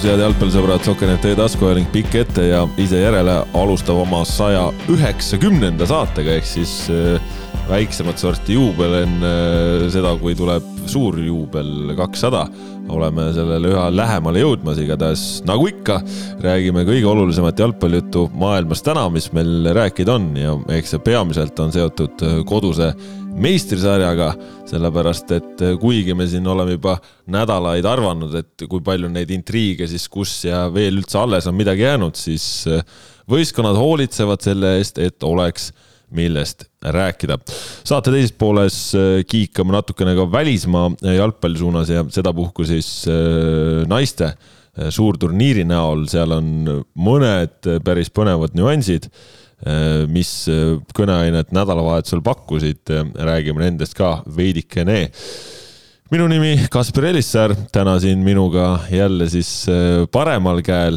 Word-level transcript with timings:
kodus, 0.00 0.14
head 0.14 0.22
jalgpallisõbrad, 0.22 0.84
Sokkernet 0.86 1.24
e-tasku 1.28 1.68
ning 1.76 1.88
pikk 1.92 2.14
ette 2.22 2.44
ja 2.46 2.62
ise 2.80 3.02
järele 3.02 3.34
alustab 3.58 3.98
oma 4.00 4.22
saja 4.24 4.70
üheksakümnenda 4.88 5.84
saatega 5.84 6.38
ehk 6.38 6.46
siis 6.48 6.72
äh, 6.88 7.20
väiksemat 7.68 8.16
sorti 8.16 8.56
juubel 8.56 9.02
enne 9.02 9.28
äh, 9.28 9.84
seda, 9.92 10.14
kui 10.16 10.32
tuleb 10.38 10.64
suur 10.88 11.18
juubel 11.20 11.92
kakssada. 11.98 12.46
oleme 12.90 13.28
sellele 13.36 13.68
üha 13.70 13.84
lähemale 13.92 14.40
jõudmas, 14.40 14.80
igatahes 14.80 15.42
nagu 15.46 15.68
ikka, 15.68 16.00
räägime 16.42 16.86
kõige 16.88 17.06
olulisemat 17.06 17.60
jalgpallijuttu 17.60 18.30
maailmas 18.34 18.82
täna, 18.82 19.04
mis 19.12 19.28
meil 19.36 19.68
rääkida 19.76 20.16
on 20.16 20.32
ja 20.34 20.56
eks 20.78 20.96
see 20.96 21.04
peamiselt 21.04 21.60
on 21.60 21.76
seotud 21.76 22.24
koduse 22.48 22.94
meistrisarjaga, 23.30 24.32
sellepärast 24.70 25.30
et 25.36 25.62
kuigi 25.80 26.14
me 26.16 26.26
siin 26.30 26.46
oleme 26.50 26.76
juba 26.76 26.96
nädalaid 27.30 27.86
arvanud, 27.86 28.34
et 28.40 28.66
kui 28.68 28.82
palju 28.84 29.10
neid 29.12 29.30
intriige 29.34 29.88
siis 29.90 30.08
kus 30.10 30.34
ja 30.48 30.64
veel 30.72 30.98
üldse 31.00 31.20
alles 31.20 31.46
on 31.50 31.56
midagi 31.58 31.86
jäänud, 31.86 32.18
siis 32.18 32.66
võistkonnad 33.30 33.78
hoolitsevad 33.78 34.42
selle 34.44 34.76
eest, 34.80 34.98
et 34.98 35.22
oleks 35.26 35.70
millest 36.10 36.66
rääkida. 36.82 37.38
saate 37.84 38.12
teises 38.12 38.32
pooles 38.34 38.78
äh, 38.98 39.20
kiikame 39.28 39.74
natukene 39.76 40.16
ka 40.18 40.26
välismaa 40.32 40.90
jalgpalli 41.16 41.58
suunas 41.58 41.90
ja 41.90 42.04
sedapuhku 42.08 42.64
siis 42.66 43.04
äh, 43.08 43.84
naiste 43.88 44.32
äh, 44.32 44.88
suurturniiri 44.90 45.64
näol, 45.68 46.06
seal 46.10 46.34
on 46.34 46.50
mõned 46.98 47.70
päris 47.86 48.10
põnevad 48.10 48.56
nüansid, 48.58 49.10
mis 50.08 50.30
kõneainet 50.96 51.50
nädalavahetusel 51.52 52.22
pakkusid, 52.24 52.92
räägime 53.14 53.60
nendest 53.60 53.92
ka 53.98 54.22
veidikene 54.24 55.02
minu 56.10 56.28
nimi 56.32 56.54
Kaspar 56.72 57.10
Elissaar, 57.10 57.52
täna 57.72 57.98
siin 58.00 58.24
minuga 58.24 58.78
jälle 58.90 59.28
siis 59.30 59.66
paremal 60.10 60.62
käel. 60.64 60.96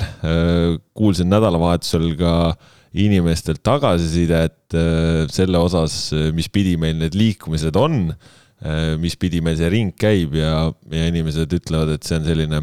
kuulsin 0.95 1.29
nädalavahetusel 1.29 2.07
ka 2.17 2.33
äh, 2.47 2.71
inimestelt 2.93 3.63
tagasisidet 3.65 4.75
äh, 4.77 5.25
selle 5.33 5.61
osas, 5.61 5.95
äh, 6.13 6.29
mis 6.35 6.49
pidi 6.53 6.75
meil 6.77 6.99
need 6.99 7.17
liikumised 7.17 7.77
on, 7.79 8.13
äh, 8.61 8.93
mis 9.01 9.17
pidi 9.19 9.41
meil 9.41 9.57
see 9.57 9.71
ring 9.73 9.93
käib 9.97 10.37
ja, 10.37 10.67
ja 10.93 11.07
inimesed 11.09 11.57
ütlevad, 11.57 11.95
et 11.95 12.05
see 12.05 12.19
on 12.19 12.27
selline 12.27 12.61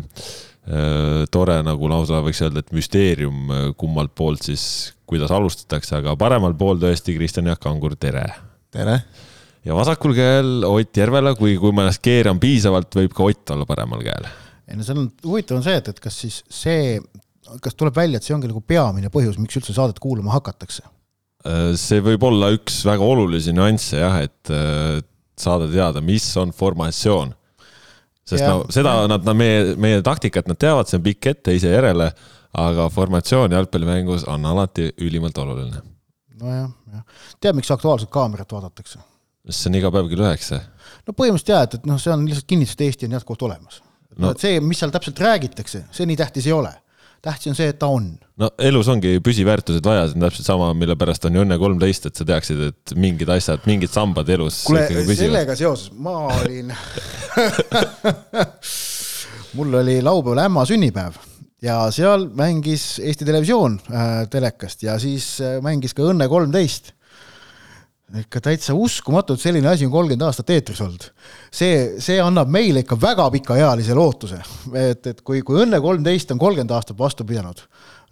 tore 1.33 1.55
nagu 1.65 1.89
lausa 1.89 2.21
võiks 2.23 2.43
öelda, 2.45 2.61
et 2.61 2.75
müsteerium, 2.77 3.49
kummalt 3.81 4.13
poolt 4.15 4.45
siis, 4.45 4.65
kuidas 5.09 5.33
alustatakse, 5.33 5.97
aga 5.97 6.13
paremal 6.21 6.53
pool 6.55 6.79
tõesti 6.79 7.15
Kristjan 7.17 7.49
Jaak 7.49 7.63
Kangur, 7.65 7.97
tere. 7.99 8.27
tere. 8.71 8.99
ja 9.65 9.75
vasakul 9.75 10.13
käel 10.15 10.67
Ott 10.69 11.01
Järvela, 11.01 11.33
kui, 11.35 11.57
kui 11.59 11.73
ma 11.73 11.87
ennast 11.87 12.05
keeran 12.05 12.39
piisavalt, 12.39 12.93
võib 13.01 13.17
ka 13.17 13.25
Ott 13.25 13.55
olla 13.57 13.67
paremal 13.67 14.05
käel. 14.05 14.29
ei 14.69 14.79
no 14.79 14.87
seal 14.87 15.01
on, 15.01 15.11
huvitav 15.25 15.59
on 15.59 15.67
see, 15.67 15.81
et, 15.81 15.91
et 15.91 16.05
kas 16.05 16.21
siis 16.27 16.43
see 16.47 17.01
kas 17.59 17.75
tuleb 17.75 17.97
välja, 17.97 18.21
et 18.21 18.27
see 18.27 18.35
ongi 18.37 18.51
nagu 18.51 18.63
peamine 18.63 19.11
põhjus, 19.13 19.39
miks 19.41 19.59
üldse 19.59 19.75
saadet 19.75 19.99
kuulama 20.03 20.35
hakatakse? 20.37 20.85
Äh, 21.49 21.73
see 21.81 22.03
võib 22.05 22.23
olla 22.29 22.53
üks 22.55 22.83
väga 22.87 23.07
olulisi 23.07 23.55
nüansse 23.57 24.03
jah, 24.03 24.21
et 24.27 24.53
äh, 24.55 25.01
saada 25.41 25.69
teada, 25.73 26.03
mis 26.05 26.27
on 26.41 26.55
formatsioon. 26.55 27.35
Sest 28.31 28.45
ja, 28.45 28.55
no 28.55 28.67
seda 28.73 28.95
nad, 29.11 29.25
nad 29.27 29.39
meie, 29.39 29.75
meie 29.81 30.01
taktikat 30.07 30.49
nad 30.51 30.59
teavad, 30.61 30.89
see 30.91 31.01
on 31.01 31.07
pikk 31.07 31.31
ette, 31.33 31.55
ise 31.57 31.73
järele, 31.73 32.11
aga 32.61 32.89
formatsioon 32.93 33.55
jalgpallimängus 33.55 34.27
on 34.31 34.47
alati 34.51 34.91
ülimalt 35.03 35.39
oluline. 35.43 35.83
nojah, 36.41 36.69
jah. 36.95 37.07
tead, 37.41 37.59
miks 37.59 37.71
Aktuaalset 37.75 38.11
kaamerat 38.13 38.53
vaadatakse? 38.53 39.03
sest 39.47 39.65
see 39.65 39.73
on 39.73 39.81
iga 39.81 39.93
päev 39.95 40.11
kell 40.11 40.27
üheksa. 40.27 40.63
no 41.07 41.17
põhimõtteliselt 41.17 41.55
jah, 41.55 41.67
et, 41.69 41.79
et 41.81 41.89
noh, 41.91 42.01
see 42.01 42.15
on 42.15 42.27
lihtsalt 42.29 42.51
kinnitus, 42.51 42.77
et 42.77 42.87
Eesti 42.89 43.11
on 43.11 43.19
jätkuvalt 43.19 43.49
olemas 43.51 43.83
no.. 44.17 44.35
see, 44.39 44.61
mis 44.65 44.81
seal 44.83 44.95
täpselt 44.95 45.21
räägitakse, 45.23 45.85
see 45.95 46.09
nii 46.09 46.19
tähtis 46.21 46.49
ei 46.51 46.57
ole 46.57 46.73
tähtis 47.25 47.51
on 47.53 47.57
see, 47.59 47.71
et 47.73 47.79
ta 47.81 47.91
on. 47.93 48.11
no 48.41 48.51
elus 48.71 48.89
ongi 48.93 49.19
püsiväärtused 49.25 49.87
vaja, 49.87 50.07
see 50.09 50.19
on 50.19 50.27
täpselt 50.27 50.49
sama, 50.49 50.71
mille 50.77 50.97
pärast 51.01 51.27
on 51.29 51.37
ju 51.37 51.45
Õnne 51.45 51.59
kolmteist, 51.61 52.11
et 52.11 52.21
sa 52.21 52.27
teaksid, 52.29 52.63
et 52.71 52.95
mingid 53.01 53.31
asjad, 53.33 53.65
mingid 53.69 53.93
sambad 53.93 54.29
elus. 54.33 54.63
kuule, 54.69 54.87
sellega 55.17 55.57
seoses 55.59 55.91
ma 55.97 56.17
olin 56.39 56.73
mul 59.59 59.81
oli 59.83 59.99
laupäeval 60.05 60.45
ämma 60.47 60.65
sünnipäev 60.69 61.19
ja 61.65 61.83
seal 61.95 62.29
mängis 62.37 62.95
Eesti 63.03 63.27
Televisioon 63.29 63.77
äh, 63.91 64.09
telekast 64.31 64.83
ja 64.87 64.97
siis 65.03 65.37
äh, 65.45 65.59
mängis 65.65 65.95
ka 65.97 66.07
Õnne 66.09 66.29
kolmteist 66.31 66.95
ikka 68.19 68.41
täitsa 68.43 68.75
uskumatu, 68.75 69.37
et 69.37 69.43
selline 69.43 69.71
asi 69.71 69.87
on 69.87 69.93
kolmkümmend 69.93 70.27
aastat 70.27 70.51
eetris 70.51 70.81
olnud. 70.83 71.07
see, 71.55 72.01
see 72.03 72.19
annab 72.23 72.51
meile 72.51 72.83
ikka 72.85 72.99
väga 73.01 73.29
pikaealise 73.37 73.95
lootuse, 73.95 74.41
et, 74.75 75.07
et 75.07 75.23
kui, 75.23 75.45
kui 75.47 75.61
Õnne 75.63 75.81
kolmteist 75.83 76.33
on 76.35 76.41
kolmkümmend 76.43 76.75
aastat 76.75 76.99
vastu 76.99 77.27
pidanud, 77.29 77.63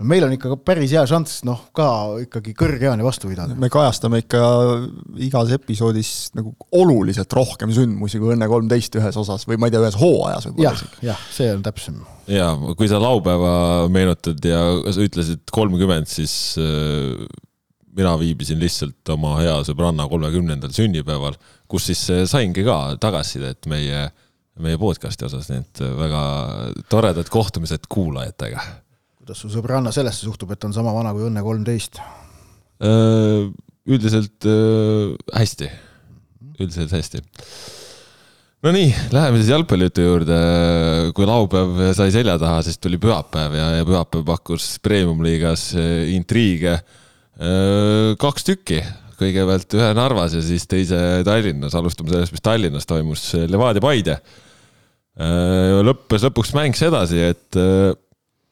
meil 0.07 0.23
on 0.27 0.35
ikka 0.37 0.55
päris 0.63 0.93
hea 0.95 1.03
šanss, 1.11 1.43
noh, 1.49 1.65
ka 1.75 1.89
ikkagi 2.23 2.55
kõrgeani 2.59 3.07
vastu 3.07 3.31
pidada. 3.31 3.57
me 3.59 3.71
kajastame 3.73 4.23
ikka 4.23 4.43
igas 5.27 5.51
episoodis 5.57 6.13
nagu 6.39 6.55
oluliselt 6.79 7.33
rohkem 7.35 7.75
sündmusi 7.75 8.23
kui 8.23 8.37
Õnne 8.37 8.47
kolmteist 8.51 8.95
ühes 9.01 9.19
osas 9.19 9.49
või 9.51 9.59
ma 9.59 9.67
ei 9.67 9.75
tea, 9.75 9.83
ühes 9.83 9.99
hooajas 9.99 10.49
võib-olla 10.51 10.77
isegi. 10.79 11.03
jah, 11.11 11.27
see 11.35 11.51
on 11.57 11.67
täpsem. 11.67 11.99
ja 12.31 12.53
kui 12.79 12.91
sa 12.91 13.03
laupäeva 13.03 13.89
meenutad 13.91 14.47
ja 14.47 14.63
sa 14.93 15.03
ütlesid 15.03 15.43
kolmkümmend, 15.51 16.07
siis 16.11 16.55
äh, 16.63 17.27
mina 17.99 18.15
viibisin 18.21 18.61
lihtsalt 18.61 19.13
oma 19.15 19.35
hea 19.41 19.57
sõbranna 19.67 20.07
kolmekümnendal 20.11 20.73
sünnipäeval, 20.75 21.39
kus 21.71 21.89
siis 21.91 22.05
eh, 22.15 22.25
saingi 22.31 22.65
ka 22.67 22.79
tagasisidet 23.03 23.69
meie, 23.71 24.07
meie 24.63 24.79
podcast'i 24.81 25.27
osas, 25.29 25.51
nii 25.51 25.65
et 25.65 25.83
väga 25.99 26.23
toredad 26.93 27.31
kohtumised 27.33 27.89
kuulajatega. 27.91 28.63
kuidas 29.23 29.43
su 29.43 29.51
sõbranna 29.53 29.93
sellesse 29.95 30.27
suhtub, 30.27 30.55
et 30.55 30.69
on 30.69 30.77
sama 30.77 30.95
vana 30.95 31.15
kui 31.17 31.27
Õnne 31.29 31.43
kolmteist? 31.45 32.01
Äh, 32.79 33.49
üldiselt 33.89 34.47
äh, 34.47 35.17
hästi, 35.35 35.73
üldiselt 36.59 36.95
hästi 36.95 37.25
no 38.63 38.73
nii, 38.75 38.93
läheme 39.15 39.41
siis 39.41 39.51
jalgpallijutu 39.53 40.07
juurde. 40.07 40.39
kui 41.15 41.27
laupäev 41.27 41.83
sai 41.99 42.13
selja 42.15 42.39
taha, 42.39 42.63
siis 42.67 42.79
tuli 42.83 42.99
pühapäev 43.03 43.59
ja, 43.59 43.69
ja 43.81 43.87
pühapäev 43.87 44.25
pakkus 44.27 44.77
premium-liigas 44.87 45.73
äh, 45.79 46.15
intriige 46.15 46.79
kaks 47.39 48.47
tükki, 48.49 48.81
kõigepealt 49.19 49.75
ühe 49.79 49.89
Narvas 49.95 50.35
ja 50.35 50.43
siis 50.43 50.67
teise 50.71 50.99
Tallinnas, 51.27 51.77
alustame 51.79 52.11
sellest, 52.11 52.35
mis 52.35 52.43
Tallinnas 52.43 52.87
toimus, 52.89 53.31
Levadia 53.51 53.83
Paide. 53.83 54.19
Lõppes 55.87 56.27
lõpuks 56.27 56.55
mäng 56.59 56.79
sedasi, 56.79 57.23
et 57.31 57.59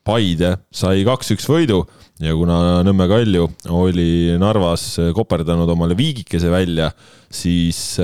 Paide 0.06 0.52
sai 0.70 1.02
kaks-üks 1.06 1.48
võidu. 1.50 1.80
Ja 2.22 2.32
kuna 2.38 2.80
Nõmme 2.86 3.08
Kalju 3.10 3.48
oli 3.74 4.36
Narvas 4.40 4.86
koperdanud 5.14 5.68
omale 5.74 5.98
viigikese 5.98 6.48
välja, 6.52 6.92
siis 7.26 7.98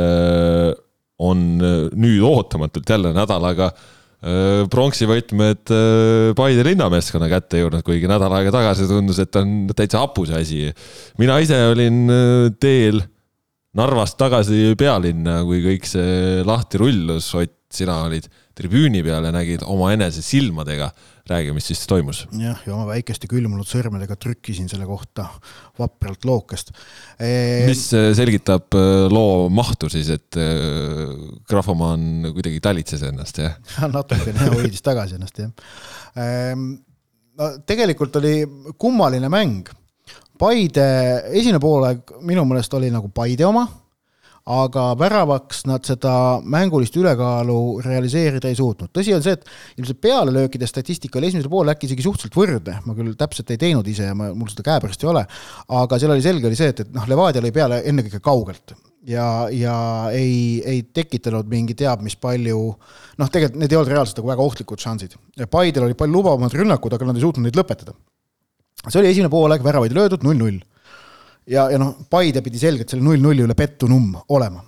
on 1.22 1.44
nüüd 1.62 2.26
ootamatult 2.26 2.90
jälle 2.90 3.14
nädalaga 3.14 3.70
Äh, 4.22 4.68
pronksivõtmed 4.70 5.70
äh, 5.74 6.28
Paide 6.38 6.62
linnameeskonna 6.62 7.26
kätte 7.26 7.58
jõudnud, 7.58 7.82
kuigi 7.82 8.06
nädal 8.06 8.30
aega 8.36 8.52
tagasi 8.54 8.86
tundus, 8.86 9.18
et 9.18 9.34
on 9.40 9.64
täitsa 9.74 10.04
hapu 10.04 10.22
see 10.28 10.38
asi. 10.38 10.60
mina 11.18 11.40
ise 11.42 11.58
olin 11.72 12.04
äh, 12.06 12.52
teel 12.62 13.02
Narvast 13.74 14.18
tagasi 14.20 14.76
pealinna, 14.78 15.40
kui 15.48 15.62
kõik 15.64 15.88
see 15.88 16.42
lahti 16.46 16.78
rullus, 16.78 17.32
Ott, 17.34 17.56
sina 17.72 18.02
olid 18.04 18.26
tribüüni 18.54 19.00
peal 19.02 19.24
ja 19.24 19.32
nägid 19.32 19.64
omaenese 19.64 20.22
silmadega 20.22 20.90
räägi, 21.30 21.52
mis 21.54 21.66
siis 21.70 21.82
toimus. 21.86 22.24
jah, 22.38 22.58
ja 22.66 22.74
oma 22.74 22.86
väikeste 22.90 23.28
külmunud 23.30 23.68
sõrmedega 23.68 24.16
trükkisin 24.20 24.68
selle 24.70 24.86
kohta 24.88 25.28
vapralt 25.78 26.26
lookest 26.26 26.72
e.... 27.18 27.66
mis 27.68 27.84
äh, 27.96 28.10
selgitab 28.16 28.74
äh, 28.78 29.06
loo 29.12 29.48
mahtu 29.52 29.90
siis, 29.92 30.10
et 30.14 30.38
äh, 30.40 31.12
graafomaan 31.48 32.32
kuidagi 32.32 32.62
talitses 32.64 33.04
ennast, 33.06 33.42
jah 33.42 33.58
natukene 33.96 34.50
hoidis 34.56 34.82
tagasi 34.84 35.18
ennast, 35.18 35.44
jah. 35.44 35.52
No 37.32 37.46
tegelikult 37.64 38.16
oli 38.20 38.42
kummaline 38.76 39.30
mäng. 39.32 39.70
Paide 40.36 40.84
esimene 41.32 41.56
poolaeg 41.62 42.10
minu 42.28 42.44
meelest 42.44 42.74
oli 42.76 42.90
nagu 42.92 43.08
Paide 43.14 43.46
oma 43.48 43.62
aga 44.50 44.88
väravaks 44.98 45.62
nad 45.70 45.84
seda 45.86 46.40
mängulist 46.42 46.96
ülekaalu 46.98 47.80
realiseerida 47.84 48.50
ei 48.50 48.56
suutnud. 48.58 48.90
tõsi 48.90 49.14
on 49.14 49.22
see, 49.22 49.36
et 49.36 49.44
ilmselt 49.78 50.00
pealelöökide 50.02 50.66
statistika 50.66 51.20
oli 51.20 51.30
esimesel 51.30 51.50
poolel 51.50 51.76
äkki 51.76 51.86
isegi 51.86 52.02
suhteliselt 52.02 52.38
võrdne, 52.38 52.80
ma 52.84 52.96
küll 52.98 53.14
täpselt 53.18 53.52
ei 53.54 53.60
teinud 53.60 53.86
ise 53.86 54.08
ja 54.10 54.16
ma, 54.18 54.32
mul 54.34 54.50
seda 54.50 54.66
käepärast 54.66 55.04
ei 55.04 55.10
ole, 55.12 55.22
aga 55.82 55.98
seal 56.02 56.14
oli 56.16 56.24
selge, 56.24 56.48
oli 56.50 56.58
see, 56.58 56.72
et, 56.74 56.82
et 56.82 56.90
noh, 56.96 57.06
Levadia 57.12 57.44
lõi 57.44 57.54
peale 57.54 57.82
ennekõike 57.86 58.22
kaugelt 58.24 58.74
ja, 59.06 59.28
ja 59.54 59.76
ei, 60.10 60.58
ei 60.66 60.82
tekitanud 60.90 61.46
mingi 61.50 61.78
teab 61.78 62.02
mis 62.02 62.18
palju, 62.18 62.58
noh, 63.22 63.30
tegelikult 63.30 63.62
need 63.62 63.76
ei 63.76 63.78
olnud 63.78 63.94
reaalselt 63.94 64.18
nagu 64.18 64.32
väga 64.32 64.48
ohtlikud 64.50 64.82
šansid. 64.82 65.14
Paidel 65.50 65.86
oli 65.86 65.98
palju 65.98 66.18
lubavamad 66.18 66.58
rünnakud, 66.58 66.98
aga 66.98 67.06
nad 67.12 67.18
ei 67.18 67.24
suutnud 67.24 67.46
neid 67.46 67.58
lõpetada. 67.58 67.94
see 68.88 68.98
oli 68.98 69.14
esimene 69.14 69.30
poolaeg, 69.30 69.62
väravaid 69.62 69.94
löödud, 69.94 70.26
null-null 70.26 70.58
ja, 71.46 71.68
ja 71.70 71.78
noh, 71.80 71.94
Paide 72.10 72.42
pidi 72.42 72.60
selgelt 72.60 72.92
selle 72.92 73.04
null-nulli 73.06 73.46
üle 73.46 73.56
pettunumm 73.58 74.16
olema. 74.28 74.62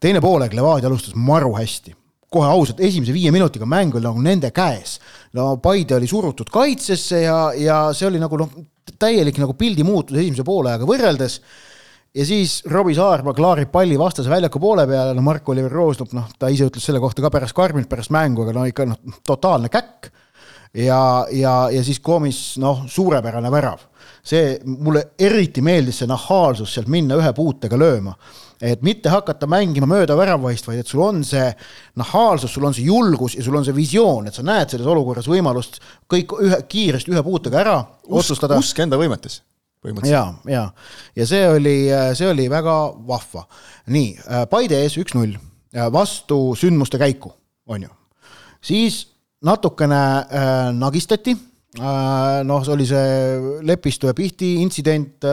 teine 0.00 0.20
poolaeg 0.22 0.54
Levadia 0.54 0.88
alustas 0.88 1.14
maru 1.14 1.54
hästi, 1.56 1.94
kohe 2.30 2.48
ausalt, 2.48 2.80
esimese 2.80 3.12
viie 3.12 3.32
minutiga 3.34 3.66
mäng 3.66 3.94
oli 3.94 4.06
nagu 4.06 4.22
nende 4.22 4.50
käes. 4.50 4.98
no 5.32 5.56
Paide 5.62 5.96
oli 5.96 6.06
surutud 6.06 6.50
kaitsesse 6.50 7.22
ja, 7.22 7.38
ja 7.56 7.80
see 7.92 8.06
oli 8.06 8.20
nagu 8.22 8.38
noh, 8.38 8.52
täielik 8.98 9.38
nagu 9.38 9.54
pildi 9.54 9.84
muutus 9.84 10.16
esimese 10.18 10.44
poolajaga 10.44 10.86
võrreldes 10.88 11.40
ja 12.14 12.26
siis 12.26 12.62
Robbie 12.70 12.96
Saarma 12.96 13.34
klaarib 13.36 13.70
palli 13.72 13.98
vastase 13.98 14.30
väljaku 14.30 14.60
poole 14.62 14.86
peale, 14.88 15.14
no 15.14 15.24
Mark-Oliver 15.24 15.72
Roosnup, 15.72 16.14
noh, 16.16 16.28
ta 16.38 16.50
ise 16.52 16.68
ütles 16.68 16.86
selle 16.88 17.02
kohta 17.02 17.22
ka 17.24 17.30
pärast 17.32 17.56
karmilt 17.56 17.88
pärast 17.90 18.12
mängu, 18.14 18.46
aga 18.46 18.56
no 18.56 18.64
ikka 18.68 18.88
noh, 18.88 19.20
totaalne 19.26 19.70
käkk. 19.72 20.10
ja, 20.74 21.26
ja, 21.32 21.54
ja 21.72 21.84
siis 21.84 22.00
Koomis, 22.00 22.58
noh, 22.60 22.84
suurepärane 22.88 23.50
värav. 23.50 23.86
See, 24.22 24.58
mulle 24.64 25.10
eriti 25.18 25.62
meeldis 25.64 26.02
see 26.02 26.10
nahaalsus 26.10 26.74
sealt 26.74 26.90
minna 26.92 27.18
ühe 27.18 27.32
puutega 27.36 27.78
lööma 27.78 28.14
et 28.60 28.82
mitte 28.82 29.10
hakata 29.12 29.46
mängima 29.50 29.86
mööda 29.88 30.16
väravaist, 30.18 30.66
vaid 30.66 30.82
et 30.82 30.90
sul 30.90 31.02
on 31.04 31.20
see 31.26 31.46
nahaalsus, 31.98 32.52
sul 32.54 32.66
on 32.66 32.74
see 32.74 32.88
julgus 32.88 33.36
ja 33.38 33.44
sul 33.46 33.56
on 33.58 33.66
see 33.66 33.76
visioon, 33.76 34.26
et 34.28 34.34
sa 34.34 34.42
näed 34.46 34.72
selles 34.72 34.88
olukorras 34.90 35.28
võimalust 35.30 35.78
kõik 36.10 36.34
ühe, 36.42 36.58
kiiresti 36.70 37.14
ühe 37.14 37.22
puutega 37.26 37.60
ära 37.62 37.76
usk, 37.78 38.16
otsustada. 38.24 38.58
usk 38.58 38.82
enda 38.82 38.98
võimetes 39.00 39.42
ja, 40.08 40.24
ja, 40.50 40.64
ja 41.16 41.26
see 41.28 41.44
oli, 41.48 41.76
see 42.18 42.26
oli 42.26 42.48
väga 42.50 42.74
vahva. 43.06 43.44
nii, 43.94 44.16
Paide 44.50 44.82
ees 44.82 44.98
üks-null, 44.98 45.36
vastu 45.94 46.40
sündmuste 46.58 46.98
käiku, 46.98 47.30
on 47.70 47.86
ju. 47.86 47.92
siis 48.60 49.04
natukene 49.44 50.02
äh, 50.02 50.72
nagistati 50.74 51.36
äh,. 51.36 51.47
Noh, 51.76 52.62
see 52.64 52.72
oli 52.72 52.86
see 52.88 53.58
Lepistu 53.68 54.08
ja 54.08 54.14
Pihti 54.16 54.54
intsident, 54.62 55.26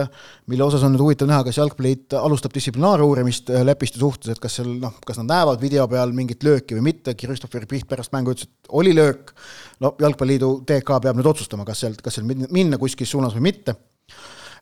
mille 0.52 0.66
osas 0.66 0.84
on 0.84 0.92
nüüd 0.92 1.00
huvitav 1.00 1.30
näha, 1.30 1.46
kas 1.46 1.56
Jalgpalliliit 1.56 2.12
alustab 2.20 2.52
distsiplinaaruurimist 2.54 3.50
äh, 3.54 3.64
Lepistu 3.64 4.02
suhtes, 4.02 4.34
et 4.34 4.42
kas 4.42 4.58
seal 4.60 4.74
noh, 4.82 4.98
kas 5.06 5.18
nad 5.22 5.32
näevad 5.32 5.64
video 5.64 5.88
peal 5.90 6.12
mingit 6.14 6.44
lööki 6.46 6.76
või 6.76 6.90
mitte, 6.92 7.16
Christopher 7.16 7.64
Piht 7.70 7.88
pärast 7.88 8.12
mängu 8.12 8.36
ütles, 8.36 8.50
et 8.50 8.72
oli 8.76 8.92
löök. 8.94 9.32
no 9.80 9.96
Jalgpalliliidu 10.00 10.60
TK 10.68 11.00
peab 11.08 11.18
nüüd 11.18 11.32
otsustama, 11.32 11.64
kas 11.64 11.84
sealt, 11.86 12.04
kas 12.04 12.20
seal 12.20 12.28
minna 12.28 12.78
kuskil 12.78 13.08
suunas 13.08 13.34
või 13.36 13.48
mitte 13.48 13.78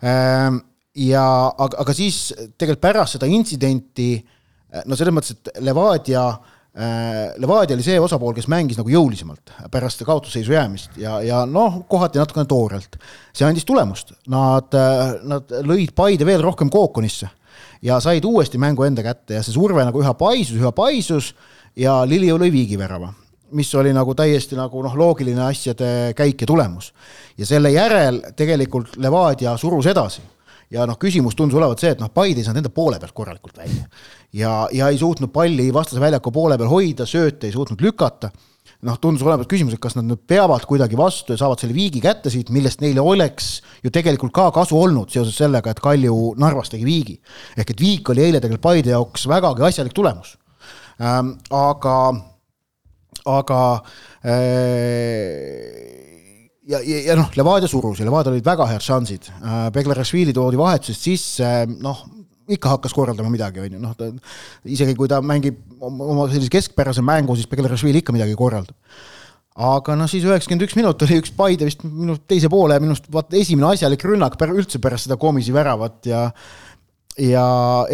Ehm, 0.05 0.59
ja 0.99 1.25
aga, 1.51 1.79
aga 1.83 1.95
siis 1.97 2.29
tegelikult 2.59 2.83
pärast 2.83 3.17
seda 3.17 3.29
intsidenti, 3.31 4.09
no 4.89 4.99
selles 4.99 5.15
mõttes, 5.15 5.37
et 5.37 5.63
Levadia 5.65 6.27
äh, 6.29 6.54
Levadia 6.75 7.77
oli 7.77 7.85
see 7.87 8.01
osapool, 8.03 8.33
kes 8.35 8.49
mängis 8.51 8.79
nagu 8.81 8.91
jõulisemalt 8.91 9.53
pärast 9.71 10.01
kaotusseisu 10.03 10.57
jäämist 10.57 10.97
ja, 10.99 11.21
ja 11.23 11.45
noh, 11.47 11.85
kohati 11.87 12.19
natukene 12.19 12.49
toorelt. 12.51 12.97
see 13.31 13.47
andis 13.47 13.67
tulemust, 13.69 14.11
nad, 14.27 14.75
äh, 14.75 15.15
nad 15.23 15.55
lõid 15.63 15.95
Paide 15.95 16.27
veel 16.27 16.43
rohkem 16.43 16.73
kookonisse 16.75 17.31
ja 17.83 18.01
said 18.03 18.27
uuesti 18.27 18.59
mängu 18.59 18.83
enda 18.83 19.07
kätte 19.07 19.39
ja 19.39 19.43
see 19.47 19.55
surve 19.55 19.87
nagu 19.87 20.03
üha 20.03 20.17
paisus, 20.19 20.59
üha 20.59 20.73
paisus 20.75 21.31
ja 21.79 22.01
Liliu 22.11 22.41
lõi 22.43 22.51
viigivärava 22.51 23.13
mis 23.55 23.71
oli 23.79 23.93
nagu 23.95 24.15
täiesti 24.19 24.59
nagu 24.59 24.83
noh, 24.83 24.97
loogiline 24.99 25.47
asjade 25.47 25.89
käik 26.19 26.43
ja 26.43 26.47
tulemus. 26.47 26.91
ja 27.39 27.47
selle 27.47 27.71
järel 27.71 28.21
tegelikult 28.37 28.97
Levadia 28.97 29.57
surus 29.57 29.87
edasi 29.87 30.23
ja 30.73 30.87
noh, 30.89 30.99
küsimus 31.01 31.37
tundus 31.37 31.59
olevat 31.59 31.83
see, 31.83 31.93
et 31.95 32.01
noh, 32.03 32.11
Paide 32.15 32.41
ei 32.41 32.47
saanud 32.47 32.63
enda 32.63 32.73
poole 32.75 32.99
pealt 33.03 33.15
korralikult 33.17 33.59
välja. 33.59 33.85
ja, 34.33 34.57
ja 34.73 34.89
ei 34.89 34.99
suutnud 34.99 35.33
palli 35.35 35.71
vastase 35.75 36.03
väljaku 36.03 36.33
poole 36.35 36.59
peal 36.59 36.71
hoida, 36.73 37.07
sööte 37.07 37.49
ei 37.49 37.55
suutnud 37.55 37.81
lükata. 37.85 38.31
noh, 38.85 38.99
tundus 39.01 39.25
olevat 39.25 39.49
küsimus, 39.49 39.77
et 39.77 39.81
kas 39.81 39.97
nad 39.97 40.07
nüüd 40.09 40.25
peavad 40.29 40.65
kuidagi 40.69 40.97
vastu 40.97 41.33
ja 41.33 41.41
saavad 41.41 41.61
selle 41.61 41.77
viigi 41.77 42.03
kätte 42.05 42.33
siit, 42.33 42.51
millest 42.53 42.83
neile 42.85 43.01
oleks 43.01 43.63
ju 43.85 43.93
tegelikult 43.93 44.33
ka 44.35 44.51
kasu 44.53 44.79
olnud 44.81 45.13
seoses 45.13 45.37
sellega, 45.41 45.73
et 45.73 45.81
Kalju 45.81 46.35
Narvas 46.41 46.73
tegi 46.73 46.85
viigi. 46.85 47.21
ehk 47.57 47.71
et 47.71 47.81
viik 47.81 48.09
oli 48.11 48.29
eile 48.29 48.41
tegelikult 48.41 48.69
Paide 48.69 48.95
jaoks 48.97 49.29
vägagi 49.29 49.69
asjalik 49.71 49.97
tulemus 49.97 50.37
ähm,. 51.01 51.37
aga 51.51 52.15
aga 53.25 53.83
äh, 54.25 56.04
ja, 56.69 56.81
ja, 56.81 57.01
ja 57.11 57.17
noh, 57.19 57.31
Levadia 57.37 57.69
surus 57.71 58.01
ja 58.01 58.09
Levadial 58.09 58.37
olid 58.37 58.47
väga 58.47 58.67
head 58.71 58.85
šansid. 58.85 59.31
Äh, 59.41 59.65
Beglarashvili 59.75 60.35
toodi 60.37 60.61
vahetusest 60.61 61.09
sisse, 61.09 61.51
noh, 61.85 62.05
ikka 62.51 62.75
hakkas 62.75 62.95
korraldama 62.97 63.33
midagi, 63.33 63.63
on 63.65 63.77
ju, 63.77 63.81
noh, 63.81 63.95
ta 63.97 64.11
isegi 64.69 64.97
kui 64.99 65.09
ta 65.09 65.21
mängib 65.25 65.61
oma 65.85 66.27
sellise 66.33 66.53
keskpärase 66.53 67.05
mängu, 67.05 67.37
siis 67.39 67.49
Beglarashvili 67.51 68.03
ikka 68.03 68.17
midagi 68.17 68.37
korraldab. 68.39 68.77
aga 69.55 69.95
noh, 69.95 70.09
siis 70.11 70.25
üheksakümmend 70.27 70.67
üks 70.67 70.75
minut 70.75 71.03
oli 71.07 71.21
üks 71.21 71.31
Paide 71.37 71.69
vist 71.69 71.85
minu 71.87 72.17
teise 72.27 72.49
poole 72.51 72.75
minust 72.83 73.05
vaata 73.13 73.39
esimene 73.39 73.69
asjalik 73.71 74.03
rünnak 74.03 74.35
pär, 74.35 74.51
üldse 74.51 74.81
pärast 74.83 75.07
seda 75.07 75.17
Komisi 75.21 75.55
väravat 75.55 76.09
ja 76.11 76.25
ja 77.19 77.45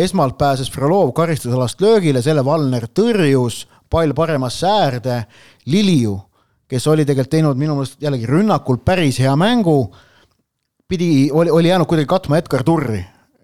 esmalt 0.00 0.38
pääses 0.38 0.70
Frolov 0.72 1.12
karistusalast 1.12 1.80
löögile, 1.84 2.22
selle 2.24 2.44
Valner 2.44 2.86
tõrjus, 2.88 3.66
pall 3.90 4.14
paremasse 4.16 4.66
äärde, 4.66 5.18
Liliu, 5.66 6.16
kes 6.70 6.86
oli 6.90 7.06
tegelikult 7.06 7.34
teinud 7.34 7.58
minu 7.58 7.76
meelest 7.78 8.02
jällegi 8.02 8.28
rünnakul 8.30 8.78
päris 8.86 9.18
hea 9.22 9.32
mängu, 9.38 9.78
pidi, 10.90 11.30
oli, 11.32 11.50
oli 11.50 11.72
jäänud 11.72 11.88
kuidagi 11.90 12.10
katma 12.10 12.38
Edgar 12.38 12.66
Turri. 12.66 13.00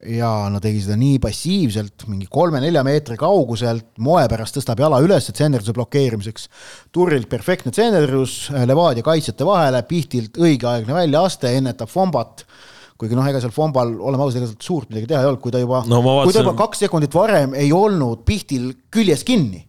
Ja 0.06 0.28
no 0.52 0.60
tegi 0.62 0.84
seda 0.84 0.94
nii 1.00 1.16
passiivselt, 1.18 2.04
mingi 2.06 2.28
kolme-nelja 2.30 2.84
meetri 2.86 3.16
kauguselt, 3.18 3.88
moe 4.04 4.22
pärast 4.30 4.54
tõstab 4.54 4.78
jala 4.84 5.00
üles 5.02 5.26
tsenderduse 5.32 5.74
blokeerimiseks. 5.74 6.46
Turrilt 6.94 7.26
perfektne 7.32 7.72
tsenderdus 7.74 8.36
Levadia 8.68 9.02
kaitsjate 9.06 9.48
vahele, 9.48 9.80
Pihtilt 9.88 10.38
õigeaegne 10.38 10.94
väljaaste, 10.94 11.50
ennetab 11.58 11.90
Fombat. 11.90 12.44
Kuigi 13.00 13.18
noh, 13.18 13.26
ega 13.26 13.40
seal 13.42 13.56
Fombal, 13.56 13.96
oleme 13.98 14.22
ausad, 14.22 14.38
ega 14.44 14.52
sealt 14.52 14.68
suurt 14.68 14.92
midagi 14.92 15.10
teha 15.10 15.24
ei 15.24 15.30
olnud, 15.32 15.42
kui 15.42 15.56
ta 15.56 15.64
juba 15.64 15.82
no,, 15.90 15.98
vaatsin... 16.04 16.28
kui 16.28 16.36
ta 16.36 16.44
juba 16.44 16.54
kaks 16.60 16.84
sekundit 16.86 17.16
varem 17.16 17.56
ei 17.58 17.72
olnud 17.74 18.22
Pihtil 18.28 18.70
küljes 18.94 19.26
kinni 19.26 19.64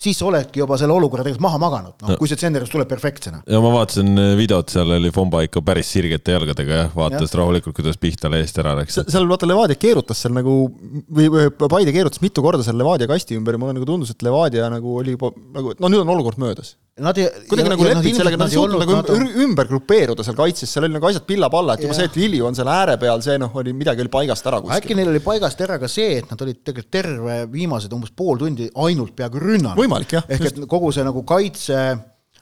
siis 0.00 0.18
sa 0.20 0.26
oledki 0.30 0.62
juba 0.62 0.78
selle 0.80 0.94
olukorra 0.96 1.24
tegelikult 1.24 1.44
maha 1.44 1.60
maganud, 1.60 1.94
noh 2.00 2.12
no. 2.12 2.18
kui 2.20 2.30
see 2.30 2.40
Zenderist 2.40 2.72
tuleb 2.74 2.88
perfektsena. 2.90 3.42
ja 3.44 3.60
ma 3.62 3.72
vaatasin 3.74 4.10
äh, 4.16 4.32
videot, 4.38 4.72
seal 4.72 4.94
oli 4.96 5.12
Fomba 5.14 5.42
ikka 5.46 5.62
päris 5.66 5.90
sirgete 5.92 6.36
jalgadega 6.36 6.82
jah, 6.82 6.92
vaatas 6.96 7.28
ja. 7.28 7.40
rahulikult, 7.40 7.76
kuidas 7.76 8.00
Pihtale 8.00 8.40
eest 8.44 8.60
ära 8.62 8.74
läks. 8.78 9.00
seal 9.06 9.28
vaata 9.30 9.48
Levadia 9.48 9.80
keerutas 9.80 10.22
seal 10.24 10.36
nagu 10.36 10.56
või, 10.70 11.28
või 11.32 11.50
Paide 11.60 11.94
keerutas 11.96 12.22
mitu 12.24 12.44
korda 12.44 12.64
seal 12.66 12.78
Levadia 12.80 13.10
kasti 13.10 13.38
ümber 13.38 13.56
ja 13.56 13.62
mulle 13.62 13.76
nagu 13.76 13.88
tundus, 13.88 14.14
et 14.14 14.24
Levadia 14.26 14.70
nagu 14.72 14.96
oli 15.02 15.16
juba 15.18 15.34
nagu, 15.56 15.76
no 15.76 15.92
nüüd 15.92 16.04
on 16.04 16.14
olukord 16.16 16.40
möödas 16.40 16.76
Nad 17.00 17.18
ei, 17.20 17.28
kuidagi 17.48 17.72
nagu 17.72 17.86
lepid 17.86 18.18
sellega, 18.18 18.38
nad 18.40 18.50
ei 18.50 18.58
suutnud 18.58 18.82
nagu 18.82 18.98
nad... 18.98 19.10
ümber 19.44 19.68
grupeeruda 19.70 20.26
seal 20.26 20.36
kaitses, 20.38 20.70
seal 20.70 20.86
oli 20.86 20.96
nagu 20.96 21.08
asjad 21.08 21.24
pilla-palla, 21.28 21.76
et 21.76 21.86
juba 21.86 21.96
see, 21.96 22.08
et 22.10 22.18
Lilju 22.20 22.48
on 22.50 22.58
seal 22.58 22.70
ääre 22.72 22.96
peal, 23.00 23.24
see 23.24 23.38
noh, 23.40 23.54
oli 23.62 23.74
midagi 23.76 24.04
oli 24.04 24.12
paigast 24.12 24.46
ära 24.50 24.60
kuskil. 24.60 24.76
äkki 24.76 24.98
neil 24.98 25.12
oli 25.12 25.22
paigast 25.24 25.64
ära 25.64 25.80
ka 25.80 25.90
see, 25.90 26.20
et 26.20 26.30
nad 26.30 26.44
olid 26.46 26.60
tegelikult 26.60 26.92
terve 26.92 27.40
viimased 27.52 27.92
umbes 27.96 28.12
pool 28.16 28.40
tundi 28.40 28.68
ainult 28.84 29.16
peaaegu 29.16 29.42
rünnanud. 29.42 30.06
ehk 30.28 30.48
et 30.52 30.62
kogu 30.70 30.92
see 30.94 31.06
nagu 31.06 31.24
kaitse 31.28 31.80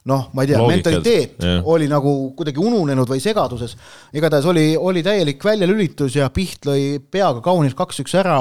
noh, 0.08 0.28
ma 0.32 0.44
ei 0.44 0.50
tea, 0.50 0.60
mentaliteet 0.62 1.42
yeah. 1.42 1.66
oli 1.68 1.88
nagu 1.90 2.12
kuidagi 2.38 2.60
ununenud 2.62 3.08
või 3.10 3.20
segaduses. 3.22 3.74
igatahes 4.16 4.46
oli, 4.48 4.70
oli 4.76 5.02
täielik 5.04 5.42
väljalülitus 5.44 6.16
ja 6.18 6.28
Piht 6.34 6.68
lõi 6.68 6.98
peaga 7.10 7.42
kaunilt 7.44 7.76
kaks-üks 7.78 8.14
ära. 8.20 8.38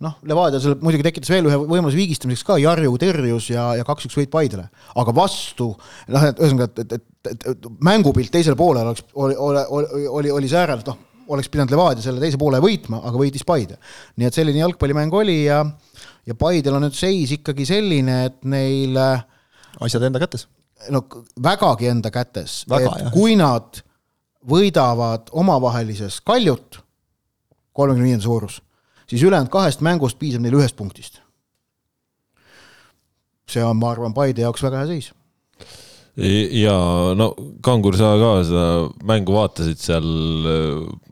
noh, 0.00 0.16
Levadia 0.26 0.60
seal 0.62 0.78
muidugi 0.80 1.04
tekitas 1.04 1.32
veel 1.32 1.50
ühe 1.50 1.58
võimaluse 1.60 1.98
viigistamiseks 1.98 2.46
ka, 2.46 2.58
Jarju 2.62 2.96
tõrjus 3.02 3.50
ja, 3.52 3.70
ja 3.80 3.86
kaks-üks 3.86 4.16
võit 4.16 4.32
Paidele. 4.32 4.68
aga 4.96 5.14
vastu, 5.16 5.72
noh, 6.08 6.28
et 6.30 6.40
ühesõnaga, 6.40 6.70
et, 6.70 6.94
et, 6.96 7.08
et, 7.34 7.48
et 7.52 7.68
mängupilt 7.84 8.32
teisel 8.32 8.56
poolel 8.58 8.86
oleks, 8.86 9.04
oli, 9.14 9.36
oli, 9.36 9.64
oli, 9.68 10.06
oli, 10.20 10.34
oli 10.38 10.52
säärelt, 10.52 10.88
noh, 10.88 11.26
oleks 11.30 11.50
pidanud 11.50 11.74
Levadia 11.74 12.04
selle 12.04 12.22
teise 12.22 12.38
poole 12.40 12.62
võitma, 12.62 13.02
aga 13.06 13.20
võitis 13.20 13.44
Paide. 13.46 13.76
nii 14.16 14.30
et 14.30 14.38
selline 14.38 14.62
jalgpallimäng 14.62 15.12
oli 15.14 15.42
ja, 15.44 15.64
ja 16.26 16.38
Paidel 16.38 16.78
on 16.78 16.88
nüüd 16.88 16.96
seis 16.96 17.34
ikkagi 17.36 17.68
selline, 17.68 18.24
et 18.30 18.40
neil 18.48 18.96
asjad 19.80 20.08
enda 20.08 20.22
kätes 20.22 20.48
no 20.88 21.02
vägagi 21.42 21.90
enda 21.90 22.10
kätes, 22.14 22.62
et 22.64 22.86
jah. 22.86 23.12
kui 23.12 23.36
nad 23.38 23.82
võidavad 24.48 25.28
omavahelises 25.36 26.20
kaljut, 26.24 26.80
kolmekümne 27.76 28.08
viienda 28.08 28.24
suurus, 28.24 28.60
siis 29.10 29.22
ülejäänud 29.26 29.52
kahest 29.52 29.84
mängust 29.84 30.18
piisab 30.18 30.44
neil 30.44 30.56
ühest 30.58 30.76
punktist. 30.78 31.20
see 33.50 33.64
on, 33.66 33.80
ma 33.82 33.90
arvan, 33.90 34.14
Paide 34.14 34.44
jaoks 34.44 34.62
väga 34.62 34.84
hea 34.84 34.86
seis. 34.92 35.10
ja 36.62 36.74
no 37.18 37.32
Kangur, 37.62 37.96
sa 37.98 38.14
ka 38.20 38.34
seda 38.46 38.66
mängu 39.04 39.34
vaatasid 39.34 39.80
seal, 39.82 40.06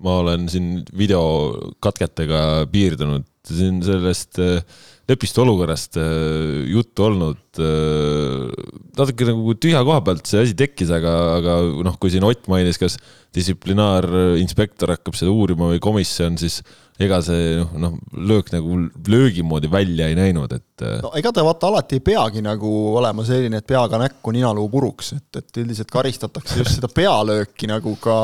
ma 0.01 0.21
olen 0.23 0.49
siin 0.49 0.85
videokatketega 0.97 2.69
piirdunud, 2.73 3.27
siin 3.49 3.83
sellest 3.83 4.39
äh, 4.39 4.63
Lepistu 5.09 5.41
olukorrast 5.41 5.97
äh, 5.97 6.67
juttu 6.69 7.07
olnud. 7.07 7.41
Äh, 7.57 8.51
natuke 8.99 9.29
nagu 9.31 9.55
tühja 9.57 9.81
koha 9.87 10.03
pealt 10.05 10.29
see 10.29 10.43
asi 10.45 10.57
tekkis, 10.59 10.93
aga, 10.93 11.15
aga 11.39 11.55
noh, 11.87 11.97
kui 12.01 12.13
siin 12.13 12.27
Ott 12.29 12.45
mainis, 12.53 12.77
kas 12.81 12.99
distsiplinaarinspektor 13.33 14.93
hakkab 14.93 15.17
seda 15.17 15.33
uurima 15.33 15.71
või 15.73 15.81
komisjon, 15.81 16.37
siis 16.41 16.61
ega 17.01 17.23
see 17.25 17.57
noh, 17.57 17.73
noh, 17.81 17.97
löök 18.13 18.53
nagu 18.53 18.83
löögi 19.09 19.45
moodi 19.47 19.71
välja 19.73 20.11
ei 20.11 20.19
näinud, 20.19 20.53
et. 20.53 20.85
Äh, 20.85 20.99
no 21.05 21.15
ega 21.17 21.33
ta 21.33 21.45
vaata 21.47 21.73
alati 21.73 22.03
ei 22.03 22.05
peagi 22.05 22.45
nagu 22.45 22.73
olema 23.01 23.25
selline, 23.25 23.63
et 23.63 23.69
peaga 23.69 24.01
näkku 24.05 24.37
ninaluu 24.37 24.69
puruks, 24.73 25.15
et, 25.17 25.41
et 25.41 25.63
üldiselt 25.65 25.93
karistatakse 25.95 26.61
just 26.61 26.77
seda 26.77 26.93
pealööki 26.93 27.71
nagu 27.71 27.97
ka, 28.03 28.19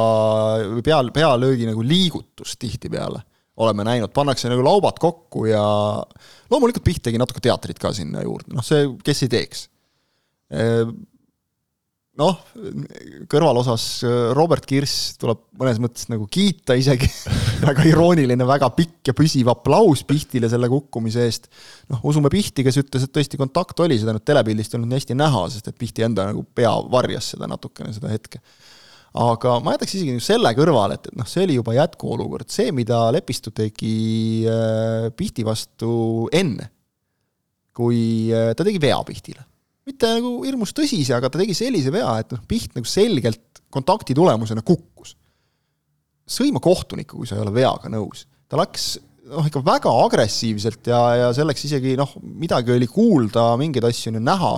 pea, 0.85 1.01
pealöögi 1.17 1.71
nagu 1.71 1.87
liigutust 1.87 2.61
tihtipeale 2.61 3.25
oleme 3.57 3.87
näinud, 3.87 4.11
pannakse 4.15 4.51
nagu 4.51 4.65
laubad 4.67 4.99
kokku 5.03 5.47
ja 5.47 5.63
loomulikult 6.51 6.85
Piht 6.87 7.03
tegi 7.07 7.21
natuke 7.21 7.43
teatrit 7.45 7.79
ka 7.83 7.93
sinna 7.95 8.25
juurde, 8.25 8.55
noh 8.57 8.67
see, 8.67 8.89
kes 9.07 9.25
ei 9.27 9.35
teeks. 9.37 9.67
noh, 12.19 12.41
kõrvalosas 13.31 13.85
Robert 14.37 14.67
Kirss 14.71 15.15
tuleb 15.19 15.41
mõnes 15.59 15.81
mõttes 15.83 16.07
nagu 16.11 16.27
kiita 16.31 16.77
isegi 16.79 17.09
väga 17.69 17.87
irooniline, 17.91 18.47
väga 18.47 18.69
pikk 18.77 19.11
ja 19.11 19.17
püsiv 19.17 19.51
aplaus 19.55 20.05
Pihtile 20.07 20.51
selle 20.51 20.69
kukkumise 20.71 21.25
eest. 21.27 21.49
noh, 21.95 22.03
usume 22.11 22.31
Pihti, 22.35 22.67
kes 22.67 22.83
ütles, 22.83 23.07
et 23.07 23.15
tõesti 23.15 23.41
kontakt 23.41 23.81
oli, 23.87 23.99
seda 24.03 24.15
nüüd 24.15 24.27
telepildist 24.27 24.75
ei 24.75 24.81
olnud 24.81 24.93
nii 24.93 25.03
hästi 25.03 25.19
näha, 25.19 25.47
sest 25.55 25.71
et 25.71 25.79
Pihti 25.79 26.07
enda 26.07 26.27
nagu 26.31 26.43
pea 26.55 26.75
varjas 26.91 27.35
seda 27.35 27.51
natukene, 27.51 27.95
seda 27.95 28.11
hetke. 28.11 28.43
Aga 29.15 29.59
ma 29.63 29.77
jätaks 29.77 29.97
isegi 29.99 30.19
selle 30.23 30.51
kõrvale, 30.59 30.99
et, 30.99 31.09
et 31.11 31.19
noh, 31.19 31.29
see 31.29 31.47
oli 31.47 31.59
juba 31.61 31.77
jätkuolukord, 31.77 32.51
see, 32.51 32.73
mida 32.75 33.07
Lepistu 33.15 33.53
tegi 33.55 33.97
äh, 34.51 35.11
Pihti 35.15 35.47
vastu 35.47 36.29
enne, 36.35 36.71
kui 37.75 38.33
äh, 38.35 38.53
ta 38.59 38.67
tegi 38.67 38.83
vea 38.83 39.01
Pihtile 39.07 39.45
mitte 39.89 40.11
nagu 40.17 40.39
hirmus 40.45 40.73
tõsise, 40.77 41.13
aga 41.17 41.31
ta 41.31 41.41
tegi 41.41 41.57
sellise 41.57 41.93
vea, 41.95 42.09
et 42.23 42.33
noh, 42.35 42.43
Piht 42.49 42.77
nagu 42.77 42.89
selgelt 42.89 43.65
kontakti 43.75 44.17
tulemusena 44.17 44.65
kukkus. 44.65 45.17
sõima 46.25 46.61
kohtunikku, 46.63 47.19
kui 47.21 47.29
sa 47.29 47.37
ei 47.37 47.43
ole 47.45 47.53
veaga 47.53 47.91
nõus. 47.93 48.25
ta 48.49 48.57
läks 48.61 48.97
noh, 49.29 49.45
ikka 49.45 49.61
väga 49.65 49.93
agressiivselt 50.05 50.89
ja, 50.89 51.01
ja 51.21 51.33
selleks 51.37 51.67
isegi 51.69 51.97
noh, 52.01 52.15
midagi 52.23 52.73
oli 52.73 52.89
kuulda, 52.89 53.55
mingeid 53.61 53.85
asju 53.85 54.13
on 54.13 54.21
ju 54.21 54.25
näha 54.25 54.53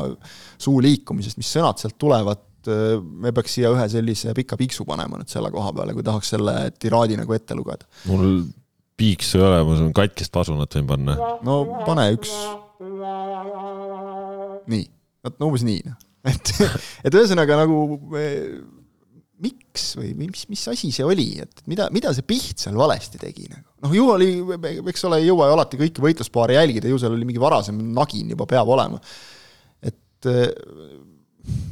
suu 0.59 0.81
liikumisest, 0.83 1.39
mis 1.41 1.51
sõnad 1.51 1.83
sealt 1.83 1.99
tulevad, 1.99 2.46
me 2.68 3.32
peaks 3.37 3.56
siia 3.58 3.73
ühe 3.75 3.88
sellise 3.92 4.35
pika 4.37 4.58
piiksu 4.61 4.87
panema 4.88 5.20
nüüd 5.20 5.32
selle 5.32 5.50
koha 5.54 5.73
peale, 5.76 5.94
kui 5.96 6.06
tahaks 6.06 6.35
selle 6.37 6.56
tiraadi 6.78 7.18
nagu 7.20 7.37
ette 7.37 7.56
lugeda. 7.58 7.88
mul 8.11 8.44
piiksu 8.96 9.40
ei 9.40 9.46
ole, 9.46 9.62
ma 9.68 9.78
saan 9.80 9.94
katkist 9.96 10.32
pasunat 10.35 10.78
võin 10.78 10.90
panna. 10.90 11.16
no 11.46 11.62
pane 11.87 12.11
üks. 12.16 12.32
nii 14.73 14.87
vot 15.26 15.38
no 15.40 15.50
umbes 15.50 15.66
nii, 15.66 15.82
noh. 15.87 16.02
et, 16.32 16.50
et 17.06 17.14
ühesõnaga 17.14 17.61
nagu 17.61 17.78
miks 19.42 19.90
või 19.99 20.12
mis, 20.16 20.46
mis 20.50 20.62
asi 20.73 20.90
see 20.94 21.04
oli, 21.06 21.26
et 21.44 21.62
mida, 21.70 21.88
mida 21.94 22.12
see 22.16 22.25
Piht 22.26 22.62
seal 22.62 22.78
valesti 22.78 23.20
tegi 23.20 23.46
nagu? 23.50 23.66
noh, 23.85 23.92
ju 23.94 24.06
oli, 24.14 24.30
eks 24.90 25.04
ole, 25.08 25.20
ei 25.20 25.28
jõua 25.28 25.50
ju 25.50 25.56
alati 25.58 25.80
kõiki 25.80 26.02
võitluspaare 26.02 26.56
jälgida, 26.56 26.88
ju 26.90 26.99
seal 27.00 27.14
oli 27.14 27.28
mingi 27.28 27.42
varasem 27.42 27.78
nagin 27.94 28.32
juba 28.32 28.49
peab 28.49 28.73
olema. 28.73 29.00
et 29.85 30.30
noh, 30.30 31.64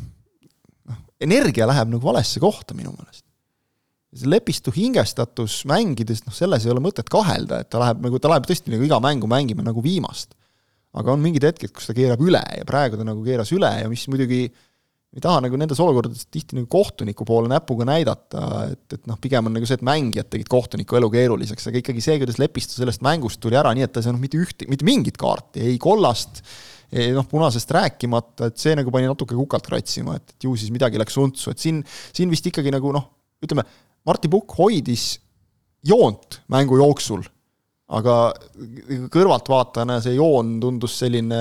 energia 1.20 1.68
läheb 1.70 1.92
nagu 1.92 2.02
valesse 2.04 2.42
kohta 2.42 2.74
minu 2.74 2.94
meelest. 2.94 3.24
see 4.14 4.30
Lepistu 4.30 4.70
hingestatus 4.70 5.64
mängides, 5.66 6.22
noh, 6.26 6.34
selles 6.34 6.64
ei 6.64 6.70
ole 6.70 6.82
mõtet 6.82 7.08
kahelda, 7.10 7.64
et 7.64 7.70
ta 7.70 7.80
läheb 7.82 8.02
nagu, 8.04 8.18
ta 8.22 8.30
läheb 8.30 8.46
tõesti 8.46 8.70
nagu 8.70 8.86
iga 8.86 9.00
mängu 9.02 9.26
mängima 9.30 9.64
nagu 9.66 9.82
viimast 9.82 10.36
aga 10.94 11.14
on 11.14 11.24
mingid 11.24 11.46
hetked, 11.48 11.72
kus 11.74 11.90
ta 11.90 11.96
keerab 11.96 12.22
üle 12.24 12.42
ja 12.54 12.66
praegu 12.68 12.98
ta 13.00 13.06
nagu 13.06 13.24
keeras 13.26 13.50
üle 13.54 13.70
ja 13.82 13.90
mis 13.90 14.06
muidugi 14.10 14.44
ei 15.14 15.22
taha 15.22 15.44
nagu 15.44 15.58
nendes 15.58 15.78
olukordades 15.82 16.26
tihti 16.26 16.56
nagu 16.58 16.66
kohtuniku 16.70 17.26
poole 17.26 17.46
näpuga 17.50 17.86
näidata, 17.86 18.46
et, 18.72 18.96
et 18.96 19.04
noh, 19.06 19.18
pigem 19.22 19.46
on 19.46 19.54
nagu 19.54 19.66
see, 19.68 19.78
et 19.78 19.84
mängijad 19.86 20.26
tegid 20.32 20.50
kohtuniku 20.50 20.98
elu 20.98 21.10
keeruliseks, 21.12 21.68
aga 21.70 21.78
ikkagi 21.78 22.02
see, 22.02 22.16
kuidas 22.22 22.40
Lepistu 22.42 22.80
sellest 22.80 23.04
mängust 23.06 23.38
tuli 23.42 23.58
ära, 23.58 23.70
nii 23.76 23.86
et 23.86 23.94
ta 23.94 24.02
ei 24.02 24.08
saanud 24.08 24.22
mitte 24.22 24.40
ühte, 24.42 24.66
mitte 24.70 24.86
mingit 24.86 25.18
kaarti, 25.20 25.62
ei 25.70 25.76
kollast, 25.82 26.42
noh, 27.14 27.26
punasest 27.30 27.70
rääkimata, 27.74 28.50
et 28.50 28.60
see 28.60 28.74
nagu 28.78 28.92
pani 28.94 29.08
natuke 29.10 29.36
kukalt 29.36 29.66
kratsima, 29.66 30.18
et, 30.18 30.36
et 30.36 30.46
ju 30.46 30.54
siis 30.58 30.72
midagi 30.74 31.00
läks 31.00 31.16
untsu, 31.20 31.52
et 31.52 31.62
siin, 31.62 31.82
siin 32.14 32.32
vist 32.32 32.46
ikkagi 32.50 32.72
nagu 32.74 32.92
noh, 32.94 33.08
ütleme, 33.44 33.66
Martti 34.04 34.28
Pukk 34.28 34.56
hoidis 34.58 35.14
joont 35.84 36.40
mängu 36.52 36.78
jooksul 36.80 37.24
aga 37.92 38.14
kõrvaltvaatajana 39.12 39.98
see 40.00 40.14
joon 40.16 40.54
tundus 40.62 40.94
selline, 41.02 41.40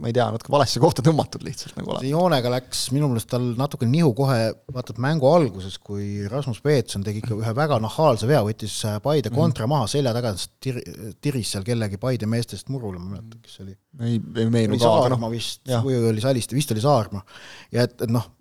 ma 0.00 0.08
ei 0.08 0.14
tea, 0.16 0.24
natuke 0.32 0.52
valesse 0.54 0.80
kohta 0.80 1.04
tõmmatud 1.04 1.44
lihtsalt 1.44 1.76
nagu 1.76 1.92
olema. 1.92 2.08
joonega 2.08 2.52
läks 2.54 2.86
minu 2.96 3.10
meelest 3.10 3.28
tal 3.28 3.50
natuke 3.58 3.84
nihu 3.88 4.14
kohe, 4.16 4.38
vaata 4.72 4.94
et 4.94 5.02
mängu 5.04 5.28
alguses, 5.28 5.76
kui 5.84 6.24
Rasmus 6.32 6.62
Peetson 6.64 7.04
tegi 7.04 7.20
ikka 7.20 7.36
ühe 7.36 7.54
väga 7.58 7.76
nahaalse 7.84 8.30
vea, 8.30 8.40
võttis 8.46 8.78
Paide 9.04 9.28
mhm. 9.28 9.36
kontra 9.36 9.68
maha 9.68 9.90
selja 9.92 10.14
taga, 10.16 10.32
tir-, 10.64 10.80
tiris 11.20 11.52
seal 11.52 11.66
kellegi 11.66 12.00
Paide 12.00 12.30
meestest 12.30 12.72
murule, 12.72 12.96
ma 12.96 13.10
ei 13.10 13.18
mäleta, 13.18 13.42
kes 13.44 13.58
see 13.58 13.66
oli. 13.66 13.76
ei, 14.08 14.20
ei 14.46 14.52
meenu 14.56 14.80
ka, 14.80 14.94
noh. 15.12 15.28
vist, 15.34 15.66
või 15.84 16.00
oli 16.08 16.24
Saliste, 16.24 16.56
vist 16.56 16.72
oli 16.72 16.84
Saarma. 16.84 17.20
ja 17.74 17.84
et, 17.84 18.00
et 18.00 18.12
noh, 18.12 18.32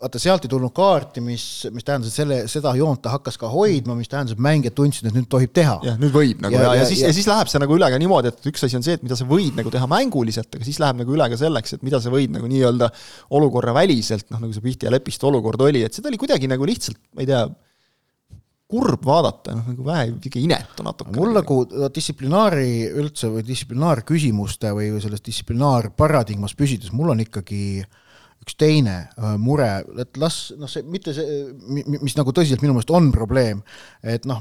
vaata 0.00 0.20
sealt 0.20 0.46
ei 0.46 0.50
tulnud 0.50 0.72
kaarti, 0.72 1.20
mis, 1.24 1.44
mis 1.74 1.84
tähendas, 1.84 2.08
et 2.08 2.16
selle, 2.22 2.38
seda 2.48 2.72
joont 2.78 3.02
ta 3.04 3.12
hakkas 3.12 3.36
ka 3.40 3.50
hoidma, 3.52 3.96
mis 3.98 4.08
tähendas, 4.08 4.32
et 4.32 4.42
mängijad 4.42 4.76
tundsid, 4.78 5.10
et 5.10 5.16
nüüd 5.16 5.28
tohib 5.30 5.52
teha. 5.56 5.76
jah, 5.84 5.98
nüüd 6.00 6.14
võib 6.14 6.40
nagu 6.40 6.56
ja, 6.56 6.62
ja, 6.62 6.70
ja, 6.72 6.80
ja 6.80 6.88
siis, 6.88 7.02
ja 7.04 7.12
siis 7.16 7.28
läheb 7.28 7.50
see 7.52 7.60
nagu 7.60 7.76
üle 7.76 7.90
ka 7.92 8.00
niimoodi, 8.00 8.32
et 8.32 8.48
üks 8.48 8.64
asi 8.64 8.78
on 8.78 8.86
see, 8.86 8.96
et 8.96 9.04
mida 9.04 9.18
sa 9.18 9.28
võid 9.28 9.58
nagu 9.60 9.72
teha 9.72 9.88
mänguliselt, 9.90 10.48
aga 10.56 10.68
siis 10.68 10.80
läheb 10.80 11.02
nagu 11.02 11.16
üle 11.16 11.28
ka 11.32 11.40
selleks, 11.40 11.76
et 11.76 11.84
mida 11.84 12.00
sa 12.00 12.12
võid 12.14 12.32
nagu 12.32 12.48
nii-öelda 12.48 12.88
olukorra 13.36 13.76
väliselt, 13.76 14.30
noh 14.32 14.40
nagu 14.40 14.56
see 14.56 14.64
Pihti 14.64 14.88
ja 14.88 14.94
Lepiste 14.94 15.28
olukord 15.28 15.68
oli, 15.68 15.84
et 15.84 15.96
seda 15.96 16.08
oli 16.08 16.20
kuidagi 16.20 16.48
nagu 16.48 16.68
lihtsalt, 16.68 17.00
ma 17.12 17.26
ei 17.26 17.28
tea, 17.28 17.44
kurb 18.70 19.04
vaadata, 19.04 19.52
noh 19.58 19.72
nagu 19.74 19.84
vähe 19.84 20.12
ikka 20.16 20.40
inetu 20.40 20.84
natuke. 20.86 21.12
mul 21.12 21.34
nagu 21.36 21.64
distsiplinaari 21.92 22.86
üldse 23.02 23.28
või 23.34 23.44
distsiplinaarküsimuste 23.44 24.72
või 24.76 24.94
selles 25.02 25.26
distsiplinaarparadigmas 25.26 26.56
püsides, 26.56 26.94
mul 26.94 27.12
on 27.12 27.20
ikkagi 27.26 27.64
äh, 27.82 27.98
üks 28.40 28.56
teine 28.56 28.94
äh, 29.20 29.34
mure, 29.40 29.68
et 30.00 30.16
las 30.20 30.36
noh, 30.56 30.68
see 30.70 30.84
mitte 30.88 31.12
see, 31.16 31.24
mis 32.00 32.14
nagu 32.16 32.32
tõsiselt 32.32 32.62
minu 32.64 32.72
meelest 32.72 32.92
on 32.96 33.10
probleem, 33.12 33.60
et 34.00 34.24
noh, 34.28 34.40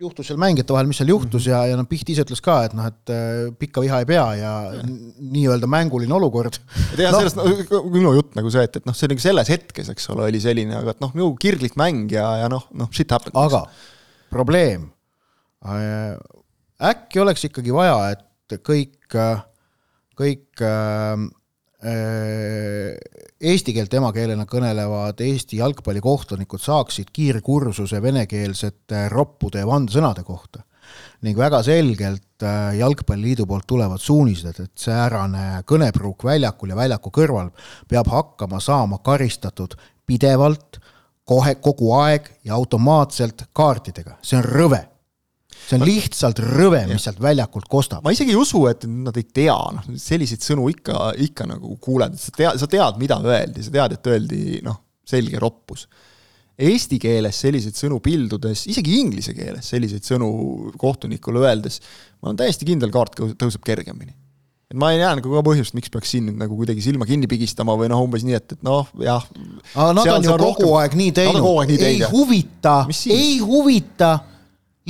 juhtus 0.00 0.30
seal 0.30 0.40
mängijate 0.40 0.72
vahel, 0.72 0.88
mis 0.88 1.00
seal 1.00 1.12
juhtus 1.12 1.44
mm 1.44 1.52
-hmm. 1.52 1.66
ja, 1.66 1.74
ja 1.74 1.76
noh, 1.76 1.88
Piht 1.90 2.08
ise 2.12 2.24
ütles 2.24 2.40
ka, 2.44 2.62
et 2.64 2.76
noh, 2.76 2.88
et 2.88 3.12
äh, 3.12 3.52
pikka 3.60 3.84
viha 3.84 4.00
ei 4.00 4.08
pea 4.08 4.24
ja 4.40 4.52
nii-öelda 5.20 5.68
mänguline 5.68 6.16
olukord. 6.16 6.56
tea 6.96 7.10
no, 7.12 7.20
sellest 7.20 7.36
no, 7.70 7.82
minu 7.92 8.14
jutt 8.16 8.34
nagu 8.40 8.50
see, 8.50 8.64
et, 8.64 8.80
et 8.80 8.88
noh, 8.88 8.96
see 8.96 9.12
nagu 9.12 9.20
selles 9.20 9.52
hetkes, 9.52 9.92
eks 9.92 10.10
ole, 10.14 10.30
oli 10.30 10.40
selline, 10.40 10.76
aga 10.80 10.96
et 10.96 11.04
noh, 11.04 11.12
nagu 11.12 11.36
kirglik 11.36 11.76
mäng 11.76 12.12
ja, 12.12 12.26
ja 12.44 12.48
noh, 12.48 12.64
noh, 12.72 12.88
shit 12.92 13.12
happens. 13.12 13.36
aga 13.36 13.66
probleem 14.32 14.88
äh,, 15.64 16.16
äkki 16.80 17.20
oleks 17.20 17.44
ikkagi 17.50 17.72
vaja, 17.72 18.16
et 18.16 18.60
kõik, 18.64 18.96
kõik 20.16 20.46
Äh, 20.60 21.16
eesti 21.86 23.74
keelt 23.76 23.94
emakeelena 23.94 24.46
kõnelevad 24.48 25.20
Eesti 25.22 25.60
jalgpallikohtunikud 25.60 26.62
saaksid 26.62 27.12
kiirkursuse 27.14 28.00
venekeelsete 28.02 29.08
roppude 29.12 29.62
ja 29.62 29.68
vandesõnade 29.68 30.24
kohta. 30.24 30.62
ning 31.22 31.38
väga 31.38 31.62
selgelt 31.62 32.42
äh, 32.42 32.76
Jalgpalliliidu 32.78 33.46
poolt 33.46 33.66
tulevad 33.66 33.98
suunised, 33.98 34.60
et 34.60 34.72
säärane 34.78 35.62
kõnepruuk 35.66 36.24
väljakul 36.24 36.70
ja 36.70 36.76
väljaku 36.76 37.10
kõrval 37.10 37.50
peab 37.88 38.06
hakkama 38.06 38.60
saama 38.60 38.98
karistatud 38.98 39.74
pidevalt, 40.06 40.78
kohe, 41.24 41.54
kogu 41.54 41.92
aeg 41.98 42.28
ja 42.44 42.54
automaatselt 42.54 43.48
kaartidega, 43.52 44.18
see 44.22 44.38
on 44.38 44.44
rõve 44.44 44.84
see 45.66 45.78
on 45.78 45.86
lihtsalt 45.86 46.40
rõve, 46.44 46.82
mis 46.90 47.06
sealt 47.06 47.20
väljakult 47.22 47.68
kostab. 47.70 48.04
ma 48.04 48.14
isegi 48.14 48.34
ei 48.34 48.40
usu, 48.40 48.62
et 48.70 48.86
nad 48.88 49.16
ei 49.18 49.26
tea, 49.26 49.56
noh, 49.76 49.86
selliseid 50.00 50.44
sõnu 50.44 50.68
ikka, 50.72 51.12
ikka 51.26 51.48
nagu 51.50 51.76
kuuled, 51.82 52.18
sa 52.20 52.34
tead, 52.34 52.60
sa 52.62 52.68
tead, 52.70 53.00
mida 53.02 53.18
öeldi, 53.22 53.64
sa 53.66 53.74
tead, 53.74 53.96
et 53.96 54.12
öeldi 54.12 54.42
noh, 54.66 54.78
selge 55.06 55.40
roppus. 55.42 55.86
Eesti 56.56 56.96
keeles 57.02 57.36
selliseid 57.42 57.76
sõnu 57.76 57.98
pildudes, 58.04 58.62
isegi 58.70 58.94
inglise 59.00 59.34
keeles 59.36 59.66
selliseid 59.74 60.06
sõnu 60.06 60.28
kohtunikule 60.80 61.42
öeldes, 61.44 61.82
ma 62.20 62.30
olen 62.30 62.38
täiesti 62.40 62.68
kindel, 62.68 62.94
kaart 62.94 63.18
tõuseb 63.36 63.66
kergemini. 63.66 64.14
Et 64.66 64.78
ma 64.78 64.88
ei 64.90 64.98
näe 64.98 65.18
nagu 65.18 65.30
ka 65.30 65.42
põhjust, 65.46 65.76
miks 65.78 65.92
peaks 65.94 66.10
siin 66.10 66.24
nüüd 66.26 66.40
nagu 66.40 66.56
kuidagi 66.58 66.82
silma 66.82 67.06
kinni 67.06 67.28
pigistama 67.30 67.76
või 67.78 67.90
noh, 67.92 68.00
umbes 68.02 68.24
nii, 68.26 68.38
et, 68.38 68.56
et 68.56 68.64
noh, 68.66 68.88
jah. 68.98 69.26
aga 69.76 69.92
nad 69.94 70.08
on 70.10 70.24
ju 70.26 70.32
kogu 70.32 70.42
rohkem, 70.42 70.72
aeg 70.80 70.96
nii 71.02 71.12
teinud, 71.14 71.76
ei 71.76 72.00
huvita, 72.10 72.78
ei 73.14 73.36
huvita 73.44 74.10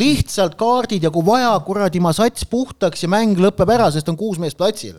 lihtsalt 0.01 0.57
kaardid 0.61 1.07
ja 1.07 1.13
kui 1.13 1.25
vaja, 1.27 1.53
kuradi 1.67 2.01
ma 2.05 2.13
sats 2.17 2.47
puhtaks 2.51 3.07
ja 3.07 3.11
mäng 3.13 3.39
lõpeb 3.41 3.71
ära, 3.73 3.89
sest 3.95 4.09
on 4.13 4.19
kuus 4.21 4.41
meest 4.43 4.59
platsil. 4.59 4.99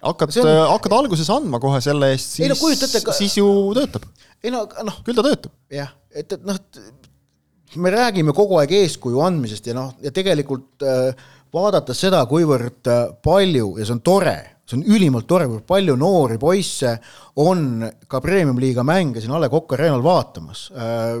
hakkad 0.00 0.36
on..., 0.42 0.52
hakkad 0.72 0.96
alguses 0.96 1.30
andma 1.32 1.60
kohe 1.62 1.80
selle 1.84 2.12
eest, 2.14 2.38
siis, 2.38 2.52
no, 2.52 3.00
ka... 3.04 3.16
siis 3.16 3.36
ju 3.38 3.46
töötab. 3.76 4.08
ei 4.42 4.52
no 4.54 4.64
noh. 4.86 5.00
küll 5.04 5.16
ta 5.16 5.24
töötab. 5.26 5.52
jah, 5.72 5.92
et, 6.10 6.32
et 6.32 6.46
noh, 6.46 6.58
me 7.76 7.92
räägime 7.92 8.34
kogu 8.36 8.60
aeg 8.60 8.72
eeskuju 8.80 9.20
andmisest 9.24 9.68
ja 9.70 9.76
noh, 9.76 9.94
ja 10.02 10.12
tegelikult 10.14 10.84
äh, 10.86 11.30
vaadates 11.54 12.00
seda, 12.06 12.24
kuivõrd 12.30 12.90
äh, 12.90 13.08
palju 13.24 13.74
ja 13.80 13.86
see 13.86 13.96
on 13.96 14.04
tore, 14.06 14.36
see 14.66 14.80
on 14.80 14.86
ülimalt 14.96 15.28
tore, 15.28 15.48
kui 15.50 15.64
palju 15.68 15.96
noori 16.00 16.40
poisse 16.40 16.96
on 17.42 17.84
ka 18.08 18.20
premium-liiga 18.24 18.84
mänge 18.86 19.22
siin 19.22 19.34
A 19.36 19.42
Le 19.42 19.52
Coq 19.52 19.76
Arena'l 19.76 20.04
vaatamas 20.04 20.70
äh, 20.72 21.18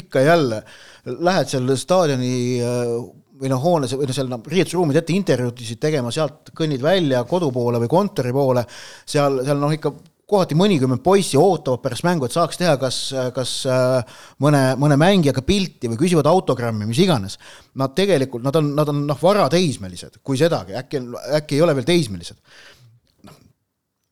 ikka 0.00 0.24
jälle 0.24 0.62
lähed 1.06 1.52
seal 1.52 1.70
staadioni 1.78 2.34
äh, 2.64 2.90
või 3.36 3.52
noh, 3.52 3.62
hoones 3.62 3.94
või 3.96 4.08
noh, 4.08 4.16
seal 4.16 4.28
noh, 4.30 4.42
riietusruumide 4.48 5.02
ette 5.02 5.14
intervjuudisid 5.16 5.80
tegema, 5.80 6.12
sealt 6.14 6.52
kõnnid 6.56 6.84
välja 6.84 7.22
kodu 7.28 7.50
poole 7.52 7.80
või 7.82 7.90
kontori 7.92 8.32
poole, 8.34 8.64
seal, 9.08 9.42
seal 9.46 9.60
noh, 9.60 9.74
ikka 9.76 9.92
kohati 10.26 10.56
mõnikümmend 10.58 11.04
poissi 11.04 11.38
ootavad 11.38 11.84
pärast 11.84 12.02
mängu, 12.02 12.26
et 12.26 12.34
saaks 12.34 12.58
teha 12.58 12.74
kas, 12.82 13.00
kas 13.36 13.52
äh, 13.70 14.22
mõne, 14.42 14.62
mõne 14.80 14.96
mängijaga 14.98 15.44
pilti 15.46 15.90
või 15.92 16.00
küsivad 16.00 16.26
autogrammi, 16.26 16.88
mis 16.88 17.02
iganes. 17.04 17.36
Nad 17.78 17.94
tegelikult, 17.98 18.42
nad 18.42 18.56
on, 18.58 18.72
nad 18.78 18.90
on 18.90 19.04
noh, 19.06 19.20
varateismelised, 19.22 20.18
kui 20.26 20.40
sedagi, 20.40 20.74
äkki, 20.80 21.04
äkki 21.40 21.60
ei 21.60 21.66
ole 21.66 21.76
veel 21.78 21.86
teismelised 21.92 22.40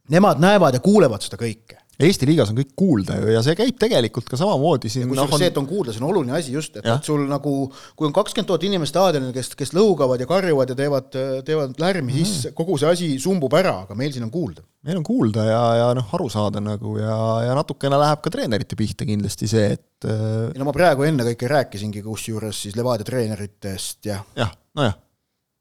nemad 0.08 0.40
näevad 0.40 0.76
ja 0.76 0.82
kuulevad 0.84 1.24
seda 1.24 1.38
kõike 1.40 1.78
Eesti 1.94 2.26
liigas 2.26 2.50
on 2.50 2.56
kõik 2.58 2.72
kuulda 2.74 3.16
ju 3.20 3.30
ja 3.30 3.40
see 3.46 3.54
käib 3.58 3.76
tegelikult 3.78 4.26
ka 4.26 4.38
samamoodi 4.38 4.90
siin. 4.90 5.06
kusjuures 5.06 5.28
noh, 5.28 5.36
on... 5.36 5.42
see, 5.42 5.50
et 5.52 5.58
on 5.60 5.68
kuulda, 5.68 5.94
see 5.94 6.02
on 6.02 6.08
oluline 6.08 6.34
asi 6.34 6.54
just, 6.54 6.80
et, 6.80 6.88
et 6.90 7.06
sul 7.06 7.22
nagu, 7.30 7.52
kui 7.94 8.08
on 8.08 8.14
kakskümmend 8.16 8.50
tuhat 8.50 8.66
inimest 8.66 8.94
staadionil, 8.94 9.30
kes, 9.36 9.52
kes 9.58 9.74
lõugavad 9.76 10.22
ja 10.22 10.26
karjuvad 10.30 10.72
ja 10.72 10.78
teevad, 10.78 11.10
teevad 11.46 11.78
lärmi 11.82 12.10
mm., 12.10 12.24
siis 12.24 12.56
kogu 12.58 12.80
see 12.82 12.90
asi 12.90 13.10
sumbub 13.22 13.54
ära, 13.54 13.76
aga 13.86 13.98
meil 13.98 14.10
siin 14.14 14.26
on 14.26 14.32
kuulda. 14.34 14.64
meil 14.88 14.98
on 14.98 15.06
kuulda 15.06 15.46
ja, 15.46 15.62
ja 15.82 15.86
noh, 16.00 16.10
aru 16.18 16.26
saada 16.32 16.62
nagu 16.64 16.96
ja, 16.98 17.20
ja 17.46 17.54
natukene 17.60 18.00
läheb 18.02 18.24
ka 18.24 18.34
treenerite 18.34 18.78
pihta 18.80 19.06
kindlasti 19.06 19.50
see, 19.50 19.70
et 19.78 20.10
äh, 20.10 20.50
ei 20.50 20.58
no 20.58 20.66
ma 20.66 20.74
praegu 20.74 21.06
ennekõike 21.06 21.52
rääkisingi 21.54 22.02
kusjuures 22.02 22.66
siis 22.66 22.76
Levadia 22.80 23.06
treeneritest 23.06 24.10
ja 24.10 24.18
jah, 24.34 24.50
nojah 24.74 24.98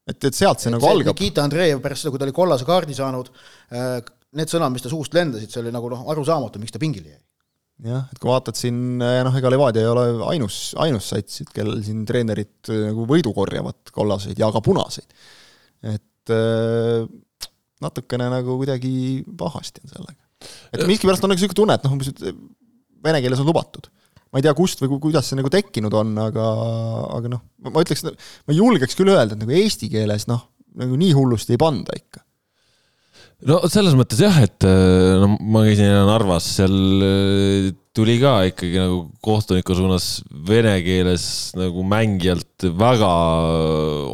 et, 0.09 0.17
et 0.17 0.35
sealt 0.35 0.59
see 0.59 0.71
et 0.71 0.75
nagu 0.75 0.83
see, 0.83 0.97
algab. 0.97 1.15
Nikita 1.19 1.45
Andreev 1.45 1.79
pärast 1.83 2.03
seda, 2.03 2.13
kui 2.13 2.21
ta 2.21 2.27
oli 2.27 2.35
kollase 2.35 2.67
kaardi 2.67 2.97
saanud, 2.97 3.29
äh, 3.71 4.01
need 4.37 4.51
sõnad, 4.51 4.73
mis 4.73 4.83
ta 4.83 4.91
suust 4.91 5.13
lendasid, 5.15 5.51
see 5.51 5.61
oli 5.61 5.73
nagu 5.73 5.91
noh, 5.91 6.03
arusaamatu, 6.13 6.61
miks 6.61 6.73
ta 6.73 6.81
pingile 6.81 7.13
jäi. 7.13 7.21
jah, 7.89 8.05
et 8.13 8.21
kui 8.21 8.29
vaatad 8.29 8.57
siin, 8.57 8.77
noh, 9.01 9.37
ega 9.39 9.51
Levadia 9.51 9.83
ei 9.83 9.91
ole 9.91 10.05
ainus, 10.29 10.57
ainus 10.81 11.09
sats, 11.13 11.41
kellel 11.53 11.81
siin 11.85 12.03
treenerid 12.09 12.71
äh, 12.71 12.85
nagu 12.89 13.07
võidu 13.09 13.33
korjavad, 13.35 13.79
kollaseid 13.95 14.39
ja 14.39 14.51
ka 14.53 14.61
punaseid. 14.63 15.09
et 15.93 16.33
äh, 16.33 17.07
natukene 17.83 18.29
nagu 18.31 18.59
kuidagi 18.61 19.23
pahasti 19.37 19.83
on 19.83 19.95
sellega. 19.95 20.21
et 20.71 20.85
miskipärast 20.87 21.25
on 21.25 21.33
nagu 21.33 21.41
niisugune 21.41 21.61
tunne, 21.61 21.77
et 21.77 21.87
noh, 21.87 22.37
vene 23.03 23.23
keeles 23.23 23.43
on 23.43 23.49
lubatud 23.49 23.89
ma 24.33 24.41
ei 24.41 24.45
tea, 24.47 24.55
kust 24.57 24.79
või 24.81 24.97
kuidas 24.97 25.27
see 25.29 25.37
nagu 25.37 25.49
tekkinud 25.53 25.93
on, 25.93 26.15
aga, 26.17 26.45
aga 27.19 27.35
noh, 27.35 27.41
ma 27.69 27.83
ütleks, 27.85 28.01
ma 28.47 28.55
julgeks 28.55 28.97
küll 28.97 29.13
öelda, 29.13 29.35
et 29.35 29.41
nagu 29.43 29.53
eesti 29.53 29.91
keeles 29.93 30.25
noh, 30.25 30.47
nagu 30.79 30.97
nii 30.97 31.11
hullusti 31.13 31.53
ei 31.53 31.61
panda 31.61 31.93
ikka 31.93 32.23
no 33.49 33.61
selles 33.71 33.95
mõttes 33.97 34.19
jah, 34.23 34.35
et 34.45 34.67
äh, 34.67 35.15
no 35.21 35.33
ma 35.39 35.63
käisin 35.67 35.91
Narvas, 36.07 36.47
seal 36.57 37.05
äh, 37.05 37.71
tuli 37.93 38.15
ka 38.21 38.33
ikkagi 38.49 38.79
nagu 38.81 38.99
kohtuniku 39.23 39.75
suunas 39.77 40.07
vene 40.47 40.73
keeles 40.85 41.25
nagu 41.57 41.83
mängijalt 41.85 42.65
väga 42.79 43.09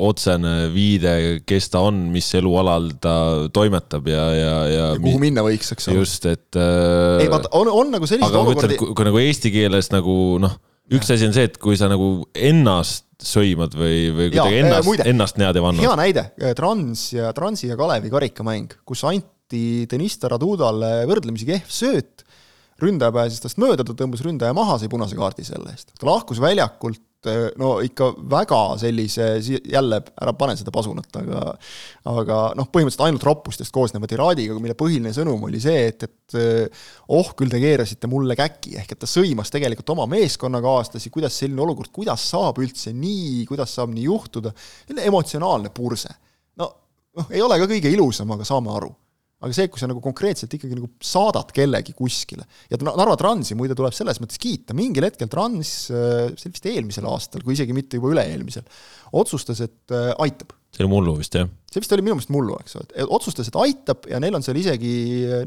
otsene 0.09 0.55
viide, 0.73 1.13
kes 1.47 1.71
ta 1.71 1.83
on, 1.87 2.01
mis 2.13 2.27
elualal 2.35 2.89
ta 3.01 3.15
toimetab 3.55 4.09
ja, 4.11 4.25
ja, 4.35 4.55
ja. 4.73 4.87
kuhu 4.99 5.21
minna 5.21 5.45
võiks, 5.45 5.71
eks 5.75 5.89
ole. 5.89 6.01
just, 6.01 6.27
et. 6.29 6.49
Äh, 6.59 7.23
ei 7.23 7.31
vaata, 7.31 7.53
on, 7.59 7.71
on 7.71 7.93
nagu 7.95 8.09
selliseid 8.09 8.39
olukordi. 8.41 8.79
kui 8.81 9.07
nagu 9.07 9.23
eesti 9.23 9.53
keeles 9.55 9.93
nagu 9.95 10.17
noh, 10.43 10.57
üks 10.95 11.11
asi 11.13 11.27
on 11.27 11.35
see, 11.35 11.49
et 11.49 11.57
kui 11.61 11.77
sa 11.79 11.89
nagu 11.91 12.09
ennast 12.33 13.05
sõimad 13.19 13.75
või, 13.75 14.09
või 14.15 14.29
kuidagi 14.31 14.61
ennast, 14.61 14.87
muide, 14.87 15.05
ennast 15.11 15.39
näed 15.41 15.59
ja 15.59 15.63
vannad. 15.63 15.83
hea 15.83 15.95
näide, 15.99 16.25
Trans 16.55 17.03
ja 17.13 17.33
Transi 17.35 17.67
ja 17.67 17.77
Kalevi 17.79 18.11
karikamäng, 18.13 18.77
kus 18.87 19.03
anti 19.09 19.85
Deniss 19.91 20.21
Taradudale 20.21 21.03
võrdlemisi 21.09 21.47
kehv 21.49 21.73
sööt, 21.73 22.23
ründaja 22.79 23.11
pääses 23.15 23.43
tast 23.43 23.59
mööda, 23.59 23.83
ta 23.83 23.95
tõmbas 23.97 24.23
ründaja 24.23 24.55
maha, 24.55 24.77
sai 24.79 24.91
punase 24.91 25.19
kaardi 25.19 25.43
selle 25.47 25.73
eest. 25.75 25.91
ta 25.99 26.07
lahkus 26.07 26.39
väljakult 26.39 27.03
no 27.59 27.69
ikka 27.83 28.13
väga 28.31 28.59
sellise, 28.79 29.25
jälle 29.67 29.99
ära 30.21 30.33
pane 30.39 30.55
seda 30.55 30.71
pasunat, 30.71 31.09
aga 31.19 31.41
aga 32.07 32.37
noh, 32.55 32.69
põhimõtteliselt 32.71 33.03
ainult 33.07 33.25
roppustest 33.27 33.73
koosneva 33.75 34.07
tiraadiga, 34.07 34.55
mille 34.61 34.77
põhiline 34.79 35.11
sõnum 35.15 35.43
oli 35.49 35.59
see, 35.63 35.89
et, 35.91 36.05
et 36.07 36.37
eh, 36.39 36.85
oh, 37.11 37.33
küll 37.35 37.51
te 37.51 37.59
keerasite 37.59 38.07
mulle 38.11 38.37
käki, 38.39 38.77
ehk 38.79 38.95
et 38.95 39.01
ta 39.03 39.09
sõimas 39.09 39.51
tegelikult 39.51 39.91
oma 39.97 40.07
meeskonnakaaslasi, 40.13 41.11
kuidas 41.11 41.35
selline 41.41 41.65
olukord, 41.65 41.91
kuidas 41.95 42.23
saab 42.31 42.63
üldse 42.63 42.95
nii, 42.95 43.43
kuidas 43.49 43.75
saab 43.75 43.91
nii 43.95 44.07
juhtuda, 44.07 44.55
selline 44.87 45.11
emotsionaalne 45.11 45.73
purse. 45.75 46.15
no 46.61 46.71
noh, 47.19 47.29
ei 47.35 47.43
ole 47.43 47.59
ka 47.59 47.67
kõige 47.67 47.91
ilusam, 47.91 48.31
aga 48.37 48.47
saame 48.47 48.71
aru 48.77 48.93
aga 49.39 49.55
see, 49.55 49.69
kui 49.71 49.79
sa 49.79 49.87
nagu 49.87 50.01
konkreetselt 50.03 50.51
ikkagi 50.55 50.75
nagu 50.75 50.89
saadad 51.03 51.51
kellegi 51.55 51.93
kuskile 51.95 52.43
ja 52.71 52.79
Narva 52.83 53.15
Transi 53.19 53.55
muide 53.57 53.77
tuleb 53.77 53.95
selles 53.95 54.19
mõttes 54.19 54.39
kiita, 54.41 54.75
mingil 54.77 55.07
hetkel 55.07 55.31
Trans, 55.31 55.71
äh, 55.93 56.27
see 56.35 56.49
oli 56.49 56.57
vist 56.57 56.69
eelmisel 56.73 57.07
aastal, 57.07 57.45
kui 57.45 57.55
isegi 57.55 57.75
mitte 57.75 57.99
juba 57.99 58.11
üle-eelmisel, 58.11 58.67
otsustas, 59.19 59.63
et 59.63 59.95
äh, 59.95 60.11
aitab. 60.25 60.51
see 60.75 60.83
oli 60.83 60.91
mullu 60.91 61.15
vist, 61.21 61.39
jah? 61.39 61.47
see 61.71 61.83
vist 61.83 61.95
oli 61.95 62.03
minu 62.05 62.19
meelest 62.19 62.35
mullu, 62.35 62.59
eks 62.59 62.79
ole, 62.81 62.91
et 62.91 63.15
otsustas, 63.19 63.51
et 63.51 63.59
aitab 63.63 64.11
ja 64.11 64.19
neil 64.19 64.35
on 64.35 64.45
seal 64.45 64.59
isegi, 64.59 64.93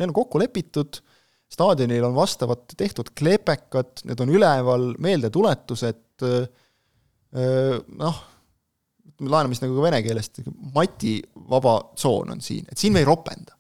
neil 0.01 0.09
on 0.09 0.17
kokku 0.23 0.41
lepitud, 0.41 1.03
staadionil 1.53 2.09
on 2.09 2.17
vastavad 2.17 2.65
tehtud 2.73 3.13
klepekad, 3.19 4.07
need 4.09 4.25
on 4.25 4.33
üleval, 4.33 4.93
meeldetuletused, 5.05 6.25
äh, 6.25 7.81
noh, 8.01 8.29
laename 9.21 9.53
siis 9.53 9.67
nagu 9.67 9.85
vene 9.85 10.01
keelest, 10.01 10.47
mati 10.73 11.19
vaba 11.53 11.83
tsoon 11.93 12.33
on 12.33 12.41
siin, 12.41 12.65
et 12.73 12.81
siin 12.81 12.97
me 12.97 13.05
ei 13.05 13.07
ropenda 13.09 13.53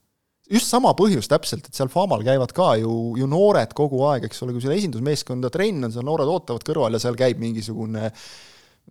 just 0.52 0.70
sama 0.70 0.92
põhjus 0.98 1.28
täpselt, 1.30 1.66
et 1.68 1.76
seal 1.76 1.90
Famal 1.92 2.24
käivad 2.26 2.52
ka 2.56 2.74
ju, 2.80 2.92
ju 3.18 3.28
noored 3.30 3.74
kogu 3.76 4.02
aeg, 4.10 4.28
eks 4.28 4.42
ole, 4.44 4.54
kui 4.54 4.64
seal 4.64 4.76
esindusmeeskonda 4.76 5.50
trenn 5.52 5.88
on, 5.88 5.94
seal 5.94 6.06
noored 6.06 6.30
ootavad 6.30 6.64
kõrval 6.66 6.96
ja 6.96 7.02
seal 7.02 7.18
käib 7.18 7.40
mingisugune 7.42 8.10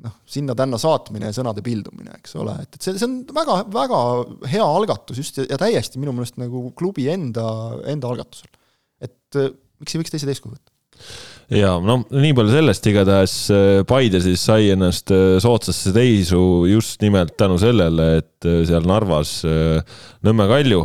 noh, 0.01 0.15
sinna-tänna 0.29 0.79
saatmine 0.81 1.29
ja 1.29 1.35
sõnade 1.35 1.63
pildumine, 1.65 2.15
eks 2.21 2.37
ole, 2.41 2.55
et, 2.63 2.77
et 2.77 2.87
see, 2.87 2.95
see 2.97 3.07
on 3.07 3.19
väga, 3.35 3.57
väga 3.73 4.01
hea 4.51 4.65
algatus 4.65 5.21
just 5.21 5.41
ja, 5.41 5.47
ja 5.51 5.59
täiesti 5.61 6.01
minu 6.01 6.15
meelest 6.15 6.39
nagu 6.41 6.69
klubi 6.77 7.09
enda, 7.11 7.45
enda 7.91 8.09
algatusel. 8.09 8.49
et 9.03 9.41
miks 9.81 9.95
ei 9.95 10.01
võiks 10.01 10.15
teised 10.15 10.31
eeskuju 10.31 10.55
võtta? 10.55 10.73
Ja 11.51 11.71
no 11.83 11.97
nii 12.07 12.31
palju 12.35 12.53
sellest, 12.53 12.85
igatahes 12.87 13.33
äh, 13.51 13.81
Paide 13.87 14.21
siis 14.23 14.43
sai 14.47 14.69
ennast 14.71 15.11
äh, 15.11 15.35
soodsasse 15.43 15.91
teisu 15.95 16.39
just 16.69 17.01
nimelt 17.03 17.35
tänu 17.39 17.57
sellele, 17.59 18.07
et 18.21 18.47
äh, 18.47 18.61
seal 18.67 18.87
Narvas 18.87 19.33
Nõmme 20.25 20.47
Kalju 20.49 20.83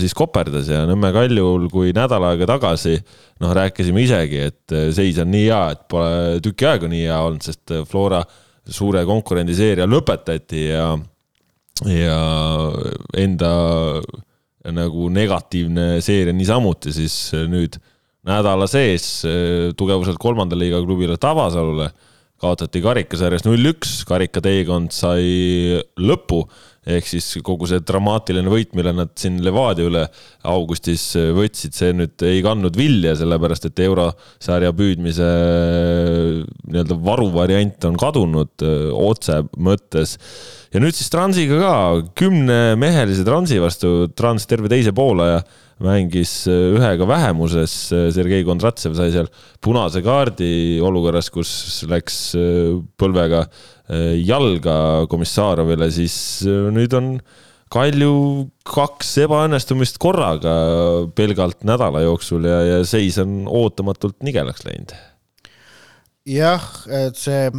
siis 0.00 0.14
koperdas 0.16 0.70
ja 0.72 0.84
Nõmme 0.88 1.10
Kaljul, 1.14 1.68
kui 1.72 1.92
nädal 1.96 2.24
aega 2.30 2.48
tagasi 2.54 2.96
noh, 2.96 3.52
rääkisime 3.56 4.04
isegi, 4.06 4.40
et 4.50 4.76
seis 4.96 5.18
on 5.20 5.30
nii 5.32 5.46
hea, 5.48 5.62
et 5.74 5.84
pole 5.90 6.40
tüki 6.44 6.68
aega 6.70 6.88
nii 6.90 7.04
hea 7.04 7.20
olnud, 7.26 7.44
sest 7.44 7.74
Flora 7.90 8.22
suure 8.70 9.02
konkurendiseeria 9.08 9.88
lõpetati 9.90 10.64
ja, 10.68 10.88
ja 11.90 12.18
enda 13.18 13.52
nagu 14.70 15.08
negatiivne 15.12 15.96
seeria 16.04 16.36
niisamuti, 16.36 16.92
siis 16.94 17.16
nüüd 17.50 17.80
nädala 18.28 18.68
sees 18.70 19.24
eh, 19.28 19.70
tugevuselt 19.76 20.20
kolmanda 20.20 20.58
liiga 20.58 20.82
klubile 20.84 21.16
Tabasalule 21.20 21.90
kaotati 22.40 22.80
karikasarjas 22.80 23.44
null-üks, 23.44 24.00
karikateekond 24.08 24.94
sai 24.96 25.80
lõpu 26.00 26.40
ehk 26.88 27.04
siis 27.04 27.26
kogu 27.44 27.68
see 27.68 27.82
dramaatiline 27.84 28.48
võit, 28.48 28.70
mille 28.76 28.94
nad 28.96 29.12
siin 29.20 29.36
Levadia 29.44 29.84
üle 29.84 30.06
augustis 30.48 31.04
võtsid, 31.36 31.76
see 31.76 31.92
nüüd 31.96 32.24
ei 32.24 32.40
kandnud 32.44 32.76
vilja, 32.80 33.12
sellepärast 33.20 33.68
et 33.68 33.82
eurosarja 33.84 34.72
püüdmise 34.76 35.28
nii-öelda 36.70 36.96
varuvariant 37.04 37.88
on 37.90 38.00
kadunud 38.00 38.64
otse 38.96 39.42
mõttes. 39.60 40.16
ja 40.72 40.80
nüüd 40.80 40.96
siis 40.96 41.12
Transiga 41.12 41.60
ka, 41.60 41.74
kümnemehelise 42.16 43.28
Transi 43.28 43.60
vastu, 43.60 44.08
Trans 44.16 44.48
terve 44.48 44.72
teise 44.72 44.96
poolaja 44.96 45.44
mängis 45.84 46.44
äh, 46.50 46.74
ühega 46.76 47.06
vähemuses, 47.08 47.74
äh, 47.92 48.08
Sergei 48.14 48.44
Kondratsev 48.44 48.94
sai 48.98 49.10
seal 49.14 49.30
punase 49.64 50.02
kaardi 50.04 50.78
olukorras, 50.84 51.30
kus 51.32 51.50
läks 51.90 52.22
äh, 52.38 52.78
põlvega 53.00 53.46
jalga 53.90 54.74
Komissaarovile, 55.10 55.88
siis 55.90 56.14
nüüd 56.46 56.92
on 56.94 57.08
Kalju 57.74 58.12
kaks 58.70 59.08
ebaõnnestumist 59.24 59.98
korraga 59.98 60.52
pelgalt 61.18 61.64
nädala 61.66 62.04
jooksul 62.04 62.46
ja, 62.46 62.60
ja 62.68 62.76
seis 62.86 63.18
on 63.18 63.48
ootamatult 63.50 64.22
nigelaks 64.22 64.62
läinud. 64.62 64.94
jah, 66.30 66.70
et 66.86 67.18
see 67.18 67.50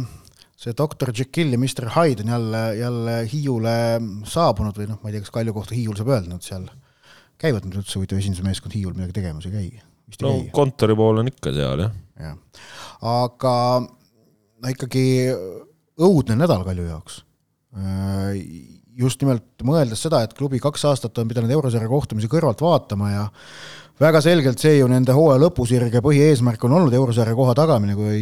see 0.62 0.72
doktor 0.78 1.12
Jekyll 1.12 1.52
ja 1.52 1.60
Mr 1.60 1.90
Hyde 1.98 2.24
on 2.24 2.32
jälle, 2.32 2.62
jälle 2.80 3.18
Hiiule 3.28 3.76
saabunud 4.24 4.80
või 4.80 4.88
noh, 4.88 5.02
ma 5.02 5.10
ei 5.10 5.18
tea, 5.18 5.26
kas 5.26 5.36
Kalju 5.36 5.52
kohta 5.58 5.76
Hiiul 5.76 6.00
saab 6.00 6.14
öelda 6.14 6.32
nüüd 6.32 6.48
seal 6.48 6.64
käivad 7.42 7.66
nüüd 7.66 7.80
üldse 7.80 7.98
huvitav 7.98 8.20
esindusmeeskond 8.22 8.76
Hiiul 8.76 8.94
midagi 8.96 9.16
tegemas, 9.18 9.48
ei 9.48 9.54
käi? 9.56 9.82
no 10.22 10.36
käi. 10.36 10.46
kontori 10.54 10.96
pool 10.98 11.22
on 11.22 11.30
ikka 11.30 11.54
seal, 11.54 11.86
jah. 11.86 11.96
jah, 12.20 12.62
aga 13.12 13.56
no 13.82 14.72
ikkagi 14.72 15.04
õudne 16.02 16.38
nädal 16.38 16.64
Kalju 16.66 16.86
jaoks. 16.88 17.22
Äh, 17.76 18.38
just 18.98 19.22
nimelt 19.24 19.64
mõeldes 19.64 20.02
seda, 20.04 20.22
et 20.24 20.34
klubi 20.36 20.60
kaks 20.62 20.84
aastat 20.90 21.18
on 21.18 21.30
pidanud 21.30 21.52
eurosarja 21.54 21.88
kohtumisi 21.88 22.28
kõrvalt 22.30 22.60
vaatama 22.62 23.10
ja 23.10 23.26
väga 24.02 24.20
selgelt 24.24 24.60
see 24.60 24.76
ju 24.78 24.88
nende 24.90 25.14
hooaja 25.16 25.40
lõpusirge 25.40 26.02
põhieesmärk 26.04 26.64
on 26.68 26.76
olnud 26.78 26.94
eurosarja 26.96 27.36
koha 27.38 27.54
tagamine, 27.56 27.96
kui 27.96 28.20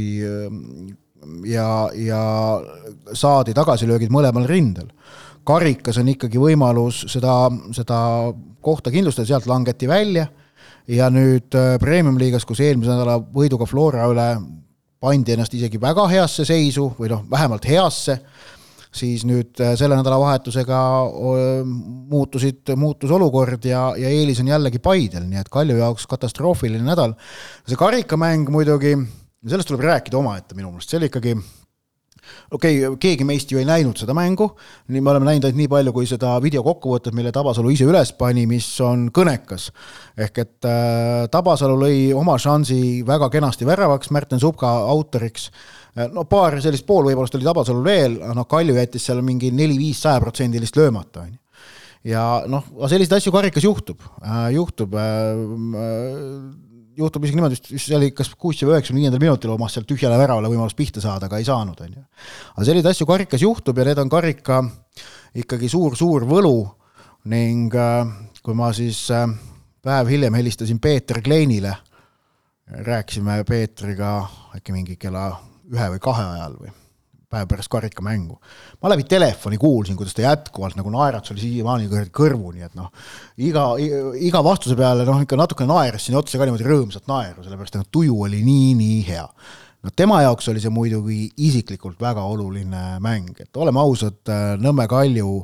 ja, 1.50 1.66
ja 1.94 2.22
saadi 3.12 3.54
tagasilöögid 3.56 4.12
mõlemal 4.12 4.46
rindel 4.48 4.88
karikas 5.50 5.98
on 6.00 6.12
ikkagi 6.14 6.40
võimalus 6.40 7.04
seda, 7.10 7.34
seda 7.74 7.98
kohta 8.62 8.92
kindlustada, 8.94 9.28
sealt 9.28 9.50
langeti 9.50 9.88
välja 9.90 10.28
ja 10.90 11.10
nüüd 11.12 11.54
äh, 11.58 11.74
Premium-liigas, 11.82 12.46
kus 12.46 12.62
eelmise 12.64 12.92
nädala 12.92 13.18
võiduga 13.34 13.68
Flora 13.68 14.08
üle 14.10 14.30
pandi 15.00 15.34
ennast 15.34 15.54
isegi 15.56 15.80
väga 15.80 16.06
heasse 16.10 16.44
seisu 16.44 16.90
või 16.98 17.10
noh, 17.12 17.22
vähemalt 17.30 17.64
heasse, 17.68 18.18
siis 18.92 19.22
nüüd 19.24 19.60
selle 19.78 19.96
nädalavahetusega 19.96 20.80
muutusid, 22.10 22.72
muutus 22.76 23.12
olukord 23.14 23.64
ja, 23.64 23.86
ja 23.96 24.10
eelis 24.10 24.42
on 24.42 24.50
jällegi 24.50 24.82
Paidel, 24.82 25.24
nii 25.30 25.40
et 25.40 25.48
Kalju 25.52 25.78
jaoks 25.78 26.08
katastroofiline 26.10 26.84
nädal. 26.84 27.14
see 27.64 27.78
karikamäng 27.80 28.50
muidugi, 28.52 28.96
sellest 29.46 29.70
tuleb 29.70 29.86
rääkida 29.86 30.18
omaette 30.20 30.58
minu 30.58 30.74
meelest, 30.74 30.90
see 30.90 31.00
oli 31.00 31.08
ikkagi 31.08 31.36
okei 32.50 32.86
okay,, 32.86 32.98
keegi 33.00 33.26
meist 33.26 33.50
ju 33.52 33.60
ei 33.60 33.66
näinud 33.68 33.98
seda 34.00 34.14
mängu, 34.16 34.50
nii 34.88 35.02
me 35.02 35.12
oleme 35.12 35.28
näinud 35.28 35.48
ainult 35.48 35.58
nii 35.58 35.70
palju, 35.72 35.94
kui 35.96 36.08
seda 36.10 36.36
videokokkuvõtet, 36.42 37.16
mille 37.16 37.32
Tabasalu 37.34 37.72
ise 37.74 37.88
üles 37.88 38.12
pani, 38.18 38.46
mis 38.50 38.68
on 38.84 39.08
kõnekas. 39.14 39.70
ehk 40.16 40.38
et 40.44 40.68
äh, 40.68 41.26
Tabasalu 41.32 41.76
lõi 41.84 41.98
oma 42.16 42.38
šansi 42.38 43.02
väga 43.06 43.30
kenasti 43.30 43.68
väravaks, 43.68 44.10
Märten 44.10 44.40
Subka 44.40 44.70
autoriks. 44.92 45.50
Äh, 45.96 46.08
no 46.12 46.24
paar 46.24 46.60
sellist 46.62 46.86
poolvõimalust 46.86 47.36
oli 47.38 47.46
Tabasalul 47.48 47.84
veel, 47.84 48.18
noh 48.34 48.48
Kalju 48.48 48.78
jättis 48.78 49.06
seal 49.08 49.22
mingi 49.22 49.50
neli-viis 49.50 50.02
sajaprotsendilist 50.06 50.76
löömata, 50.76 51.26
on 51.26 51.34
ju. 51.34 51.38
Ja 52.10 52.42
noh, 52.48 52.64
selliseid 52.88 53.18
asju 53.18 53.32
karikas 53.32 53.64
juhtub. 53.66 54.00
Äh,, 54.24 54.54
juhtub 54.56 54.94
äh, 54.96 55.02
äh 55.76 56.68
juhtub 56.98 57.24
isegi 57.24 57.38
niimoodi, 57.38 57.58
vist 57.70 57.88
see 57.88 57.96
oli 57.96 58.10
kas 58.16 58.32
kuuskümmend 58.34 58.76
üheksakümne 58.76 59.02
viiendal 59.04 59.22
minutil 59.22 59.52
omas 59.54 59.76
sealt 59.76 59.88
tühjale 59.90 60.18
väravale 60.18 60.50
võimalus 60.50 60.76
pihta 60.78 61.02
saada, 61.02 61.28
aga 61.28 61.40
ei 61.40 61.46
saanud, 61.46 61.78
on 61.84 61.94
ju. 61.98 62.02
aga 62.54 62.66
selliseid 62.66 62.90
asju 62.90 63.06
karikas 63.08 63.44
juhtub 63.44 63.78
ja 63.78 63.86
need 63.90 64.02
on 64.02 64.10
karika 64.12 64.60
ikkagi 65.40 65.70
suur-suur 65.70 66.26
võlu 66.30 66.56
ning 67.30 67.74
äh, 67.78 68.10
kui 68.42 68.56
ma 68.58 68.72
siis 68.76 69.04
äh, 69.14 69.28
päev 69.84 70.10
hiljem 70.10 70.36
helistasin 70.40 70.80
Peeter 70.80 71.22
Kleinile, 71.22 71.76
rääkisime 72.86 73.40
Peetriga 73.48 74.18
äkki 74.56 74.74
mingi 74.74 74.98
kella 75.00 75.30
ühe 75.70 75.94
või 75.94 76.02
kahe 76.02 76.26
ajal 76.34 76.60
või 76.60 76.79
päev 77.30 77.46
pärast 77.50 77.70
karikamängu. 77.70 78.38
ma 78.82 78.90
läbi 78.90 79.04
telefoni 79.06 79.58
kuulsin, 79.58 79.96
kuidas 79.96 80.14
ta 80.14 80.24
jätkuvalt 80.24 80.76
nagu 80.78 80.90
naeratus 80.90 81.30
oli 81.34 81.44
siiamaani 81.44 81.86
kõrvuni, 82.10 82.64
et 82.66 82.74
noh, 82.74 82.90
iga, 83.38 83.66
iga 84.18 84.42
vastuse 84.44 84.76
peale 84.78 85.06
noh, 85.06 85.22
ikka 85.22 85.38
natukene 85.38 85.70
naeras 85.70 86.08
sinna 86.08 86.18
otsa 86.18 86.40
ka 86.40 86.48
niimoodi 86.48 86.66
rõõmsalt 86.66 87.06
naeru, 87.10 87.44
sellepärast 87.46 87.78
et 87.78 87.92
tuju 87.94 88.18
oli 88.26 88.42
nii-nii 88.46 89.00
hea. 89.06 89.24
no 89.86 89.94
tema 89.96 90.20
jaoks 90.24 90.50
oli 90.50 90.62
see 90.62 90.74
muidugi 90.74 91.22
isiklikult 91.46 92.02
väga 92.02 92.26
oluline 92.26 92.84
mäng, 93.04 93.38
et 93.38 93.56
oleme 93.56 93.80
ausad, 93.80 94.20
Nõmme 94.60 94.88
Kalju, 94.90 95.38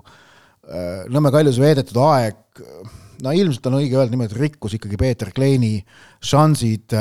Nõmme 1.15 1.31
Kaljus 1.31 1.63
veedetud 1.63 2.03
aeg, 2.03 2.65
no 3.23 3.33
ilmselt 3.33 3.71
on 3.71 3.79
õige 3.79 3.95
öelda 3.95 4.11
niimoodi, 4.17 4.43
rikkus 4.43 4.75
ikkagi 4.75 4.99
Peeter 4.99 5.31
Kleini 5.31 5.77
šansid 6.19 6.99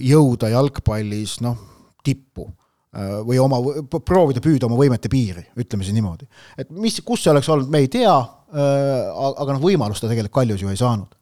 jõuda 0.00 0.48
jalgpallis 0.56 1.42
noh, 1.44 1.60
tippu 2.06 2.54
või 2.96 3.38
oma, 3.42 3.58
proovida 3.98 4.40
püüda 4.40 4.68
oma 4.68 4.78
võimete 4.78 5.10
piiri, 5.12 5.44
ütleme 5.58 5.84
siis 5.84 5.96
niimoodi. 5.96 6.26
et 6.58 6.70
mis, 6.70 6.98
kus 7.04 7.24
see 7.24 7.32
oleks 7.32 7.48
olnud, 7.52 7.70
me 7.72 7.82
ei 7.84 7.90
tea, 7.92 8.14
äh, 8.16 9.10
aga 9.26 9.56
noh, 9.56 9.62
võimalust 9.62 10.04
ta 10.04 10.10
tegelikult 10.10 10.40
Kaljus 10.40 10.62
ju 10.62 10.72
ei 10.72 10.80
saanud. 10.80 11.12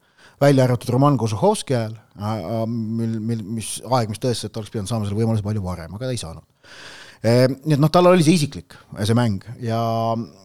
välja 0.41 0.65
arvatud 0.65 0.91
Roman 0.91 1.17
Kožuhovski 1.19 1.75
ajal, 1.75 1.95
äh, 2.19 2.67
mil, 2.69 3.19
mil, 3.21 3.43
mis 3.59 3.81
aeg, 3.85 4.09
mis 4.09 4.21
tõestas, 4.23 4.51
et 4.51 4.57
oleks 4.57 4.71
pidanud 4.71 4.91
saama 4.91 5.07
selle 5.07 5.19
võimaluse 5.19 5.43
palju 5.43 5.63
varem, 5.63 5.95
aga 5.95 6.07
ta 6.07 6.13
ei 6.13 6.21
saanud. 6.21 6.45
nii 7.25 7.73
et 7.75 7.81
noh, 7.81 7.91
tal 7.91 8.07
oli 8.07 8.23
see 8.23 8.37
isiklik, 8.37 8.75
see 9.01 9.17
mäng 9.17 9.47
ja, 9.65 9.81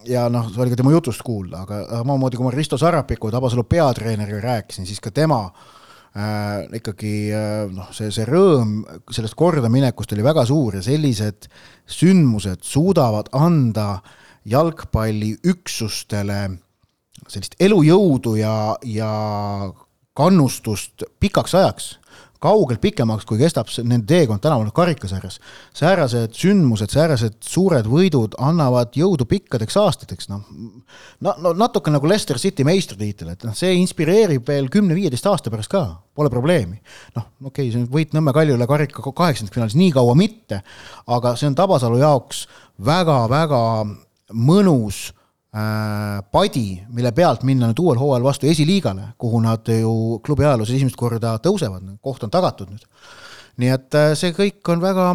ja 0.08 0.28
noh, 0.32 0.48
see 0.48 0.62
oli 0.64 0.72
ka 0.72 0.80
tema 0.80 0.94
jutust 0.94 1.22
kuulda, 1.22 1.66
aga 1.66 1.82
samamoodi 2.00 2.40
kui 2.40 2.48
ma 2.48 2.54
Risto 2.54 2.78
Sarrapiku, 2.80 3.30
Tabasalu 3.30 3.66
peatreeneriga 3.68 4.40
rääkisin, 4.40 4.88
siis 4.88 5.02
ka 5.04 5.12
tema 5.12 5.44
äh, 5.44 5.79
äh, 6.16 6.66
ikkagi 6.80 7.14
äh, 7.34 7.66
noh, 7.72 7.90
see, 7.94 8.10
see 8.14 8.26
rõõm 8.28 8.80
sellest 9.12 9.36
kordaminekust 9.38 10.12
oli 10.16 10.24
väga 10.26 10.46
suur 10.48 10.78
ja 10.78 10.82
sellised 10.84 11.48
sündmused 11.90 12.64
suudavad 12.66 13.30
anda 13.36 14.00
jalgpalliüksustele 14.50 16.40
sellist 17.30 17.54
elujõudu 17.60 18.36
ja, 18.40 18.76
ja 18.82 19.12
kannustust 20.16 21.04
pikaks 21.22 21.54
ajaks 21.54 21.99
kaugelt 22.40 22.80
pikemaks, 22.80 23.26
kui 23.28 23.38
kestab 23.40 23.68
nende 23.84 24.06
teekond 24.08 24.40
tänaval 24.40 24.70
karikasarjas. 24.74 25.38
säärased 25.76 26.32
sündmused, 26.36 26.92
säärased 26.92 27.36
suured 27.44 27.88
võidud 27.90 28.36
annavad 28.40 28.96
jõudu 28.96 29.26
pikkadeks 29.28 29.76
aastateks, 29.76 30.30
noh. 30.32 30.46
no, 31.20 31.34
no 31.38 31.52
natuke 31.52 31.92
nagu 31.92 32.08
Leicester 32.08 32.38
City 32.40 32.64
meistritiitel, 32.64 33.34
et 33.34 33.44
noh, 33.44 33.56
see 33.56 33.74
inspireerib 33.80 34.48
veel 34.48 34.70
kümne-viieteist 34.72 35.28
aasta 35.28 35.52
pärast 35.52 35.72
ka, 35.72 35.84
pole 36.16 36.32
probleemi. 36.32 36.80
noh, 37.16 37.28
okei 37.44 37.68
okay,, 37.68 37.74
see 37.74 37.84
on 37.84 37.88
võit 37.92 38.16
Nõmme 38.16 38.32
Kaljule 38.34 38.66
karika 38.66 39.04
kaheksandikfinaalis, 39.04 39.76
nii 39.78 39.92
kaua 39.94 40.16
mitte, 40.18 40.62
aga 41.06 41.36
see 41.36 41.50
on 41.50 41.58
Tabasalu 41.58 42.00
jaoks 42.00 42.46
väga-väga 42.86 43.62
mõnus 44.32 45.10
padi, 45.50 46.78
mille 46.94 47.10
pealt 47.12 47.42
minna 47.42 47.70
nüüd 47.70 47.82
uuel 47.82 47.98
hooajal 47.98 48.22
vastu 48.22 48.46
esiliigale, 48.46 49.10
kuhu 49.18 49.40
nad 49.42 49.66
ju 49.66 50.20
klubi 50.22 50.46
ajaloos 50.46 50.70
esimest 50.70 50.98
korda 50.98 51.34
tõusevad, 51.42 51.82
koht 52.02 52.22
on 52.22 52.30
tagatud 52.30 52.70
nüüd. 52.70 52.86
nii 53.58 53.72
et 53.74 53.98
äh, 53.98 54.12
see 54.14 54.30
kõik 54.36 54.70
on 54.70 54.80
väga, 54.80 55.08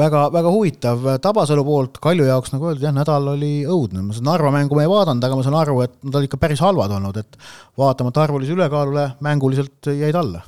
väga, 0.00 0.24
väga 0.32 0.54
huvitav 0.54 1.04
Tabasalu 1.22 1.64
poolt, 1.64 2.00
Kalju 2.02 2.24
jaoks, 2.24 2.54
nagu 2.54 2.70
öeldud, 2.70 2.88
jah, 2.88 2.96
nädal 2.96 3.34
oli 3.34 3.52
õudne, 3.68 4.02
ma 4.02 4.16
seda 4.16 4.30
Narva 4.30 4.54
mängu 4.54 4.78
ma 4.78 4.86
ei 4.86 4.90
vaadanud, 4.90 5.28
aga 5.28 5.36
ma 5.36 5.44
saan 5.44 5.60
aru, 5.60 5.78
et 5.84 5.98
nad 6.08 6.18
olid 6.18 6.30
ikka 6.30 6.40
päris 6.40 6.64
halvad 6.64 6.96
olnud, 6.96 7.20
et 7.20 7.40
vaatamata 7.78 8.24
arvulise 8.24 8.56
ülekaalule, 8.56 9.10
mänguliselt 9.28 9.92
jäid 9.92 10.16
alla. 10.16 10.40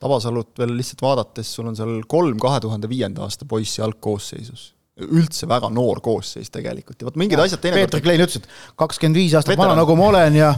Tabasalut 0.00 0.54
veel 0.62 0.78
lihtsalt 0.78 1.02
vaadates, 1.02 1.50
sul 1.50 1.66
on 1.68 1.76
seal 1.76 1.98
kolm 2.08 2.38
kahe 2.40 2.62
tuhande 2.62 2.88
viienda 2.88 3.26
aasta 3.26 3.44
poissi 3.44 3.82
algkoosseisus 3.82 4.70
üldse 5.08 5.48
väga 5.50 5.70
noor 5.72 6.00
koosseis 6.04 6.50
tegelikult 6.52 7.00
ja 7.00 7.08
vot 7.08 7.18
mingid 7.20 7.38
ja, 7.38 7.46
asjad 7.46 7.62
teinekord 7.62 7.90
Peeter 7.90 8.04
Klein 8.04 8.24
ütles, 8.24 8.40
et 8.40 8.76
kakskümmend 8.80 9.20
viis 9.20 9.36
aastat 9.38 9.54
Veteran. 9.54 9.72
vana, 9.72 9.82
nagu 9.82 9.96
ma 9.98 10.08
olen 10.10 10.36
ja 10.38 10.50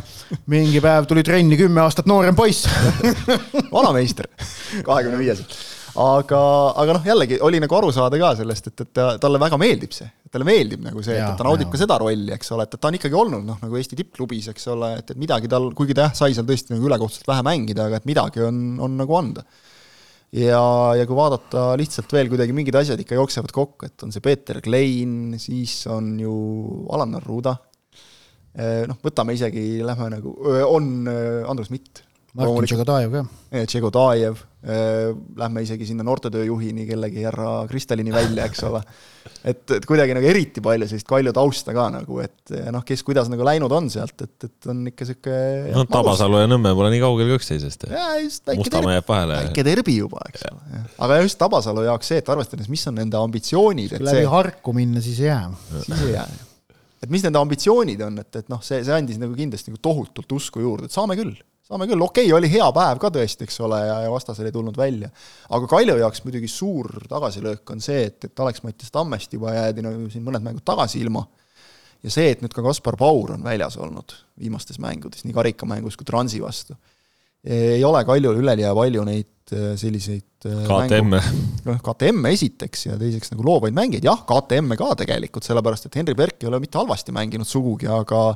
mingi 0.53 0.83
päev 0.85 1.07
tuli 1.11 1.25
trenni 1.27 1.59
kümme 1.61 1.85
aastat 1.85 2.09
noorem 2.11 2.37
poiss 2.39 2.67
vanameister, 3.77 4.29
kahekümne 4.87 5.21
viieselt. 5.21 5.57
aga, 6.03 6.43
aga 6.83 6.99
noh, 6.99 7.09
jällegi 7.13 7.41
oli 7.45 7.61
nagu 7.63 7.79
aru 7.79 7.93
saada 7.95 8.21
ka 8.21 8.35
sellest, 8.43 8.71
et, 8.73 8.85
et 8.87 9.03
talle 9.23 9.41
väga 9.43 9.59
meeldib 9.61 9.97
see, 9.97 10.09
talle 10.33 10.49
meeldib 10.49 10.85
nagu 10.87 11.05
see, 11.05 11.19
et 11.19 11.37
ta 11.39 11.49
naudib 11.49 11.69
ja. 11.69 11.75
ka 11.75 11.83
seda 11.85 11.99
rolli, 12.03 12.31
eks 12.37 12.55
ole, 12.57 12.69
et, 12.69 12.79
et 12.79 12.83
ta 12.83 12.93
on 12.93 13.01
ikkagi 13.01 13.21
olnud 13.25 13.45
noh, 13.49 13.61
nagu 13.65 13.81
Eesti 13.81 13.99
tippklubis, 13.99 14.49
eks 14.55 14.71
ole, 14.73 14.95
et, 15.03 15.13
et 15.13 15.21
midagi 15.21 15.51
tal, 15.53 15.73
kuigi 15.77 15.97
ta 15.99 16.09
jah, 16.09 16.17
sai 16.25 16.37
seal 16.37 16.49
tõesti 16.49 16.77
nagu 16.77 16.89
ülekohtuselt 16.89 17.29
vähe 17.29 17.45
mängida, 17.47 17.91
aga 17.91 18.01
et 18.01 18.09
midagi 18.09 18.45
on, 18.47 18.65
on 18.83 18.99
nagu 19.05 19.21
anda 19.21 19.45
ja, 20.37 20.63
ja 20.99 21.09
kui 21.09 21.19
vaadata 21.19 21.73
lihtsalt 21.81 22.13
veel 22.15 22.31
kuidagi 22.33 22.55
mingid 22.57 22.79
asjad 22.79 23.01
ikka 23.03 23.19
jooksevad 23.19 23.53
kokku, 23.55 23.89
et 23.89 24.07
on 24.07 24.15
see 24.15 24.25
Peeter 24.25 24.63
Klein, 24.65 25.37
siis 25.43 25.83
on 25.93 26.15
ju 26.21 26.37
Alan 26.93 27.19
Arruda, 27.21 27.57
eh, 28.57 28.83
noh, 28.89 29.01
võtame 29.05 29.37
isegi, 29.37 29.83
lähme 29.85 30.09
nagu, 30.17 30.37
on 30.69 30.95
Andrus 31.51 31.73
Mitt 31.75 32.05
Martin 32.33 32.65
Tšegodajev 32.65 33.13
ka. 33.13 33.23
Tšegodajev, 33.69 34.39
lähme 35.37 35.63
isegi 35.67 35.85
sinna 35.91 36.05
noortetööjuhini 36.07 36.87
kellegi 36.89 37.27
härra 37.27 37.67
Kristalini 37.69 38.15
välja, 38.15 38.47
eks 38.49 38.63
ole. 38.65 38.81
et, 39.45 39.61
et 39.77 39.85
kuidagi 39.89 40.15
nagu 40.17 40.29
eriti 40.31 40.63
palju 40.65 40.89
sellist 40.89 41.09
Kalju 41.11 41.35
tausta 41.37 41.75
ka 41.77 41.91
nagu, 41.93 42.23
et 42.25 42.55
noh, 42.73 42.85
kes 42.89 43.05
kuidas 43.05 43.29
nagu 43.29 43.45
läinud 43.45 43.75
on 43.77 43.91
sealt, 43.93 44.25
et, 44.25 44.47
et 44.49 44.71
on 44.73 44.81
ikka 44.89 45.09
sihuke. 45.11 45.35
no 45.75 45.85
Tabasalu 45.91 46.41
ja 46.41 46.49
Nõmme 46.49 46.73
pole 46.79 46.95
nii 46.95 47.03
kaugel 47.05 47.35
ka 47.35 47.39
üksteisest. 47.43 47.87
Mustamäe 48.57 48.97
jääb 48.97 49.13
vahele. 49.13 49.39
väike 49.43 49.67
derbi 49.69 49.99
juba, 49.99 50.25
eks 50.33 50.49
ole. 50.49 50.83
aga 51.05 51.21
just 51.27 51.41
Tabasalu 51.43 51.85
jaoks 51.91 52.15
see, 52.15 52.25
et 52.25 52.33
arvestades, 52.33 52.73
mis 52.73 52.89
on 52.89 52.97
nende 53.03 53.21
ambitsioonid. 53.21 53.99
kui 53.99 54.09
läbi 54.09 54.25
see... 54.25 54.33
harku 54.39 54.77
minna, 54.79 55.05
siis 55.05 55.21
ei 55.21 55.29
jää. 55.29 55.53
siis 55.85 56.09
ei 56.09 56.17
jää 56.17 56.29
et 57.03 57.11
mis 57.11 57.25
nende 57.27 57.41
ambitsioonid 57.43 58.01
on, 58.07 58.21
et, 58.23 58.37
et 58.41 58.49
noh, 58.49 58.61
see, 58.65 58.81
see 58.87 58.95
andis 58.95 59.19
nagu 59.21 59.35
kindlasti 59.37 59.75
nagu 59.75 59.83
tohutult 59.83 60.39
usku 60.39 60.63
juurde, 60.63 60.87
et 60.87 60.95
saame 60.95 61.19
küll 61.19 61.35
saame 61.73 61.89
küll, 61.89 62.05
okei 62.05 62.29
okay,, 62.29 62.37
oli 62.37 62.51
hea 62.53 62.69
päev 62.77 63.01
ka 63.01 63.11
tõesti, 63.15 63.47
eks 63.49 63.61
ole, 63.65 63.79
ja, 63.87 63.99
ja 64.05 64.13
vastasel 64.13 64.49
ei 64.49 64.55
tulnud 64.55 64.77
välja. 64.77 65.09
aga 65.49 65.69
Kalju 65.71 65.97
jaoks 66.03 66.25
muidugi 66.27 66.51
suur 66.51 66.91
tagasilöök 67.09 67.73
on 67.75 67.81
see, 67.85 68.05
et, 68.11 68.29
et 68.29 68.43
Alex-Mattias 68.45 68.93
Tammest 68.93 69.33
juba 69.33 69.55
jäädi 69.57 69.85
no 69.85 69.95
siin 70.13 70.25
mõned 70.27 70.45
mängud 70.45 70.65
tagasi 70.69 71.01
ilma, 71.01 71.25
ja 72.03 72.13
see, 72.13 72.33
et 72.35 72.43
nüüd 72.45 72.55
ka 72.55 72.65
Kaspar 72.67 72.99
Paur 73.01 73.37
on 73.37 73.45
väljas 73.47 73.79
olnud 73.81 74.15
viimastes 74.41 74.81
mängudes, 74.83 75.25
nii 75.25 75.37
karikamängus 75.37 75.97
kui 75.97 76.09
Transi 76.09 76.43
vastu, 76.43 76.77
ei 77.43 77.81
ole 77.85 78.05
Kaljul 78.07 78.43
üleliia 78.43 78.75
palju 78.77 79.07
neid 79.07 79.55
äh, 79.57 79.73
selliseid 79.81 80.47
äh, 80.51 80.67
KTM-e. 80.69 81.23
noh, 81.67 81.81
KTM-e 81.83 82.35
esiteks 82.37 82.87
ja 82.91 82.99
teiseks 83.01 83.33
nagu 83.33 83.47
loovaid 83.49 83.75
mängijaid, 83.79 84.07
jah, 84.07 84.21
KTM-e 84.29 84.79
ka 84.79 84.93
tegelikult, 85.01 85.49
sellepärast 85.49 85.89
et 85.89 85.99
Henri 86.03 86.15
Berk 86.19 86.45
ei 86.45 86.53
ole 86.53 86.61
mitte 86.63 86.79
halvasti 86.79 87.15
mänginud 87.17 87.49
sugugi, 87.49 87.89
aga 87.91 88.29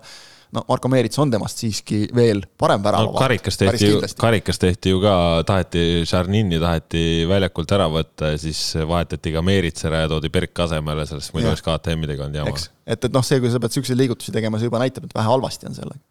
no 0.57 0.65
Marko 0.69 0.91
Meerits 0.93 1.21
on 1.23 1.33
temast 1.33 1.61
siiski 1.63 2.03
veel 2.17 2.43
parem 2.59 2.83
väravavaht 2.85 3.15
no,. 3.15 3.21
karikas 3.21 3.61
tehti 3.61 3.91
ju, 3.91 4.01
karikas 4.21 4.61
tehti 4.63 4.95
ju 4.95 5.01
ka, 5.05 5.15
taheti 5.49 5.85
Šarnini 6.09 6.61
taheti 6.63 7.05
väljakult 7.29 7.77
ära 7.77 7.89
võtta 7.93 8.33
ja 8.35 8.41
siis 8.41 8.61
vahetati 8.89 9.35
ka 9.35 9.45
Meerits 9.47 9.87
ära 9.89 10.05
ja 10.05 10.11
toodi 10.13 10.33
Berk 10.33 10.65
asemele, 10.67 11.07
sellest 11.09 11.35
muidu 11.37 11.53
oleks 11.53 11.65
KTM-idega 11.67 12.27
olnud 12.27 12.43
jama. 12.43 12.67
et, 12.87 13.09
et 13.09 13.13
noh, 13.13 13.25
see, 13.27 13.41
kui 13.43 13.53
sa 13.53 13.63
pead 13.63 13.77
siukseid 13.77 14.01
liigutusi 14.01 14.35
tegema, 14.35 14.61
see 14.61 14.71
juba 14.71 14.83
näitab, 14.83 15.09
et 15.09 15.17
vähe 15.17 15.35
halvasti 15.35 15.71
on 15.71 15.79
sellega 15.79 16.05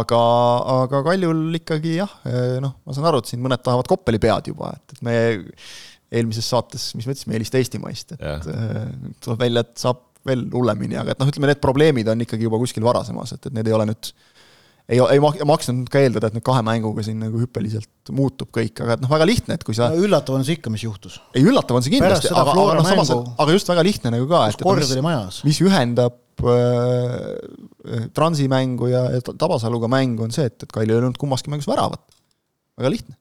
aga, 0.00 0.20
aga 0.84 1.02
Kaljul 1.04 1.58
ikkagi 1.60 1.98
jah, 1.98 2.14
noh, 2.64 2.78
ma 2.84 2.96
saan 2.96 3.10
aru, 3.10 3.20
et 3.20 3.30
siin 3.30 3.42
mõned 3.44 3.62
tahavad 3.64 3.88
Koppeli 3.90 4.20
pead 4.22 4.48
juba, 4.52 4.72
et, 4.78 4.96
et 4.96 5.04
me 5.04 5.16
eelmises 6.14 6.48
saates, 6.48 6.92
mis 6.96 7.06
me 7.06 7.14
ütlesime, 7.14 7.36
eelista 7.36 7.60
Eestimaist, 7.60 8.14
et 8.16 8.24
ja. 8.24 8.38
tuleb 9.24 9.40
välja, 9.44 9.64
et 9.66 9.74
saab 9.80 10.02
veel 10.28 10.46
hullemini, 10.52 10.96
aga 11.00 11.14
et 11.14 11.20
noh, 11.20 11.28
ütleme 11.30 11.50
need 11.50 11.60
probleemid 11.62 12.08
on 12.12 12.24
ikkagi 12.24 12.46
juba 12.46 12.60
kuskil 12.62 12.86
varasemas, 12.86 13.36
et, 13.36 13.50
et 13.50 13.56
need 13.56 13.68
ei 13.68 13.76
ole 13.76 13.88
nüüd 13.90 14.12
ei, 14.84 15.00
ei 15.00 15.46
maksnud 15.48 15.88
ka 15.92 16.02
eeldada, 16.04 16.28
et 16.28 16.36
nüüd 16.36 16.44
kahe 16.44 16.60
mänguga 16.64 17.04
siin 17.06 17.22
nagu 17.22 17.40
hüppeliselt 17.40 18.12
muutub 18.14 18.50
kõik, 18.54 18.82
aga 18.84 18.98
et 18.98 19.04
noh, 19.04 19.10
väga 19.12 19.28
lihtne, 19.28 19.56
et 19.56 19.64
kui 19.64 19.76
sa 19.76 19.88
no, 19.92 20.02
üllatav 20.04 20.36
on 20.36 20.44
see 20.44 20.58
ikka, 20.58 20.72
mis 20.72 20.84
juhtus. 20.84 21.20
ei, 21.32 21.44
üllatav 21.44 21.78
on 21.78 21.84
see 21.84 21.94
kindlasti, 21.94 22.32
aga, 22.32 22.52
aga 22.52 22.76
noh, 22.80 22.88
samas, 22.88 23.12
aga 23.32 23.56
just 23.56 23.70
väga 23.72 23.84
lihtne 23.86 24.12
nagu 24.12 24.28
ka, 24.30 24.42
et 24.52 24.64
kord 24.64 24.84
oli 24.84 25.04
majas. 25.04 25.40
mis 25.48 25.60
ühendab 25.64 26.18
äh, 26.44 28.10
Transi 28.16 28.48
mängu 28.52 28.90
ja, 28.92 29.06
ja 29.14 29.22
Tabasaluga 29.24 29.88
mängu, 29.92 30.26
on 30.26 30.34
see, 30.34 30.48
et, 30.50 30.66
et 30.66 30.72
Kail 30.72 30.90
ei 30.90 30.98
olnud 30.98 31.16
kummaski 31.20 31.52
mängus 31.52 31.68
väravat. 31.70 32.04
väga 32.80 32.92
lihtne. 32.92 33.16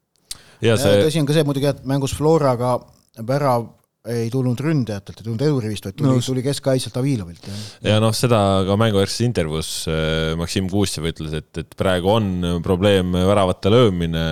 ja 0.64 0.76
see 0.80 1.00
tõsi 1.06 1.24
on 1.24 1.32
ka 1.32 1.38
see 1.38 1.48
muidugi, 1.48 1.72
et 1.72 1.88
mängus 1.88 2.16
Floraga 2.18 2.76
värav 3.24 3.70
ei 4.12 4.28
tulnud 4.32 4.60
ründajatelt, 4.60 5.22
ei 5.22 5.26
tulnud 5.30 5.44
Eurivist, 5.46 5.86
vaid 5.88 5.96
tuli 5.96 6.10
no., 6.12 6.24
tuli 6.26 6.44
keskkaitselt 6.44 6.98
Avilovilt. 7.00 7.46
ja 7.86 8.02
noh, 8.04 8.12
seda 8.16 8.40
ka 8.68 8.76
mängujärgses 8.80 9.24
intervjuus 9.24 9.70
äh, 9.88 10.34
Maksim 10.40 10.68
Kuustsev 10.72 11.08
ütles, 11.14 11.36
et, 11.40 11.52
et 11.62 11.78
praegu 11.80 12.12
on 12.12 12.60
probleem 12.66 13.16
väravate 13.16 13.72
löömine, 13.72 14.26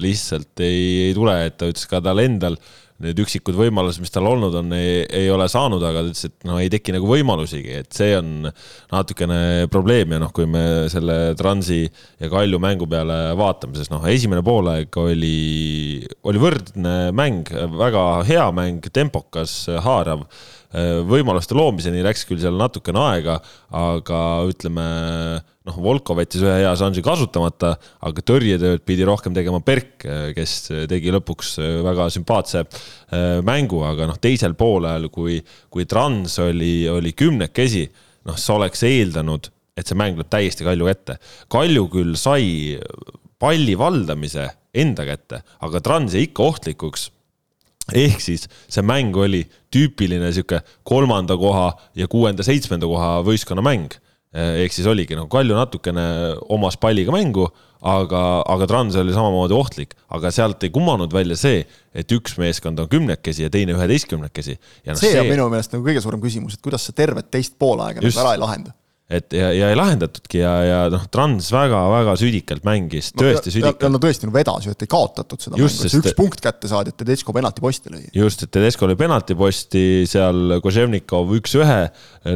lihtsalt 0.00 0.64
ei, 0.64 1.10
ei 1.10 1.16
tule, 1.16 1.36
et 1.50 1.58
ta 1.60 1.68
ütles 1.68 1.84
ka 1.90 2.00
tal 2.04 2.24
endal 2.24 2.56
need 3.00 3.20
üksikud 3.22 3.56
võimalused, 3.56 4.02
mis 4.02 4.12
tal 4.12 4.28
olnud 4.28 4.54
on, 4.60 4.72
ei, 4.76 5.02
ei 5.22 5.30
ole 5.32 5.46
saanud, 5.50 5.82
aga 5.86 6.02
ta 6.04 6.10
ütles, 6.12 6.28
et 6.28 6.46
no 6.48 6.58
ei 6.60 6.70
teki 6.72 6.94
nagu 6.96 7.08
võimalusigi, 7.08 7.80
et 7.82 7.90
see 7.96 8.12
on 8.18 8.48
natukene 8.92 9.68
probleem 9.72 10.14
ja 10.14 10.20
noh, 10.22 10.32
kui 10.36 10.48
me 10.50 10.64
selle 10.92 11.34
Transi 11.38 11.82
ja 11.86 12.30
Kalju 12.32 12.60
mängu 12.62 12.88
peale 12.90 13.18
vaatame, 13.40 13.78
siis 13.78 13.92
noh, 13.92 14.04
esimene 14.10 14.44
poolaeg 14.46 15.00
oli, 15.00 16.06
oli 16.28 16.42
võrdne 16.42 16.96
mäng, 17.16 17.52
väga 17.80 18.06
hea 18.28 18.48
mäng, 18.56 18.90
tempokas, 18.92 19.62
haarav 19.84 20.26
võimaluste 21.10 21.56
loomiseni 21.58 22.04
läks 22.06 22.22
küll 22.28 22.38
seal 22.38 22.54
natukene 22.54 23.00
aega, 23.02 23.40
aga 23.74 24.20
ütleme 24.46 24.84
noh, 25.68 25.76
Volko 25.84 26.16
võttis 26.16 26.42
ühe 26.44 26.56
hea 26.62 26.72
šansi 26.78 27.02
kasutamata, 27.04 27.74
aga 28.06 28.24
tõrjetööd 28.26 28.84
pidi 28.86 29.06
rohkem 29.08 29.34
tegema 29.36 29.60
Berk, 29.64 30.06
kes 30.36 30.56
tegi 30.90 31.12
lõpuks 31.14 31.56
väga 31.84 32.08
sümpaatse 32.14 32.64
äh, 32.64 33.38
mängu, 33.46 33.82
aga 33.86 34.08
noh, 34.10 34.20
teisel 34.22 34.56
poolel, 34.58 35.10
kui, 35.12 35.38
kui 35.72 35.86
Trans 35.90 36.38
oli, 36.46 36.88
oli 36.90 37.12
kümnekesi, 37.16 37.86
noh, 38.28 38.40
sa 38.40 38.56
oleks 38.56 38.84
eeldanud, 38.88 39.52
et 39.76 39.88
see 39.88 39.98
mäng 39.98 40.18
läheb 40.18 40.32
täiesti 40.32 40.66
Kalju 40.66 40.88
kätte. 40.88 41.20
Kalju 41.52 41.86
küll 41.92 42.16
sai 42.20 42.76
palli 43.40 43.76
valdamise 43.78 44.48
enda 44.76 45.06
kätte, 45.08 45.44
aga 45.64 45.80
Trans 45.84 46.16
jäi 46.16 46.28
ikka 46.28 46.44
ohtlikuks 46.46 47.10
ehk 47.96 48.20
siis 48.22 48.44
see 48.70 48.84
mäng 48.86 49.16
oli 49.18 49.40
tüüpiline 49.72 50.28
sihuke 50.30 50.60
kolmanda 50.86 51.34
koha 51.40 51.72
ja 51.98 52.06
kuuenda-seitsmenda 52.12 52.86
koha 52.86 53.16
võistkonna 53.26 53.64
mäng 53.66 53.96
Eh, 53.96 54.09
ehk 54.34 54.74
siis 54.74 54.86
oligi 54.86 55.16
nagu 55.18 55.28
Kalju 55.30 55.56
natukene 55.58 56.06
omas 56.54 56.78
palliga 56.80 57.12
mängu, 57.14 57.48
aga, 57.80 58.22
aga 58.46 58.68
Trans 58.70 58.98
oli 59.00 59.14
samamoodi 59.14 59.56
ohtlik, 59.56 59.96
aga 60.14 60.30
sealt 60.34 60.62
ei 60.66 60.72
kumanud 60.74 61.12
välja 61.14 61.38
see, 61.40 61.64
et 61.94 62.12
üks 62.14 62.36
meeskond 62.38 62.78
on 62.82 62.90
kümnekesi 62.90 63.46
ja 63.46 63.52
teine 63.52 63.74
üheteistkümnekesi. 63.74 64.58
No, 64.86 64.94
see, 64.94 65.14
see 65.14 65.22
on 65.22 65.30
minu 65.30 65.48
meelest 65.52 65.74
nagu 65.74 65.86
kõige 65.86 66.04
suurem 66.04 66.22
küsimus, 66.22 66.58
et 66.58 66.64
kuidas 66.64 66.86
sa 66.86 66.94
tervet 66.96 67.32
teist 67.32 67.58
poolaega 67.58 68.04
nagu 68.04 68.22
ära 68.22 68.36
ei 68.36 68.44
lahenda 68.44 68.76
et 69.10 69.34
ja, 69.34 69.48
ja 69.54 69.70
ei 69.72 69.76
lahendatudki 69.78 70.38
ja, 70.38 70.52
ja 70.62 70.78
noh, 70.92 71.02
Trans 71.10 71.48
väga-väga 71.50 72.12
südikalt 72.20 72.66
mängis, 72.66 73.10
tõesti 73.10 73.50
no, 73.50 73.54
südikalt. 73.56 73.86
no 73.90 74.00
tõesti 74.02 74.28
nagu 74.28 74.36
vedas 74.36 74.68
ju, 74.68 74.74
et 74.76 74.84
ei 74.86 74.90
kaotatud 74.90 75.42
seda 75.42 75.58
just, 75.58 75.82
mängu, 75.82 76.02
üks 76.04 76.16
punkt 76.18 76.42
kätte 76.44 76.70
saadi, 76.70 76.94
et 76.94 77.00
Tedesco 77.00 77.34
penaltiposti 77.34 77.90
lõi. 77.90 78.04
just, 78.14 78.44
et 78.46 78.52
Tedesco 78.54 78.86
lõi 78.86 78.98
penaltiposti, 79.00 79.84
seal 80.10 80.60
Koževnikov 80.62 81.34
üks-ühe 81.40 81.80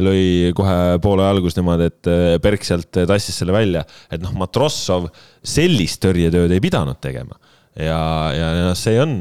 lõi 0.03 0.51
kohe 0.57 0.77
poole 1.03 1.27
algus 1.29 1.55
niimoodi, 1.55 1.87
et 1.93 2.11
Berk 2.43 2.67
sealt 2.67 2.91
tassis 2.91 3.39
selle 3.39 3.55
välja, 3.55 3.85
et 4.11 4.23
noh, 4.23 4.35
Matrossov 4.43 5.07
sellist 5.45 6.03
tõrjetööd 6.03 6.51
ei 6.51 6.63
pidanud 6.63 6.99
tegema 6.99 7.39
ja, 7.79 7.99
ja 8.35 8.51
noh, 8.65 8.75
see 8.75 8.99
on 8.99 9.15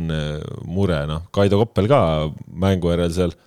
mure, 0.67 1.05
noh, 1.11 1.29
Kaido 1.35 1.63
Koppel 1.63 1.87
ka 1.91 2.01
mängu 2.51 2.91
järel 2.95 3.15
seal 3.15 3.39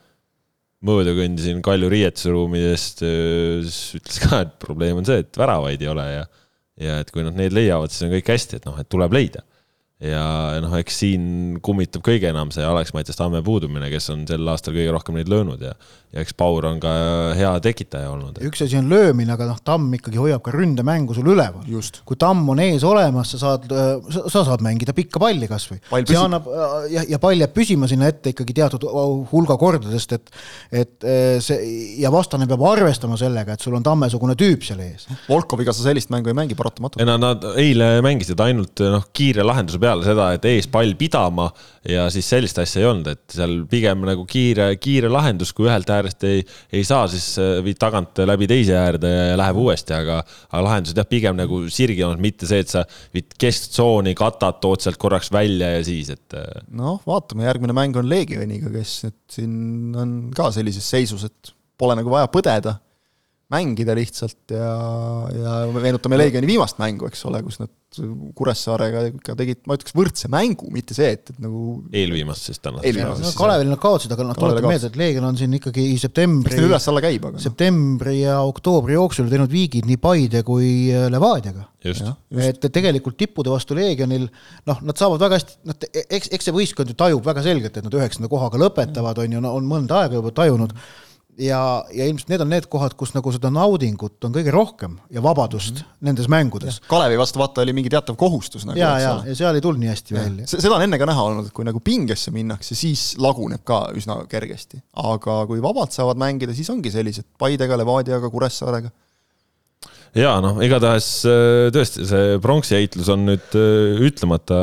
mööda 0.85 1.13
kõndisin 1.17 1.61
Kalju 1.65 1.89
riietusruumidest, 1.91 3.03
ütles 3.97 4.19
ka, 4.23 4.43
et 4.45 4.57
probleem 4.61 5.01
on 5.01 5.07
see, 5.07 5.23
et 5.23 5.39
väravaid 5.39 5.81
ei 5.81 5.91
ole 5.91 6.07
ja, 6.11 6.25
ja 6.83 6.99
et 7.01 7.13
kui 7.13 7.25
nad 7.25 7.37
neid 7.37 7.55
leiavad, 7.55 7.93
siis 7.93 8.05
on 8.05 8.13
kõik 8.13 8.33
hästi, 8.35 8.59
et 8.59 8.67
noh, 8.69 8.77
et 8.81 8.89
tuleb 8.91 9.15
leida 9.17 9.45
ja 10.03 10.23
noh, 10.61 10.73
eks 10.77 10.99
siin 11.01 11.23
kummitab 11.65 12.03
kõige 12.05 12.29
enam 12.29 12.51
see 12.53 12.65
Alex 12.65 12.93
Mattias 12.93 13.17
Tamme 13.17 13.41
puudumine, 13.45 13.89
kes 13.89 14.11
on 14.13 14.27
sel 14.29 14.45
aastal 14.51 14.75
kõige 14.75 14.93
rohkem 14.93 15.17
neid 15.17 15.31
löönud 15.31 15.63
ja 15.65 15.73
ja 16.13 16.23
eks 16.23 16.35
Paur 16.39 16.63
on 16.69 16.77
ka 16.79 16.91
hea 17.35 17.49
tekitaja 17.63 18.07
olnud. 18.13 18.37
üks 18.47 18.61
asi 18.63 18.77
on 18.79 18.87
löömine, 18.87 19.33
aga 19.33 19.49
noh, 19.49 19.57
Tamm 19.63 19.91
ikkagi 19.97 20.19
hoiab 20.21 20.41
ka 20.45 20.53
ründemängu 20.55 21.15
sul 21.17 21.27
üleval. 21.33 21.65
kui 22.07 22.19
Tamm 22.19 22.47
on 22.53 22.61
ees 22.63 22.85
olemas, 22.87 23.33
sa 23.33 23.39
saad, 23.41 23.67
sa 24.07 24.43
saad 24.47 24.63
mängida 24.63 24.95
pikka 24.95 25.19
palli 25.19 25.49
kasvõi. 25.51 25.81
see 26.07 26.19
annab 26.19 26.47
ja, 26.93 27.03
ja 27.09 27.19
pall 27.19 27.43
jääb 27.43 27.51
püsima 27.55 27.89
sinna 27.91 28.07
ette 28.13 28.31
ikkagi 28.31 28.55
teatud 28.55 28.87
hulga 29.31 29.57
kordadest, 29.59 30.15
et 30.15 30.31
et 30.71 31.03
eh, 31.03 31.41
see 31.43 31.99
ja 31.99 32.11
vastane 32.13 32.47
peab 32.47 32.63
arvestama 32.69 33.19
sellega, 33.19 33.57
et 33.57 33.67
sul 33.67 33.75
on 33.75 33.83
Tamme-sugune 33.83 34.37
tüüp 34.39 34.63
seal 34.63 34.79
ees. 34.87 35.09
Volkoviga 35.27 35.75
sa 35.75 35.89
sellist 35.89 36.11
mängu 36.13 36.31
ei 36.31 36.39
mängi 36.39 36.55
paratamatult. 36.55 37.03
ei 37.03 37.09
no 37.09 37.17
nad 37.19 37.43
eile 37.59 37.97
mängisid 38.05 38.39
ainult 38.47 38.79
noh, 38.95 39.11
kiire 39.11 39.43
lahenduse 39.43 39.79
peale 39.83 39.86
peale 39.87 40.05
seda, 40.05 40.27
et 40.35 40.45
ees 40.51 40.67
pall 40.71 40.93
pidama 40.99 41.47
ja 41.87 42.07
siis 42.11 42.27
sellist 42.29 42.59
asja 42.61 42.81
ei 42.81 42.87
olnud, 42.89 43.09
et 43.13 43.35
seal 43.37 43.55
pigem 43.71 44.03
nagu 44.07 44.25
kiire, 44.29 44.69
kiire 44.81 45.11
lahendus, 45.11 45.53
kui 45.55 45.67
ühelt 45.69 45.89
äärest 45.93 46.25
ei, 46.27 46.43
ei 46.75 46.83
saa, 46.87 47.07
siis 47.11 47.29
äh, 47.41 47.57
viid 47.65 47.79
tagant 47.81 48.19
läbi 48.27 48.49
teise 48.49 48.75
äärde 48.79 49.11
ja 49.13 49.37
läheb 49.39 49.61
uuesti, 49.63 49.95
aga, 49.97 50.19
aga 50.51 50.63
lahendused 50.67 50.99
jah, 50.99 51.07
pigem 51.09 51.37
nagu 51.39 51.61
sirgi 51.73 52.03
olnud, 52.05 52.23
mitte 52.23 52.49
see, 52.49 52.63
et 52.65 52.73
sa 52.73 52.83
viid 53.15 53.37
kesktsooni, 53.39 54.15
katad, 54.17 54.59
tood 54.63 54.83
sealt 54.83 54.99
korraks 55.01 55.31
välja 55.33 55.77
ja 55.77 55.85
siis, 55.87 56.11
et. 56.13 56.25
Äh, 56.37 56.65
noh, 56.77 56.99
vaatame, 57.07 57.47
järgmine 57.47 57.75
mäng 57.77 57.99
on 57.99 58.09
Leegioniga, 58.11 58.73
kes 58.73 58.97
nüüd 59.07 59.21
siin 59.37 59.55
on 59.97 60.17
ka 60.35 60.51
sellises 60.55 60.87
seisus, 60.91 61.27
et 61.27 61.55
pole 61.77 61.95
nagu 61.97 62.11
vaja 62.11 62.29
põdeda 62.33 62.77
mängida 63.53 63.95
lihtsalt 63.95 64.51
ja, 64.51 64.71
ja 65.31 65.51
meenutame 65.71 66.19
Leegioni 66.19 66.49
viimast 66.49 66.79
mängu, 66.81 67.07
eks 67.07 67.23
ole, 67.29 67.39
kus 67.45 67.61
nad 67.61 67.71
Kuressaarega 68.37 69.05
ikka 69.13 69.33
tegid, 69.39 69.61
ma 69.65 69.77
ütleks, 69.77 69.93
võrdse 69.95 70.27
mängu, 70.29 70.67
mitte 70.75 70.91
see, 70.93 71.07
et, 71.15 71.31
et 71.31 71.37
nagu 71.41 71.77
eelviimast 71.95 72.49
siis 72.49 72.59
täna. 72.59 72.83
No, 72.83 73.31
Kalevil 73.37 73.71
nad 73.71 73.79
kaotasid, 73.81 74.11
aga 74.11 74.25
noh, 74.27 74.35
tuletan 74.37 74.67
meelde, 74.67 74.89
et 74.91 74.99
Leegion 74.99 75.29
on 75.29 75.39
siin 75.39 75.55
ikkagi 75.55 75.85
septembri 76.01 76.59
üles-alla 76.67 77.01
käib, 77.07 77.29
aga 77.29 77.39
noh. 77.39 77.45
septembri 77.45 78.17
ja 78.19 78.41
oktoobri 78.43 78.97
jooksul 78.97 79.31
teinud 79.31 79.55
viigid 79.55 79.87
nii 79.87 80.01
Paide 80.03 80.43
kui 80.47 80.91
äh, 80.91 81.07
Levadiaga. 81.13 81.69
et 82.43 82.67
tegelikult 82.67 83.15
tippude 83.17 83.55
vastu 83.55 83.79
Leegionil 83.79 84.27
noh, 84.27 84.83
nad 84.83 84.99
saavad 84.99 85.23
väga 85.23 85.39
hästi, 85.39 85.59
noh, 85.71 85.81
eks, 86.03 86.33
eks 86.35 86.51
see 86.51 86.59
võistkond 86.59 86.91
ju 86.91 86.99
tajub 86.99 87.23
väga 87.25 87.47
selgelt, 87.47 87.79
et 87.79 87.87
nad 87.87 87.95
üheksanda 87.95 88.27
kohaga 88.29 88.59
lõpetavad, 88.67 89.23
on 89.23 89.39
ju, 89.39 89.47
on 89.47 89.71
mõnda 89.71 90.03
aega 90.03 90.19
juba 90.19 90.35
tajunud 90.35 90.75
mm 90.75 91.05
ja, 91.37 91.61
ja 91.93 92.07
ilmselt 92.07 92.31
need 92.31 92.43
on 92.43 92.51
need 92.51 92.67
kohad, 92.71 92.95
kus 92.97 93.13
nagu 93.15 93.31
seda 93.33 93.51
naudingut 93.53 94.27
on 94.27 94.35
kõige 94.35 94.53
rohkem 94.53 94.97
ja 95.13 95.23
vabadust 95.23 95.73
mm 95.75 95.79
-hmm. 95.79 95.97
nendes 96.09 96.29
mängudes. 96.31 96.79
Kalevi 96.89 97.17
vastu 97.17 97.39
vaata 97.39 97.61
oli 97.61 97.73
mingi 97.77 97.89
teatav 97.93 98.15
kohustus 98.15 98.65
nagu. 98.65 98.79
ja, 98.79 98.99
ja, 98.99 99.13
ja 99.25 99.35
seal 99.35 99.55
ei 99.55 99.61
tulnud 99.61 99.81
nii 99.83 99.89
hästi 99.89 100.15
ja. 100.15 100.21
välja. 100.21 100.47
seda 100.47 100.75
on 100.75 100.85
enne 100.85 100.99
ka 100.99 101.05
näha 101.05 101.23
olnud, 101.23 101.47
et 101.47 101.53
kui 101.53 101.65
nagu 101.65 101.79
pingesse 101.79 102.31
minnakse, 102.31 102.75
siis 102.75 103.15
laguneb 103.17 103.63
ka 103.63 103.87
üsna 103.95 104.23
kergesti. 104.29 104.81
aga 104.93 105.45
kui 105.47 105.61
vabalt 105.61 105.91
saavad 105.91 106.17
mängida, 106.17 106.53
siis 106.53 106.69
ongi 106.69 106.91
sellised 106.91 107.25
Paidega, 107.37 107.77
Levadiaga, 107.77 108.29
Kuressaarega 108.29 108.89
ja 110.15 110.37
noh, 110.41 110.61
igatahes 110.63 111.25
äh, 111.25 111.67
tõesti, 111.73 112.05
see 112.07 112.39
pronksi 112.41 112.75
heitlus 112.75 113.09
on 113.13 113.25
nüüd 113.27 113.59
äh, 113.59 114.01
ütlemata 114.07 114.57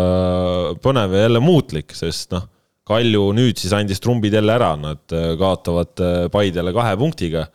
põnev 0.82 1.14
ja 1.14 1.28
jälle 1.28 1.40
muutlik, 1.40 1.94
sest 1.94 2.32
noh 2.34 2.48
Kalju 2.88 3.30
nüüd 3.32 3.56
siis 3.56 3.72
andis 3.72 4.02
trumbid 4.04 4.34
jälle 4.36 4.52
ära, 4.58 4.74
nad 4.76 5.12
äh, 5.16 5.32
kaotavad 5.40 6.00
äh, 6.04 6.26
Paidele 6.32 6.74
kahe 6.76 6.96
punktiga 7.00 7.46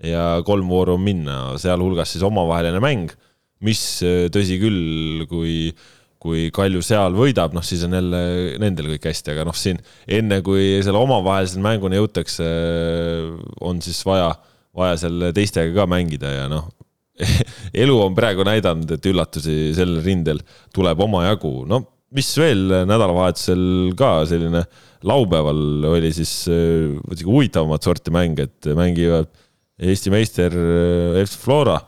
ja 0.00 0.40
kolm 0.46 0.70
vooru 0.72 0.94
on 0.96 1.04
minna, 1.04 1.40
sealhulgas 1.60 2.14
siis 2.14 2.24
omavaheline 2.24 2.80
mäng, 2.80 3.12
mis 3.66 3.82
äh, 4.06 4.30
tõsi 4.32 4.56
küll, 4.62 5.26
kui, 5.28 5.68
kui 6.20 6.48
Kalju 6.56 6.80
seal 6.84 7.18
võidab, 7.18 7.52
noh 7.52 7.66
siis 7.66 7.84
on 7.84 7.98
jälle 7.98 8.22
nendel 8.62 8.88
kõik 8.94 9.10
hästi, 9.10 9.34
aga 9.34 9.44
noh, 9.50 9.58
siin 9.58 9.82
enne 10.08 10.40
kui 10.46 10.78
selle 10.80 11.04
omavahelise 11.04 11.60
mänguni 11.60 12.00
jõutakse, 12.00 12.48
on 13.60 13.84
siis 13.84 14.00
vaja, 14.08 14.32
vaja 14.72 14.96
seal 15.04 15.28
teistega 15.36 15.76
ka 15.76 15.90
mängida 15.92 16.32
ja 16.38 16.48
noh, 16.48 16.72
elu 17.84 18.00
on 18.00 18.16
praegu 18.16 18.48
näidanud, 18.48 18.96
et 18.96 19.12
üllatusi 19.12 19.74
sellel 19.76 20.00
rindel 20.08 20.40
tuleb 20.72 21.04
omajagu, 21.04 21.58
no 21.68 21.84
mis 22.16 22.30
veel 22.38 22.64
nädalavahetusel 22.88 23.92
ka 23.98 24.12
selline 24.28 24.64
laupäeval 25.06 25.86
oli 25.92 26.10
siis 26.12 26.32
äh, 26.50 27.24
huvitavamat 27.24 27.86
sorti 27.86 28.12
mäng, 28.14 28.40
et 28.42 28.70
mängivad 28.76 29.30
Eesti 29.80 30.12
meister 30.12 30.52
äh, 30.52 31.22
FC 31.24 31.38
Flora 31.40 31.78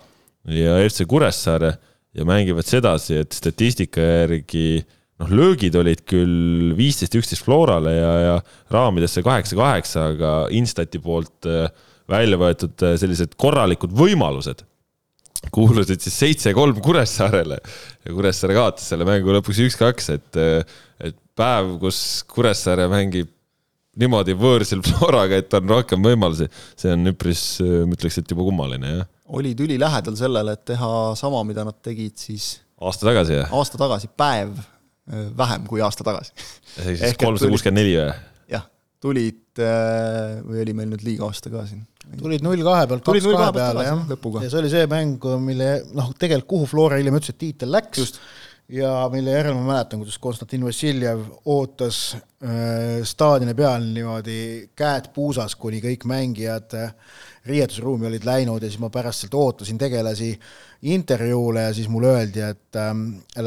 ja 0.49 0.79
FC 0.87 1.07
Kuressaare 1.09 1.75
ja 2.17 2.27
mängivad 2.29 2.69
sedasi, 2.69 3.19
et 3.23 3.37
statistika 3.37 4.01
järgi 4.01 4.83
noh, 5.21 5.31
löögid 5.33 5.77
olid 5.81 6.03
küll 6.09 6.73
viisteist, 6.79 7.15
üksteist 7.19 7.45
Florale 7.45 7.95
ja, 7.97 8.13
ja 8.27 8.35
raamidesse 8.73 9.25
kaheksa-kaheksa, 9.25 10.11
aga 10.15 10.35
Instati 10.57 11.01
poolt 11.03 11.49
äh, 11.51 11.69
välja 12.11 12.39
võetud 12.41 12.87
sellised 13.01 13.37
korralikud 13.41 13.93
võimalused 13.97 14.65
kuulusid 15.50 16.00
siis 16.05 16.18
seitse-kolm 16.22 16.81
Kuressaarele 16.85 17.59
ja 17.59 18.14
Kuressaare 18.14 18.57
kaotas 18.57 18.88
selle 18.92 19.07
mängu 19.09 19.35
lõpuks 19.35 19.62
üks-kaks, 19.66 20.11
et, 20.14 20.40
et 21.02 21.18
päev, 21.38 21.76
kus 21.83 22.22
Kuressaare 22.31 22.88
mängib 22.92 23.31
niimoodi 24.00 24.37
võõrsil 24.38 24.83
Floraga, 24.88 25.40
et 25.42 25.55
on 25.59 25.68
rohkem 25.74 26.05
võimalusi, 26.05 26.48
see 26.78 26.92
on 26.94 27.12
üpris, 27.12 27.44
ma 27.61 27.96
ütleks, 27.96 28.20
et 28.22 28.35
juba 28.35 28.46
kummaline, 28.46 28.98
jah. 29.00 29.09
olid 29.38 29.61
ülilähedal 29.66 30.16
sellele, 30.18 30.57
et 30.57 30.64
teha 30.72 30.92
sama, 31.18 31.42
mida 31.48 31.66
nad 31.68 31.78
tegid 31.85 32.16
siis 32.20 32.55
aasta 32.83 33.09
tagasi, 33.11 33.38
jah? 33.40 33.52
aasta 33.59 33.81
tagasi, 33.81 34.11
päev 34.18 34.57
vähem 35.38 35.66
kui 35.68 35.83
aasta 35.83 36.07
tagasi. 36.07 36.35
ehk 36.78 37.00
siis 37.00 37.18
kolmsada 37.20 37.50
kuuskümmend 37.52 37.83
neli 37.83 37.96
või? 37.98 38.12
jah, 38.55 38.66
tulid 39.02 39.62
või 40.46 40.62
oli 40.64 40.76
meil 40.78 40.92
nüüd 40.94 41.05
liiga 41.07 41.28
aasta 41.28 41.52
ka 41.52 41.66
siin? 41.68 41.85
Tulid 42.19 42.45
null 42.45 42.65
kahe 42.67 42.87
pealt 42.91 43.05
kaks 43.07 43.29
kahe 43.29 43.51
peale, 43.57 43.88
jah. 43.88 44.07
ja 44.43 44.49
see 44.49 44.62
oli 44.62 44.73
see 44.73 44.87
mäng, 44.91 45.29
mille 45.43 45.75
noh, 45.97 46.15
tegelikult 46.19 46.51
kuhu 46.55 46.71
Flora 46.71 46.99
hiljem 47.01 47.21
ütles, 47.21 47.35
et 47.35 47.43
tiitel 47.43 47.73
läks 47.73 48.03
Just 48.03 48.25
ja 48.73 49.09
mille 49.12 49.35
järel 49.35 49.57
ma 49.57 49.65
mäletan, 49.67 50.01
kuidas 50.01 50.19
Konstantin 50.23 50.65
Vassiljev 50.65 51.25
ootas 51.51 52.15
äh, 52.15 53.03
staadioni 53.05 53.55
peal 53.59 53.85
niimoodi 53.85 54.38
käed 54.79 55.11
puusas, 55.15 55.57
kuni 55.61 55.83
kõik 55.85 56.07
mängijad 56.09 56.77
äh, 56.79 56.95
riietusruumi 57.49 58.07
olid 58.09 58.25
läinud 58.27 58.62
ja 58.62 58.71
siis 58.71 58.81
ma 58.81 58.91
pärast 58.93 59.25
sealt 59.25 59.35
ootasin 59.37 59.81
tegelasi 59.81 60.31
intervjuule 60.95 61.67
ja 61.69 61.75
siis 61.75 61.91
mulle 61.93 62.15
öeldi, 62.15 62.45
et 62.47 62.79
äh, 62.81 62.95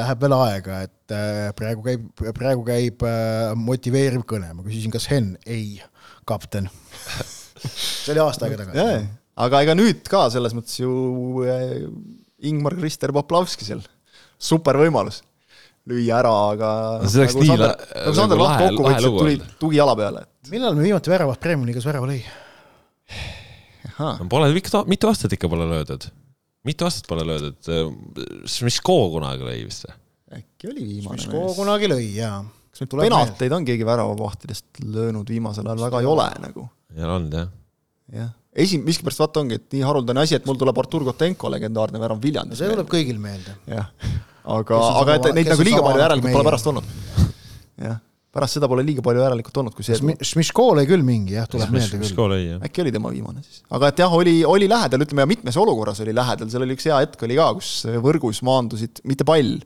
läheb 0.02 0.22
veel 0.22 0.38
aega, 0.38 0.84
et 0.89 1.15
äh, 1.15 1.50
praegu 1.58 1.88
käib, 1.88 2.12
praegu 2.36 2.68
käib 2.68 3.08
äh, 3.08 3.56
motiveeriv 3.56 4.28
kõne. 4.30 4.52
ma 4.54 4.68
küsisin, 4.68 4.94
kas 4.94 5.10
Henn? 5.12 5.39
ei, 5.46 5.82
kapten 6.26 6.70
see 7.73 8.13
oli 8.15 8.23
aasta 8.23 8.47
aega 8.47 8.63
tagasi. 8.63 9.06
aga 9.45 9.63
ega 9.65 9.78
nüüd 9.78 10.04
ka 10.10 10.28
selles 10.34 10.56
mõttes 10.58 10.80
ju 10.82 11.45
äh, 11.45 11.86
Ingmar 12.45 12.75
Krister 12.78 13.13
Poplavski 13.15 13.67
seal 13.67 13.84
super 14.41 14.78
võimalus 14.80 15.21
lüüa 15.89 16.19
ära, 16.19 16.34
aga 16.56 16.69
no 17.04 17.10
see 17.12 17.21
läks 17.21 17.36
nagu 17.36 17.45
nii 17.45 17.51
Sander, 17.51 17.73
nagu 17.93 18.17
Sander 18.17 18.41
Laht 18.41 18.62
kokku 18.63 18.86
võttis, 18.88 19.06
et 19.06 19.17
tuli 19.19 19.36
tugijala 19.62 19.93
peale. 19.97 20.23
millal 20.49 20.78
me 20.78 20.86
viimati 20.88 21.13
väravat 21.13 21.41
Premiumi 21.41 21.69
liigas 21.69 21.86
värava 21.88 22.10
lõi? 22.10 22.21
Pole 24.32 24.49
mitu, 24.56 24.82
mitu 24.89 25.12
aastat 25.12 25.36
ikka 25.38 25.49
pole 25.51 25.67
löödud. 25.69 26.10
mitu 26.67 26.88
aastat 26.88 27.08
pole 27.08 27.25
löödud. 27.28 27.69
Šmiško 28.49 28.97
kunagi 29.13 29.45
lõi 29.45 29.62
vist 29.67 29.86
või? 29.88 29.97
äkki 30.39 30.71
oli 30.71 30.88
viimane 30.89 31.21
Šmiško 31.21 31.54
kunagi 31.60 31.91
lõi, 31.91 32.08
jaa. 32.17 32.41
kas 32.73 32.84
nüüd 32.84 32.97
penalteid 33.06 33.54
on 33.56 33.67
keegi 33.67 33.86
väravavahtidest 33.88 34.82
löönud 34.89 35.30
viimasel 35.30 35.69
ajal, 35.69 35.86
väga 35.86 36.01
ei 36.01 36.10
ole 36.10 36.28
nagu? 36.47 36.65
Ei 36.95 37.03
ole 37.03 37.13
olnud, 37.19 37.38
jah. 37.39 37.53
jah 38.15 38.34
esi-, 38.55 38.79
miskipärast 38.84 39.21
vaata 39.23 39.43
ongi, 39.43 39.60
et 39.60 39.75
nii 39.75 39.84
haruldane 39.86 40.23
asi, 40.23 40.38
et 40.39 40.47
mul 40.47 40.58
tuleb 40.60 40.79
Artur 40.81 41.05
Kotenko 41.08 41.51
legendaarne 41.53 42.01
värav 42.01 42.21
Viljandis. 42.23 42.62
see 42.62 42.71
tuleb 42.71 42.89
kõigil 42.91 43.19
meelde. 43.21 43.55
jah, 43.69 43.91
aga, 44.58 44.81
aga 45.03 45.19
et 45.19 45.31
neid 45.39 45.53
nagu 45.53 45.67
liiga 45.67 45.86
palju 45.86 46.03
järelikult 46.05 46.38
pole 46.38 46.49
pärast 46.49 46.69
olnud. 46.71 46.91
jah, 47.86 47.99
pärast 48.36 48.58
seda 48.58 48.69
pole 48.71 48.86
liiga 48.88 49.03
palju 49.05 49.23
järelikult 49.25 49.60
olnud, 49.62 49.75
kui 49.75 49.88
see 49.88 50.15
Šmiško 50.31 50.69
lõi 50.79 50.88
küll 50.89 51.03
mingi 51.08 51.36
jah, 51.38 51.49
tuleb 51.51 51.75
meelde 51.75 51.99
küll. 51.99 52.55
äkki 52.69 52.86
oli 52.86 52.95
tema 52.95 53.12
viimane 53.13 53.43
siis. 53.43 53.62
aga 53.75 53.91
et 53.91 54.01
jah, 54.05 54.15
oli, 54.21 54.38
oli 54.47 54.71
lähedal, 54.71 55.03
ütleme 55.08 55.27
ja 55.27 55.31
mitmes 55.36 55.60
olukorras 55.60 56.01
oli 56.05 56.15
lähedal, 56.15 56.51
seal 56.51 56.65
oli 56.67 56.79
üks 56.79 56.88
hea 56.89 57.03
hetk 57.03 57.27
oli 57.27 57.39
ka, 57.39 57.51
kus 57.60 57.75
võrgus 58.03 58.43
maandusid, 58.45 59.03
mitte 59.08 59.27
pall, 59.27 59.60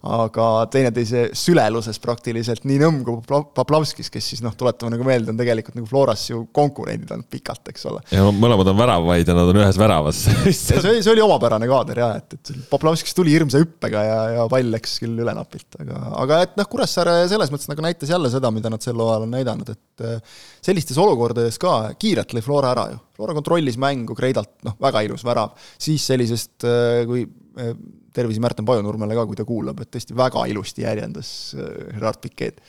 aga 0.00 0.46
teineteise 0.72 1.26
süleluses 1.36 2.00
praktiliselt 2.00 2.64
nii 2.64 2.78
Nõmm 2.80 3.02
kui 3.04 3.18
Poplavskis, 3.56 4.08
kes 4.12 4.30
siis 4.32 4.40
noh, 4.40 4.54
tuletame 4.56 4.94
nagu 4.94 5.04
meelde, 5.04 5.34
on 5.34 5.40
tegelikult 5.40 5.76
nagu 5.76 5.88
Floras 5.88 6.22
ju 6.30 6.46
konkurendid 6.56 7.10
olnud 7.12 7.28
pikalt, 7.28 7.68
eks 7.68 7.84
ole. 7.90 8.00
ja 8.14 8.24
mõlemad 8.32 8.70
on 8.72 8.78
väravaid 8.78 9.28
ja 9.28 9.36
nad 9.36 9.52
on 9.52 9.60
ühes 9.60 9.80
väravas 9.80 10.22
see 10.48 10.78
oli, 10.80 11.02
see 11.04 11.12
oli 11.12 11.24
omapärane 11.24 11.68
kaader 11.68 12.00
jah, 12.00 12.16
et, 12.22 12.38
et 12.38 12.54
Poplavskis 12.72 13.16
tuli 13.16 13.34
hirmsa 13.36 13.60
hüppega 13.60 14.06
ja, 14.06 14.18
ja 14.38 14.48
pall 14.48 14.72
läks 14.72 14.96
küll 15.04 15.20
üle 15.20 15.36
napilt, 15.36 15.68
aga, 15.84 16.00
aga 16.24 16.40
et 16.46 16.56
noh, 16.56 16.70
Kuressaare 16.70 17.20
selles 17.28 17.52
mõttes 17.52 17.68
nagu 17.68 17.84
näitas 17.84 18.14
jälle 18.14 18.32
seda, 18.32 18.52
mida 18.54 18.72
nad 18.72 18.80
sel 18.84 18.96
hooajal 18.96 19.28
on 19.28 19.36
näidanud, 19.36 19.76
et 19.76 20.06
äh, 20.06 20.40
sellistes 20.64 20.98
olukordades 21.00 21.60
ka 21.60 21.92
kiirelt 22.00 22.32
lõi 22.32 22.44
Flora 22.44 22.72
ära 22.72 22.88
ju. 22.94 23.00
Flora 23.20 23.36
kontrollis 23.36 23.76
mängu 23.80 24.16
Kreidalt, 24.16 24.54
noh, 24.64 24.80
väga 24.80 25.04
ilus 25.04 25.26
värav, 25.28 25.52
siis 25.80 26.08
sellisest, 26.08 26.54
äh, 26.64 27.02
kui 27.08 27.26
äh, 27.60 27.74
tervisi 28.14 28.42
Märten 28.42 28.66
Pajunurmele 28.68 29.16
ka, 29.18 29.26
kui 29.28 29.38
ta 29.38 29.46
kuulab, 29.48 29.80
et 29.82 29.90
tõesti 29.94 30.16
väga 30.16 30.44
ilusti 30.50 30.84
järjendas 30.86 31.30
äh, 31.56 31.72
Gerard 31.94 32.20
Piquet. 32.22 32.60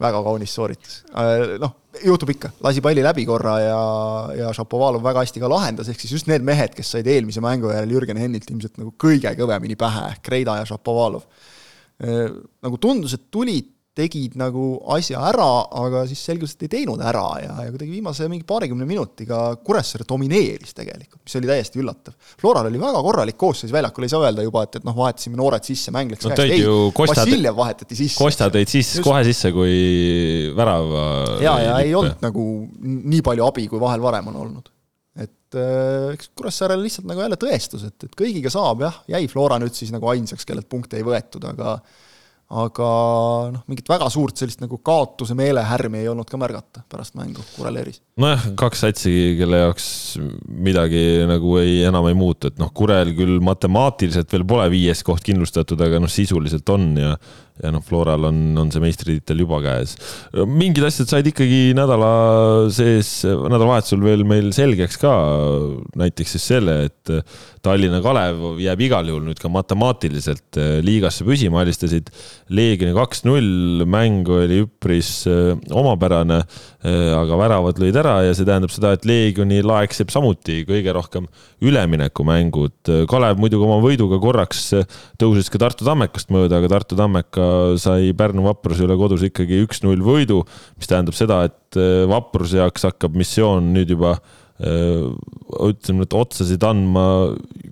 väga 0.00 0.20
kaunis 0.26 0.50
sooritus. 0.56 0.94
Äh, 1.14 1.54
noh, 1.62 1.76
juhtub 2.02 2.32
ikka, 2.34 2.50
lasi 2.66 2.82
palli 2.82 3.02
läbi 3.04 3.22
korra 3.28 3.58
ja, 3.62 3.82
ja 4.40 4.48
Šapovalov 4.56 5.04
väga 5.04 5.22
hästi 5.22 5.42
ka 5.42 5.50
lahendas, 5.50 5.88
ehk 5.88 6.00
siis 6.02 6.16
just 6.16 6.30
need 6.30 6.42
mehed, 6.42 6.74
kes 6.74 6.90
said 6.96 7.06
eelmise 7.06 7.42
mängu 7.44 7.70
järel 7.70 7.94
Jürgen 7.94 8.18
Hennilt 8.18 8.50
ilmselt 8.50 8.80
nagu 8.82 8.94
kõige 8.98 9.30
kõvemini 9.38 9.78
pähe, 9.78 10.08
ehk 10.16 10.24
Kreida 10.26 10.58
ja 10.58 10.66
Šapovalov. 10.68 11.28
Äh, 12.02 12.26
nagu 12.64 12.80
tundus, 12.82 13.14
et 13.14 13.30
tulid 13.30 13.73
tegid 13.94 14.34
nagu 14.38 14.64
asja 14.96 15.20
ära, 15.28 15.48
aga 15.78 16.02
siis 16.10 16.22
selgus, 16.26 16.56
et 16.56 16.66
ei 16.66 16.72
teinud 16.72 17.02
ära 17.04 17.24
ja, 17.42 17.52
ja 17.62 17.70
kuidagi 17.70 17.92
viimase 17.92 18.26
mingi 18.30 18.46
paarikümne 18.48 18.86
minutiga 18.88 19.40
Kuressaare 19.64 20.06
domineeris 20.08 20.74
tegelikult, 20.74 21.22
mis 21.22 21.38
oli 21.38 21.50
täiesti 21.50 21.82
üllatav. 21.82 22.16
Floral 22.40 22.68
oli 22.70 22.80
väga 22.82 23.02
korralik 23.06 23.38
koosseis 23.38 23.72
väljakul, 23.74 24.06
ei 24.06 24.12
saa 24.12 24.26
öelda 24.26 24.46
juba, 24.46 24.64
et, 24.66 24.80
et 24.80 24.88
noh, 24.88 24.96
vahetasime 24.98 25.38
noored 25.38 25.66
sisse, 25.66 25.94
mäng 25.94 26.10
läks 26.10 26.26
no, 26.26 26.34
käest, 26.34 26.58
ei, 26.58 26.66
Vassiljev 27.14 27.58
vahetati 27.58 27.98
sisse. 27.98 28.18
Kosta 28.18 28.50
tõid 28.54 28.74
siis 28.74 28.96
kohe 29.04 29.22
sisse, 29.28 29.54
kui 29.54 29.74
värava 30.58 31.08
ja, 31.44 31.58
ja 31.62 31.80
ei 31.84 31.94
olnud 31.94 32.24
nagu 32.24 32.46
nii 32.82 33.22
palju 33.24 33.46
abi, 33.46 33.68
kui 33.70 33.82
vahel 33.82 34.02
varem 34.02 34.32
on 34.34 34.40
olnud 34.46 34.72
et 35.14 35.54
äh, 35.54 36.08
eks 36.16 36.32
Kuressaarel 36.34 36.82
lihtsalt 36.82 37.06
nagu 37.06 37.22
jälle 37.22 37.38
tõestus, 37.38 37.84
et, 37.86 37.94
et 38.02 38.16
kõigiga 38.18 38.50
saab 38.50 38.82
jah, 38.82 38.96
jäi 39.14 39.28
Flora 39.30 39.60
nüüd 39.62 39.76
siis 39.76 39.92
nagu 39.94 40.08
ainsaks, 40.10 40.46
kellelt 40.48 40.66
punkte 40.70 40.98
ei 40.98 41.06
võetud, 41.06 41.46
aga 41.46 41.76
aga 42.52 42.88
noh, 43.54 43.62
mingit 43.70 43.88
väga 43.88 44.10
suurt 44.12 44.38
sellist 44.38 44.60
nagu 44.60 44.76
kaotuse 44.84 45.36
meelehärmi 45.38 46.02
ei 46.02 46.10
olnud 46.10 46.28
ka 46.28 46.38
märgata 46.40 46.84
pärast 46.90 47.16
mängu 47.16 47.42
Kureleeris. 47.54 48.02
nojah, 48.20 48.50
kaks 48.60 48.84
satsi, 48.84 49.14
kelle 49.38 49.62
jaoks 49.62 49.86
midagi 50.44 51.24
nagu 51.28 51.56
ei, 51.62 51.80
enam 51.88 52.08
ei 52.10 52.18
muutu, 52.18 52.52
et 52.52 52.60
noh, 52.60 52.70
Kurel 52.76 53.14
küll 53.16 53.40
matemaatiliselt 53.44 54.30
veel 54.32 54.46
pole 54.48 54.68
viies 54.72 55.02
koht 55.06 55.24
kindlustatud, 55.24 55.80
aga 55.80 56.02
noh, 56.02 56.12
sisuliselt 56.12 56.68
on 56.74 56.92
ja 57.00 57.16
ja 57.62 57.70
noh, 57.70 57.82
Floral 57.86 58.26
on, 58.26 58.38
on 58.58 58.70
see 58.74 58.82
meistritiitel 58.82 59.44
juba 59.44 59.60
käes. 59.62 59.94
mingid 60.50 60.82
asjad 60.88 61.10
said 61.10 61.28
ikkagi 61.30 61.74
nädala 61.78 62.10
sees, 62.74 63.20
nädalavahetusel 63.24 64.02
veel 64.02 64.24
meil 64.26 64.50
selgeks 64.56 64.98
ka, 64.98 65.12
näiteks 66.00 66.34
siis 66.34 66.48
selle, 66.50 66.78
et 66.88 67.14
Tallinna 67.64 68.00
Kalev 68.04 68.58
jääb 68.60 68.82
igal 68.84 69.06
juhul 69.08 69.28
nüüd 69.28 69.38
ka 69.40 69.48
matemaatiliselt 69.52 70.58
liigasse 70.84 71.24
püsima, 71.24 71.62
alistasid 71.62 72.10
Leegioni 72.54 72.92
kaks-null, 72.96 73.86
mäng 73.88 74.28
oli 74.28 74.64
üpris 74.66 75.12
äh, 75.30 75.54
omapärane, 75.72 76.42
äh, 76.84 77.14
aga 77.16 77.38
väravad 77.40 77.80
lõid 77.80 77.96
ära 78.02 78.18
ja 78.26 78.34
see 78.36 78.48
tähendab 78.48 78.74
seda, 78.74 78.92
et 78.96 79.06
Leegioni 79.08 79.62
laekseb 79.64 80.12
samuti 80.12 80.62
kõige 80.68 80.92
rohkem 80.96 81.30
üleminekumängud. 81.64 82.92
Kalev 83.08 83.40
muidugi 83.40 83.64
oma 83.64 83.78
võiduga 83.84 84.18
korraks 84.20 84.66
tõusis 85.20 85.48
ka 85.52 85.62
Tartu 85.62 85.86
Tammekast 85.86 86.34
mööda, 86.34 86.58
aga 86.58 86.74
Tartu 86.76 86.98
Tammeka 86.98 87.43
sai 87.80 88.12
Pärnu 88.16 88.44
Vapruse 88.46 88.86
üle 88.86 88.96
kodus 89.00 89.24
ikkagi 89.26 89.62
üks-null 89.64 90.04
võidu, 90.04 90.42
mis 90.78 90.90
tähendab 90.90 91.16
seda, 91.18 91.44
et 91.50 91.80
äh, 91.80 92.04
Vapruse 92.10 92.60
jaoks 92.62 92.88
hakkab 92.90 93.16
missioon 93.18 93.72
nüüd 93.76 93.96
juba 93.96 94.18
ütleme, 94.54 96.04
et 96.06 96.12
otsasid 96.14 96.62
andma 96.62 97.02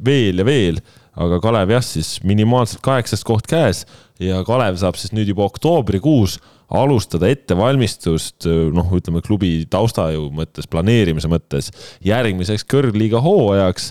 veel 0.03 0.43
ja 0.43 0.47
veel 0.49 0.81
aga 1.21 1.41
Kalev 1.43 1.73
jah, 1.75 1.85
siis 1.85 2.17
minimaalselt 2.25 2.83
kaheksas 2.85 3.25
koht 3.27 3.49
käes 3.51 3.85
ja 4.23 4.41
Kalev 4.47 4.79
saab 4.81 4.97
siis 5.01 5.13
nüüd 5.13 5.29
juba 5.33 5.45
oktoobrikuus 5.49 6.39
alustada 6.73 7.29
ettevalmistust, 7.29 8.47
noh, 8.73 8.95
ütleme 8.97 9.21
klubi 9.25 9.59
taustaju 9.71 10.31
mõttes, 10.33 10.69
planeerimise 10.73 11.29
mõttes 11.29 11.69
järgmiseks 12.07 12.65
kõrgliiga 12.65 13.21
hooajaks. 13.21 13.91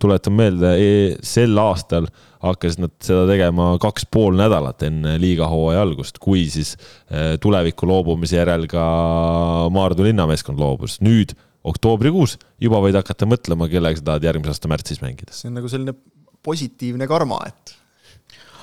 Tuletan 0.00 0.32
meelde, 0.32 0.72
e, 0.80 0.92
sel 1.26 1.56
aastal 1.60 2.08
hakkasid 2.44 2.80
nad 2.84 2.94
seda 3.04 3.26
tegema 3.28 3.74
kaks 3.82 4.06
pool 4.12 4.36
nädalat 4.38 4.86
enne 4.86 5.16
liiga 5.20 5.48
hooaja 5.52 5.82
algust, 5.84 6.20
kui 6.22 6.46
siis 6.52 6.74
e, 6.76 7.36
tuleviku 7.42 7.88
loobumise 7.90 8.38
järel 8.38 8.66
ka 8.70 8.84
Maardu 9.72 10.06
linnameeskond 10.06 10.60
loobus. 10.60 11.00
nüüd 11.04 11.34
oktoobrikuus 11.66 12.36
juba 12.62 12.80
võid 12.84 12.98
hakata 13.00 13.28
mõtlema, 13.28 13.68
kellega 13.70 13.98
sa 13.98 14.12
tahad 14.12 14.28
järgmise 14.28 14.54
aasta 14.54 14.70
märtsis 14.70 15.02
mängida. 15.02 15.34
see 15.36 15.50
on 15.50 15.58
nagu 15.60 15.70
selline 15.72 15.96
positiivne 16.46 17.08
karma, 17.10 17.40
et 17.48 17.76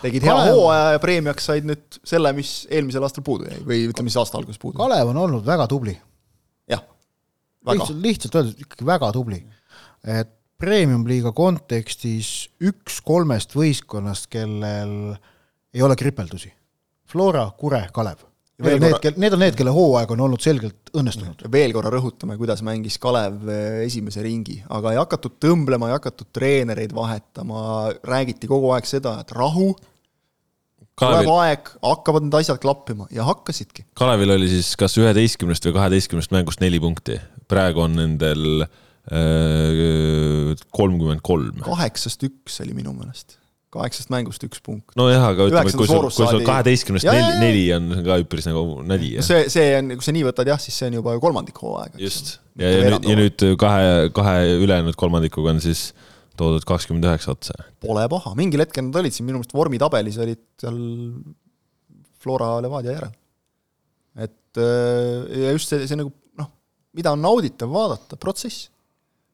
tegid 0.04 0.26
hea 0.28 0.38
hooaja 0.50 0.94
ja 0.96 1.02
preemiaks 1.04 1.50
said 1.50 1.68
nüüd 1.68 2.00
selle, 2.08 2.32
mis 2.38 2.64
eelmisel 2.72 3.06
aastal 3.06 3.26
puudu 3.26 3.50
jäi 3.50 3.60
või 3.68 3.84
ütleme 3.90 4.12
siis 4.12 4.22
aasta 4.24 4.40
alguses 4.40 4.62
puudu. 4.62 4.80
Kalev 4.80 5.12
on 5.14 5.20
olnud 5.26 5.46
väga 5.48 5.68
tubli. 5.72 5.96
jah, 6.72 6.84
väga. 7.66 7.84
lihtsalt, 7.84 8.00
lihtsalt 8.08 8.40
öeldes 8.40 8.64
ikkagi 8.66 8.88
väga 8.88 9.12
tubli. 9.16 9.44
et 10.04 10.40
premium-liiga 10.64 11.34
kontekstis 11.36 12.50
üks 12.64 13.02
kolmest 13.04 13.56
võistkonnast, 13.58 14.30
kellel 14.32 15.16
ei 15.74 15.84
ole 15.84 15.98
kripeldusi. 16.00 16.52
Flora, 17.10 17.50
Kure, 17.58 17.88
Kalev. 17.94 18.24
Need 18.64 18.78
on 18.78 18.84
need, 18.86 19.18
need 19.20 19.34
on 19.36 19.42
need, 19.42 19.56
kelle 19.58 19.74
hooaeg 19.74 20.12
on 20.14 20.22
olnud 20.24 20.42
selgelt 20.44 20.92
õnnestunud. 20.96 21.42
veel 21.52 21.74
korra 21.76 21.90
rõhutame, 21.92 22.38
kuidas 22.40 22.62
mängis 22.64 23.00
Kalev 23.02 23.50
eh, 23.50 23.80
esimese 23.88 24.22
ringi, 24.24 24.60
aga 24.72 24.94
ei 24.94 25.00
hakatud 25.02 25.36
tõmblema, 25.42 25.90
ei 25.90 25.98
hakatud 25.98 26.30
treenereid 26.38 26.94
vahetama, 26.96 27.90
räägiti 28.08 28.48
kogu 28.48 28.72
aeg 28.76 28.88
seda, 28.88 29.18
et 29.26 29.34
rahu, 29.36 29.74
Kalevil... 30.94 31.26
tuleb 31.26 31.42
aeg, 31.42 31.74
hakkavad 31.82 32.28
need 32.28 32.38
asjad 32.40 32.62
klappima 32.62 33.10
ja 33.12 33.26
hakkasidki. 33.28 33.88
Kalevil 34.00 34.38
oli 34.38 34.48
siis 34.54 34.76
kas 34.80 34.96
üheteistkümnest 35.02 35.66
või 35.68 35.76
kaheteistkümnest 35.82 36.38
mängust 36.38 36.64
neli 36.64 36.80
punkti, 36.80 37.18
praegu 37.50 37.84
on 37.88 37.98
nendel 37.98 38.68
äh, 38.68 38.78
kolmkümmend 40.74 41.24
kolm. 41.26 41.64
kaheksast 41.66 42.24
üks 42.24 42.62
oli 42.64 42.76
minu 42.78 42.94
meelest 42.96 43.38
kaheksast 43.74 44.12
mängust 44.14 44.44
üks 44.46 44.62
punkt. 44.64 44.94
nojah, 45.00 45.26
aga 45.32 45.48
ütleme, 45.50 45.74
kui 45.74 45.90
sul, 45.90 46.08
kui 46.14 46.30
sul 46.30 46.46
kaheteistkümnest 46.46 47.08
neli, 47.10 47.36
neli 47.42 47.64
on 47.76 47.90
ka 48.06 48.20
üpris 48.22 48.48
nagu 48.50 48.80
nali. 48.88 49.16
see, 49.26 49.48
see 49.54 49.74
on, 49.80 49.94
kui 49.98 50.06
sa 50.06 50.14
nii 50.16 50.26
võtad 50.28 50.52
jah, 50.52 50.62
siis 50.62 50.78
see 50.80 50.92
on 50.92 51.00
juba 51.00 51.16
kolmandik 51.24 51.60
hooaega. 51.64 52.00
just, 52.02 52.36
ja, 52.60 52.70
ja, 52.70 52.84
ja, 52.86 53.00
ja 53.10 53.20
nüüd 53.20 53.46
kahe, 53.62 54.10
kahe 54.16 54.58
ülejäänud 54.60 54.98
kolmandikuga 55.00 55.56
on 55.56 55.64
siis 55.64 55.88
toodud 56.40 56.66
kakskümmend 56.66 57.06
üheksa 57.06 57.34
otsa. 57.36 57.56
Pole 57.84 58.06
paha, 58.10 58.34
mingil 58.38 58.64
hetkel 58.64 58.88
nad 58.88 59.02
olid 59.02 59.14
siin 59.14 59.28
minu 59.28 59.42
meelest 59.42 59.54
vormitabelis 59.58 60.20
olid 60.22 60.42
seal 60.62 60.80
Flora 62.24 62.56
Levadia 62.64 62.98
järel. 62.98 63.16
et 64.24 64.62
ja 64.64 65.56
just 65.56 65.74
see, 65.74 65.90
see 65.90 65.98
nagu 66.00 66.14
noh, 66.40 66.50
mida 66.98 67.14
on 67.14 67.26
nauditav 67.26 67.74
vaadata, 67.74 68.22
protsess 68.22 68.70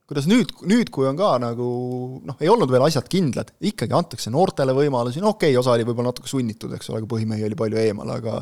kuidas 0.10 0.26
nüüd, 0.26 0.52
nüüd, 0.66 0.90
kui 0.94 1.06
on 1.06 1.18
ka 1.20 1.36
nagu 1.42 1.70
noh, 2.26 2.38
ei 2.42 2.50
olnud 2.50 2.72
veel 2.74 2.82
asjad 2.88 3.06
kindlad, 3.12 3.52
ikkagi 3.70 3.94
antakse 3.94 4.32
noortele 4.34 4.74
võimalusi, 4.74 5.22
no 5.22 5.36
okei 5.36 5.52
okay,, 5.54 5.60
osa 5.62 5.76
oli 5.76 5.86
võib-olla 5.86 6.10
natuke 6.10 6.32
sunnitud, 6.32 6.74
eks 6.74 6.90
ole, 6.90 7.04
kui 7.04 7.12
põhimehi 7.12 7.46
oli 7.46 7.58
palju 7.60 7.78
eemal, 7.78 8.16
aga 8.16 8.40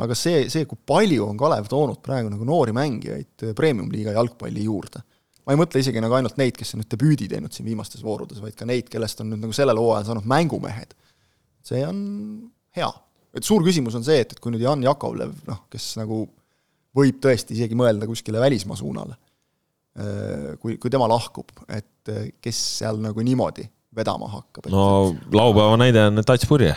aga 0.00 0.16
see, 0.16 0.44
see, 0.52 0.66
kui 0.68 0.78
palju 0.86 1.24
on 1.26 1.38
Kalev 1.40 1.68
toonud 1.68 2.02
praegu 2.04 2.30
nagu 2.32 2.44
noori 2.46 2.74
mängijaid 2.76 3.46
premium-liiga 3.56 4.14
jalgpalli 4.16 4.66
juurde. 4.66 5.02
ma 5.44 5.56
ei 5.56 5.58
mõtle 5.58 5.80
isegi 5.80 6.02
nagu 6.04 6.14
ainult 6.18 6.36
neid, 6.38 6.54
kes 6.56 6.76
on 6.76 6.82
nüüd 6.82 6.92
debüüdi 6.92 7.30
teinud 7.32 7.56
siin 7.56 7.66
viimastes 7.66 8.04
voorudes, 8.04 8.42
vaid 8.44 8.54
ka 8.58 8.68
neid, 8.68 8.92
kellest 8.92 9.24
on 9.24 9.32
nüüd 9.32 9.42
nagu 9.46 9.56
sellel 9.56 9.80
hooajal 9.80 10.10
saanud 10.10 10.28
mängumehed. 10.28 10.92
see 11.64 11.80
on 11.86 12.04
hea. 12.76 12.92
et 13.34 13.48
suur 13.48 13.64
küsimus 13.64 13.96
on 13.96 14.04
see, 14.04 14.20
et, 14.20 14.36
et 14.36 14.40
kui 14.40 14.52
nüüd 14.52 14.68
Jan 14.68 14.84
Jakovlev, 14.84 15.32
noh, 15.48 15.64
kes 15.72 15.94
nagu 15.96 16.26
võib 16.96 17.24
tõesti 17.24 17.56
isegi 17.56 17.78
mõelda 17.78 18.04
kuskile 18.10 18.40
välismaa 18.42 18.76
suunale 18.76 19.16
kui, 20.60 20.78
kui 20.78 20.90
tema 20.92 21.08
lahkub, 21.10 21.50
et 21.68 22.12
äh, 22.12 22.30
kes 22.42 22.60
seal 22.80 23.00
nagu 23.02 23.24
niimoodi 23.26 23.66
vedama 23.96 24.30
hakkab? 24.30 24.70
no 24.70 25.14
laupäeva 25.34 25.76
näide 25.80 26.06
on 26.10 26.22
Tats 26.26 26.46
Purje. 26.46 26.74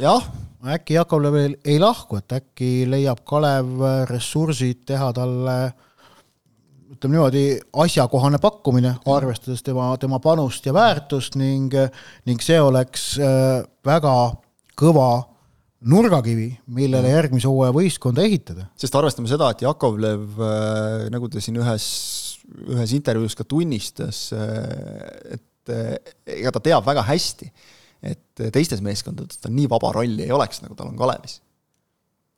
jah. 0.00 0.28
äkki 0.62 0.94
Jakovlev 0.94 1.34
veel 1.34 1.56
ei 1.64 1.80
lahku, 1.82 2.20
et 2.22 2.32
äkki 2.38 2.86
leiab 2.86 3.24
Kalev 3.26 3.82
ressursid 4.10 4.84
teha 4.86 5.10
talle 5.16 5.56
ütleme 6.92 7.16
niimoodi, 7.16 7.44
asjakohane 7.82 8.38
pakkumine, 8.38 8.94
arvestades 9.10 9.64
tema, 9.64 9.90
tema 9.98 10.20
panust 10.22 10.66
ja 10.66 10.74
väärtust 10.76 11.34
ning, 11.40 11.74
ning 12.28 12.42
see 12.44 12.60
oleks 12.62 13.16
äh, 13.18 13.64
väga 13.86 14.14
kõva 14.78 15.31
nurgakivi, 15.88 16.48
millele 16.74 17.10
järgmise 17.12 17.50
hooaja 17.50 17.74
võistkonda 17.74 18.24
ehitada. 18.26 18.66
sest 18.78 18.94
arvestame 18.98 19.30
seda, 19.30 19.50
et 19.52 19.62
Jakovlev, 19.64 20.24
äh, 20.38 21.06
nagu 21.12 21.28
ta 21.30 21.42
siin 21.42 21.58
ühes, 21.60 21.86
ühes 22.70 22.96
intervjuus 22.96 23.36
ka 23.38 23.46
tunnistas, 23.48 24.24
äh, 24.36 25.38
et 25.38 25.72
äh, 25.72 25.94
ega 26.38 26.52
ta 26.54 26.62
teab 26.62 26.86
väga 26.86 27.04
hästi, 27.08 27.50
et 28.02 28.44
teistes 28.54 28.82
meeskondades 28.82 29.38
tal 29.38 29.54
nii 29.54 29.68
vaba 29.70 29.92
rolli 29.94 30.26
ei 30.26 30.34
oleks, 30.34 30.62
nagu 30.64 30.74
tal 30.78 30.90
on 30.90 30.98
Kalevis. 30.98 31.40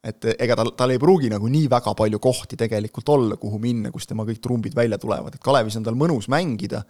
et 0.05 0.27
ega 0.37 0.57
tal, 0.61 0.75
tal 0.77 0.93
ei 0.93 1.01
pruugi 1.01 1.31
nagu 1.33 1.49
nii 1.49 1.65
väga 1.73 1.95
palju 1.97 2.19
kohti 2.21 2.59
tegelikult 2.61 3.09
olla, 3.09 3.39
kuhu 3.41 3.59
minna, 3.59 3.89
kus 3.91 4.05
tema 4.07 4.27
kõik 4.29 4.43
trumbid 4.45 4.77
välja 4.77 4.99
tulevad, 5.01 5.35
et 5.35 5.45
Kalevis 5.45 5.79
on 5.81 5.87
tal 5.87 5.97
mõnus 5.97 6.29
mängida, 6.29 6.85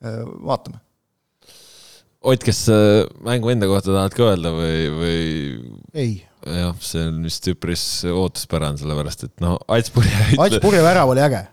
vaatame 0.00 0.80
Ott, 2.20 2.42
kas 2.44 2.66
mängu 3.24 3.48
enda 3.48 3.64
kohta 3.68 3.94
tahad 3.94 4.12
ka 4.12 4.26
öelda 4.28 4.50
või, 4.52 4.80
või? 4.92 5.20
Ei. 5.94 6.20
jah, 6.46 6.74
see 6.84 7.06
on 7.08 7.22
vist 7.26 7.46
üpris 7.52 7.84
ootuspärane, 8.10 8.80
sellepärast 8.80 9.26
et 9.28 9.42
noh, 9.44 9.58
Ats 9.70 9.92
Purje 9.94 10.12
ütle.... 10.32 10.44
Ats 10.46 10.62
Purje 10.62 10.82
värav 10.84 11.12
oli 11.12 11.24
äge. 11.24 11.44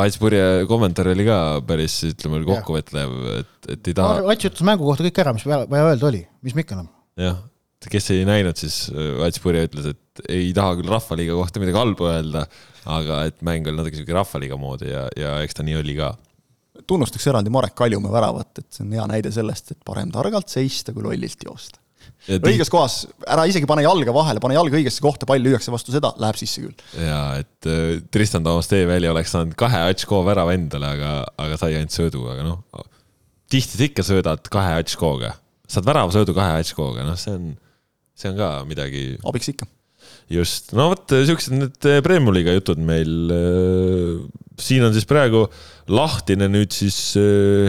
Ats 0.00 0.18
Purje 0.20 0.44
kommentaar 0.68 1.10
oli 1.12 1.26
ka 1.28 1.38
päris, 1.68 1.96
ütleme, 2.08 2.40
kokkuvõtlev, 2.48 3.16
et, 3.40 3.56
et 3.76 3.90
ei 3.92 3.96
taha. 3.96 4.22
Ats 4.32 4.48
ütles 4.50 4.66
mängu 4.66 4.86
kohta 4.88 5.06
kõik 5.06 5.20
ära, 5.24 5.34
mis 5.36 5.44
vaja 5.48 5.90
öelda 5.90 6.08
oli, 6.10 6.22
mis 6.46 6.56
me 6.56 6.64
ikka 6.64 6.78
enam. 6.78 6.88
jah, 7.20 7.42
kes 7.92 8.10
ei 8.14 8.24
näinud, 8.28 8.58
siis 8.60 8.86
Ats 9.26 9.42
Purje 9.44 9.66
ütles, 9.68 9.92
et 9.92 10.28
ei 10.32 10.52
taha 10.56 10.78
küll 10.78 10.92
Rahvaliiga 10.92 11.36
kohta 11.36 11.62
midagi 11.62 11.80
halba 11.80 12.12
öelda, 12.14 12.46
aga 12.88 13.24
et 13.28 13.42
mäng 13.46 13.66
oli 13.68 13.80
natuke 13.80 14.00
sihuke 14.00 14.16
Rahvaliiga 14.16 14.58
moodi 14.60 14.92
ja, 14.92 15.08
ja 15.18 15.36
eks 15.44 15.58
ta 15.58 15.66
nii 15.66 15.76
oli 15.80 15.98
ka 16.00 16.14
tunnustaks 16.86 17.26
eraldi 17.30 17.52
Marek 17.52 17.74
Kaljumäe 17.78 18.12
väravat, 18.12 18.58
et 18.58 18.68
see 18.74 18.84
on 18.84 18.92
hea 18.96 19.06
näide 19.10 19.32
sellest, 19.34 19.72
et 19.74 19.80
parem 19.86 20.10
targalt 20.14 20.52
seista 20.52 20.94
kui 20.94 21.04
lollilt 21.06 21.46
joosta. 21.46 21.80
Õiges 22.38 22.70
kohas, 22.72 22.96
ära 23.28 23.44
isegi 23.50 23.68
pane 23.68 23.84
jalga 23.84 24.14
vahele, 24.16 24.42
pane 24.42 24.56
jalg 24.56 24.76
õigesse 24.78 25.02
kohta, 25.04 25.28
pall 25.28 25.44
lüüakse 25.44 25.72
vastu 25.74 25.94
seda, 25.94 26.12
läheb 26.20 26.38
sisse 26.40 26.64
küll. 26.64 26.84
ja 27.00 27.20
et 27.42 27.68
äh, 27.70 28.00
Tristan 28.14 28.46
Toomas 28.46 28.70
Teeväli 28.70 29.10
oleks 29.10 29.34
saanud 29.34 29.56
kahe 29.58 29.84
Atško 29.90 30.22
värava 30.26 30.56
endale, 30.56 30.94
aga, 30.96 31.14
aga 31.46 31.60
sai 31.60 31.78
ainult 31.78 31.94
söödu, 31.96 32.24
aga 32.32 32.46
noh, 32.46 32.62
tihti 33.52 33.78
sa 33.78 33.86
ikka 33.88 34.06
söödad 34.06 34.50
kahe 34.52 34.80
Atškoga, 34.80 35.34
saad 35.70 35.88
väravasöödu 35.88 36.36
kahe 36.36 36.58
Atškoga, 36.62 37.06
noh, 37.06 37.20
see 37.20 37.36
on, 37.36 37.54
see 38.18 38.32
on 38.32 38.40
ka 38.40 38.50
midagi. 38.68 39.06
abiks 39.26 39.52
ikka 39.52 39.68
just, 40.32 40.72
no 40.76 40.90
vot 40.92 41.14
siuksed 41.28 41.54
need 41.56 41.88
äh, 41.88 42.00
Premium-liiga 42.04 42.54
jutud 42.56 42.80
meil. 42.82 43.14
Äh, 43.34 44.24
siin 44.60 44.84
on 44.86 44.94
siis 44.94 45.06
praegu 45.10 45.48
lahtine 45.90 46.46
nüüd 46.46 46.70
siis 46.72 46.96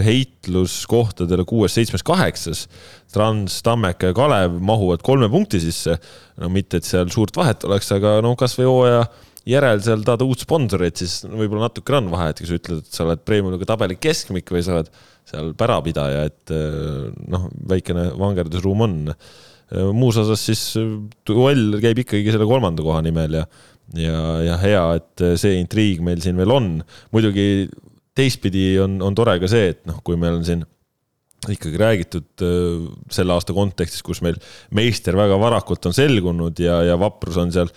heitlus 0.06 0.84
kohtadele 0.88 1.42
kuues, 1.50 1.74
seitsmes, 1.74 2.04
kaheksas. 2.06 2.68
Trans, 3.12 3.58
Tammeka 3.66 4.12
ja 4.12 4.16
Kalev 4.16 4.60
mahuvad 4.62 5.02
kolme 5.04 5.30
punkti 5.32 5.60
sisse. 5.64 5.98
no 6.38 6.52
mitte, 6.54 6.78
et 6.78 6.86
seal 6.86 7.10
suurt 7.10 7.36
vahet 7.36 7.66
oleks, 7.66 7.90
aga 7.96 8.20
no 8.24 8.36
kasvõi 8.38 8.70
hooaja 8.70 9.02
järel 9.50 9.82
seal 9.82 10.06
tahad 10.06 10.24
uut 10.26 10.42
sponsorit, 10.46 11.02
siis 11.02 11.26
võib-olla 11.26 11.68
natuke 11.68 11.98
on 11.98 12.10
vahe, 12.14 12.30
et 12.32 12.42
kui 12.42 12.50
sa 12.50 12.60
ütled, 12.60 12.86
et 12.86 12.98
sa 12.98 13.06
oled 13.06 13.26
Premium-liiga 13.26 13.68
tabeli 13.70 13.98
keskmik 14.02 14.54
või 14.54 14.64
sa 14.66 14.78
oled 14.78 14.94
seal 15.26 15.52
pärapidaja, 15.58 16.26
et 16.30 16.54
noh, 17.34 17.50
väikene 17.70 18.12
vangerdusruum 18.20 18.86
on 18.86 18.98
muus 19.96 20.20
osas 20.22 20.44
siis 20.46 20.62
äh, 20.80 20.94
duell 21.28 21.80
käib 21.82 22.04
ikkagi 22.04 22.34
selle 22.34 22.48
kolmanda 22.50 22.86
koha 22.86 23.02
nimel 23.06 23.40
ja, 23.40 23.48
ja, 23.98 24.22
ja 24.46 24.60
hea, 24.62 24.86
et 25.00 25.26
äh, 25.26 25.34
see 25.42 25.58
intriig 25.62 26.04
meil 26.06 26.22
siin 26.24 26.38
veel 26.38 26.54
on. 26.54 26.70
muidugi 27.16 27.68
teistpidi 28.16 28.76
on, 28.84 29.00
on 29.04 29.18
tore 29.18 29.40
ka 29.42 29.50
see, 29.52 29.74
et 29.74 29.84
noh, 29.90 30.00
kui 30.06 30.20
meil 30.20 30.40
on 30.40 30.48
siin 30.48 30.64
ikkagi 31.46 31.78
räägitud 31.78 32.42
selle 33.14 33.36
aasta 33.36 33.54
kontekstis, 33.54 34.02
kus 34.02 34.24
meil 34.26 34.38
meister 34.74 35.14
väga 35.14 35.36
varakult 35.38 35.84
on 35.86 35.94
selgunud 35.94 36.58
ja, 36.58 36.80
ja 36.88 36.96
Vaprus 36.98 37.38
on 37.38 37.52
seal 37.54 37.70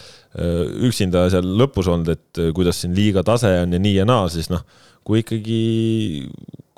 üksinda 0.89 1.27
seal 1.29 1.51
lõpus 1.59 1.91
olnud, 1.93 2.09
et 2.15 2.41
kuidas 2.57 2.81
siin 2.81 2.95
liiga 2.97 3.21
tase 3.27 3.51
on 3.67 3.75
ja 3.77 3.83
nii 3.83 3.99
ja 3.99 4.07
naa, 4.09 4.31
siis 4.33 4.49
noh, 4.49 4.63
kui 5.05 5.21
ikkagi 5.21 5.61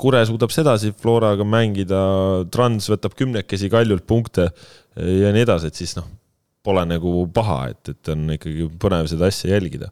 Kure 0.01 0.23
suudab 0.25 0.53
sedasi 0.55 0.95
Floraga 0.97 1.45
mängida, 1.45 2.01
Trans 2.53 2.87
võtab 2.89 3.13
kümnekesi 3.19 3.69
Kaljult 3.73 4.07
punkte 4.09 4.49
ja 4.97 5.31
nii 5.35 5.45
edasi, 5.45 5.71
et 5.71 5.79
siis 5.79 5.95
noh, 5.99 6.09
pole 6.67 6.83
nagu 6.89 7.25
paha, 7.35 7.63
et, 7.73 7.95
et 7.95 8.13
on 8.13 8.27
ikkagi 8.37 8.69
põnev 8.81 9.09
seda 9.11 9.31
asja 9.31 9.55
jälgida. 9.55 9.91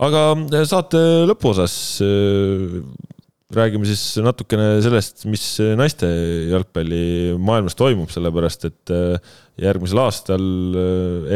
aga 0.00 0.26
äh, 0.34 0.66
saate 0.68 1.00
lõpuosas 1.28 1.74
äh, 2.04 2.80
räägime 3.50 3.88
siis 3.88 4.02
natukene 4.22 4.78
sellest, 4.84 5.24
mis 5.30 5.44
naiste 5.78 6.08
jalgpallimaailmas 6.52 7.78
toimub, 7.78 8.10
sellepärast 8.12 8.68
et 8.68 8.92
äh, 8.94 9.32
järgmisel 9.60 10.02
aastal 10.04 10.44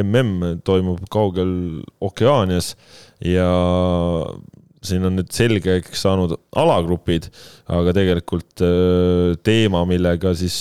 mm 0.04 0.60
toimub 0.64 1.02
kaugel 1.12 1.82
Okeaanias 2.04 2.74
ja 3.24 3.48
siin 4.84 5.04
on 5.08 5.16
nüüd 5.18 5.32
selgeks 5.34 6.04
saanud 6.04 6.36
alagrupid, 6.60 7.30
aga 7.72 7.94
tegelikult 7.96 8.64
teema, 9.46 9.84
millega 9.88 10.34
siis 10.36 10.58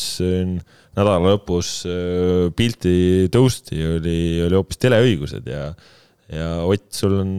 nädala 0.94 1.34
lõpus 1.34 1.72
äh, 1.90 2.50
pilti 2.58 3.28
tõusti, 3.34 3.80
oli, 3.98 4.18
oli 4.46 4.58
hoopis 4.58 4.82
teleõigused 4.82 5.48
ja, 5.50 5.68
ja 6.34 6.50
Ott, 6.68 6.90
sul 6.96 7.18
on 7.22 7.32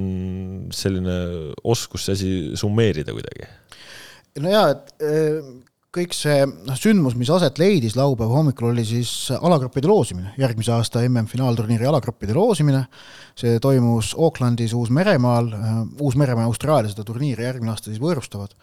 selline 0.74 1.18
oskus 1.62 2.09
see 2.09 2.18
asi 2.18 2.32
summeerida 2.59 3.14
kuidagi? 3.14 3.49
no 4.43 4.51
jaa, 4.51 4.74
et 4.74 5.07
äh, 5.07 5.39
kõik 5.95 6.14
see 6.16 6.42
noh, 6.47 6.76
sündmus, 6.78 7.14
mis 7.18 7.30
aset 7.30 7.59
leidis 7.62 7.95
laupäeva 7.99 8.40
hommikul, 8.40 8.72
oli 8.72 8.84
siis 8.88 9.12
alagruppide 9.34 9.90
loosimine, 9.90 10.34
järgmise 10.40 10.74
aasta 10.74 11.05
MM-finaalturniiri 11.07 11.86
alagruppide 11.90 12.34
loosimine. 12.34 12.84
see 13.38 13.59
toimus 13.62 14.14
Aucklandis, 14.18 14.74
Uus-Meremaal, 14.74 15.51
äh, 15.55 15.80
Uus-Meremaa 16.01 16.47
ja 16.47 16.51
Austraalia 16.51 16.90
seda 16.90 17.05
turniiri 17.07 17.47
järgmine 17.47 17.74
aasta 17.74 17.90
siis 17.90 18.03
võõrustavad 18.03 18.55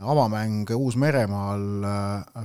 avamäng 0.00 0.70
Uus-Meremaal, 0.74 1.60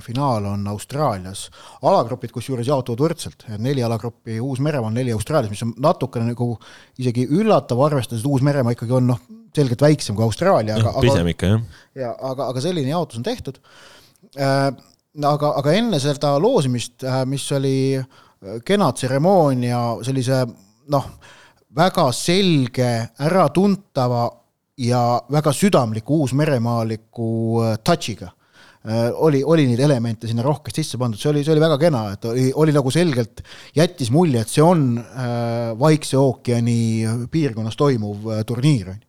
finaal 0.00 0.44
on 0.52 0.68
Austraalias. 0.70 1.48
alagrupid 1.82 2.30
kusjuures 2.30 2.66
jaotuvad 2.66 3.02
võrdselt, 3.02 3.42
neli 3.58 3.82
alagruppi 3.82 4.38
Uus-Meremaal, 4.40 4.92
neli 4.94 5.12
Austraalias, 5.12 5.50
mis 5.50 5.62
on 5.66 5.74
natukene 5.76 6.30
nagu 6.30 6.52
isegi 6.98 7.26
üllatav, 7.26 7.82
arvestades, 7.82 8.22
et 8.22 8.30
Uus-Meremaa 8.30 8.76
ikkagi 8.76 8.94
on 8.94 9.10
noh, 9.10 9.22
selgelt 9.56 9.82
väiksem 9.82 10.14
kui 10.14 10.24
Austraalia, 10.24 10.78
aga 10.78 10.94
pisem 11.02 11.32
ikka, 11.32 11.46
jah. 11.46 11.64
ja 11.98 12.12
aga, 12.14 12.52
aga 12.52 12.62
selline 12.62 12.94
jaotus 12.94 13.18
on 13.18 13.26
tehtud 13.26 13.58
äh,. 13.58 13.99
Aga, 14.38 15.52
aga 15.58 15.72
enne 15.74 15.98
seda 16.02 16.36
loosimist, 16.38 17.04
mis 17.26 17.46
oli 17.56 17.76
kena 18.64 18.92
tseremoonia 18.92 19.80
sellise 20.06 20.44
noh, 20.90 21.08
väga 21.76 22.10
selge, 22.14 22.90
äratuntava 23.26 24.26
ja 24.80 25.02
väga 25.30 25.52
südamliku 25.54 26.22
uusmeremaaliku 26.24 27.30
äh, 27.64 27.74
touch'iga 27.84 28.30
äh, 28.30 29.10
oli, 29.12 29.42
oli 29.44 29.66
neid 29.68 29.82
elemente 29.84 30.28
sinna 30.28 30.44
rohkesti 30.46 30.82
sisse 30.82 31.00
pandud, 31.00 31.20
see 31.20 31.30
oli, 31.32 31.44
see 31.44 31.54
oli 31.54 31.62
väga 31.62 31.76
kena, 31.82 32.06
et 32.14 32.24
oli, 32.30 32.48
oli 32.64 32.74
nagu 32.74 32.92
selgelt, 32.94 33.44
jättis 33.76 34.10
mulje, 34.14 34.40
et 34.40 34.52
see 34.52 34.64
on 34.64 34.88
äh, 34.98 35.76
Vaikse 35.80 36.18
ookeani 36.20 36.80
piirkonnas 37.30 37.78
toimuv 37.78 38.32
äh, 38.32 38.42
turniir, 38.48 38.94
on 38.94 39.00
ju. 39.00 39.06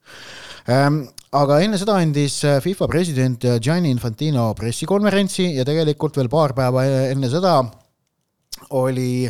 Aga 1.31 1.61
enne 1.63 1.77
seda 1.79 1.95
andis 1.95 2.41
äh, 2.43 2.59
FIFA 2.59 2.87
president 2.91 3.45
Gianni 3.63 3.89
Infantino 3.89 4.49
pressikonverentsi 4.53 5.53
ja 5.55 5.63
tegelikult 5.63 6.17
veel 6.19 6.27
paar 6.31 6.51
päeva 6.57 6.83
enne 6.85 7.29
seda 7.31 7.53
oli, 8.75 9.29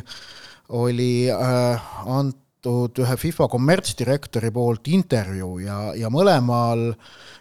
oli 0.73 1.11
äh, 1.29 1.91
ant-, 2.09 2.41
antud 2.61 2.99
ühe 3.01 3.15
FIFA 3.17 3.47
kommertsdirektori 3.49 4.51
poolt 4.53 4.85
intervjuu 4.93 5.63
ja, 5.63 5.95
ja 5.97 6.11
mõlemal 6.13 6.91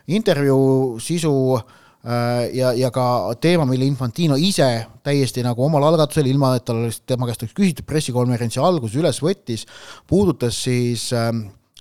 intervjuu 0.08 0.96
sisu 1.00 1.32
äh, 1.58 2.48
ja, 2.56 2.72
ja 2.72 2.88
ka 2.90 3.34
teema, 3.40 3.66
mille 3.68 3.84
Infantino 3.84 4.38
ise 4.40 4.86
täiesti 5.04 5.44
nagu 5.44 5.64
omal 5.66 5.84
algatusel, 5.90 6.26
ilma 6.26 6.54
et 6.56 6.64
tal 6.64 6.86
oleks 6.86 7.02
tema 7.04 7.28
käest 7.28 7.44
oleks 7.44 7.56
küsitud, 7.58 7.84
pressikonverentsi 7.84 8.62
alguses 8.64 8.96
üles 8.96 9.20
võttis, 9.20 9.66
puudutas 10.08 10.56
siis 10.64 11.10
äh, 11.12 11.28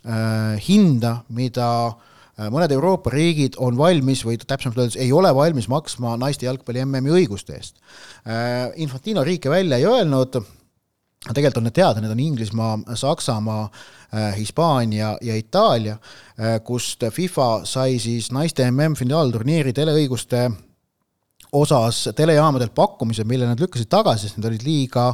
äh, 0.04 0.60
hinda, 0.68 1.22
mida 1.32 1.72
äh, 1.88 2.09
mõned 2.48 2.72
Euroopa 2.72 3.12
riigid 3.12 3.58
on 3.60 3.78
valmis 3.78 4.22
või 4.24 4.38
täpsemalt 4.40 4.78
öeldes 4.80 5.00
ei 5.02 5.12
ole 5.12 5.32
valmis 5.36 5.68
maksma 5.68 6.16
naiste 6.22 6.48
jalgpalli 6.48 6.86
MM-i 6.86 7.12
õiguste 7.22 7.58
eest. 7.58 7.76
Äh, 8.24 8.70
Infantino 8.80 9.26
riike 9.28 9.52
välja 9.52 9.80
ei 9.80 9.88
öelnud 9.90 10.40
tegelikult 11.28 11.60
on 11.60 11.68
need 11.68 11.76
teada, 11.76 12.02
need 12.02 12.14
on 12.14 12.22
Inglismaa, 12.24 12.78
Saksamaa, 12.96 13.66
äh, 14.14 14.38
Hispaania 14.38 15.18
ja 15.22 15.36
Itaalia, 15.36 15.98
äh, 16.40 16.60
kust 16.64 17.04
FIFA 17.12 17.50
sai 17.68 18.00
siis 18.00 18.32
naiste 18.32 18.64
MM-finaalturniiri 18.72 19.74
teleõiguste 19.76 20.48
osas 21.52 22.08
telejaamadelt 22.16 22.76
pakkumised, 22.76 23.28
mille 23.28 23.50
nad 23.50 23.60
lükkasid 23.60 23.90
tagasi, 23.90 24.28
sest 24.28 24.38
need 24.38 24.48
olid 24.52 24.64
liiga 24.64 25.12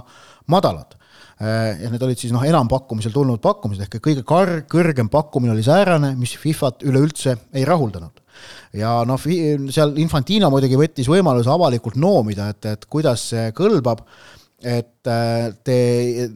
madalad. 0.51 0.97
Äh, 1.35 1.81
ja 1.83 1.89
need 1.91 2.03
olid 2.05 2.19
siis 2.21 2.31
noh, 2.31 2.43
enampakkumisel 2.47 3.11
tulnud 3.11 3.41
pakkumised 3.43 3.83
ehk 3.83 3.97
kõige 3.99 4.21
kar-, 4.27 4.61
kõrgem 4.71 5.09
pakkumine 5.11 5.51
oli 5.51 5.65
säärane, 5.65 6.13
mis 6.15 6.31
FIFA-t 6.39 6.85
üleüldse 6.87 7.33
ei 7.51 7.65
rahuldanud 7.67 8.21
ja 8.75 9.01
noh, 9.07 9.19
seal 9.19 9.91
Infantino 9.99 10.47
muidugi 10.51 10.79
võttis 10.79 11.09
võimaluse 11.11 11.51
avalikult 11.51 11.97
noomida, 11.99 12.47
et, 12.53 12.67
et 12.71 12.87
kuidas 12.91 13.29
see 13.33 13.49
kõlbab 13.55 14.05
et 14.63 15.09
äh, 15.11 15.49
te, 15.67 15.75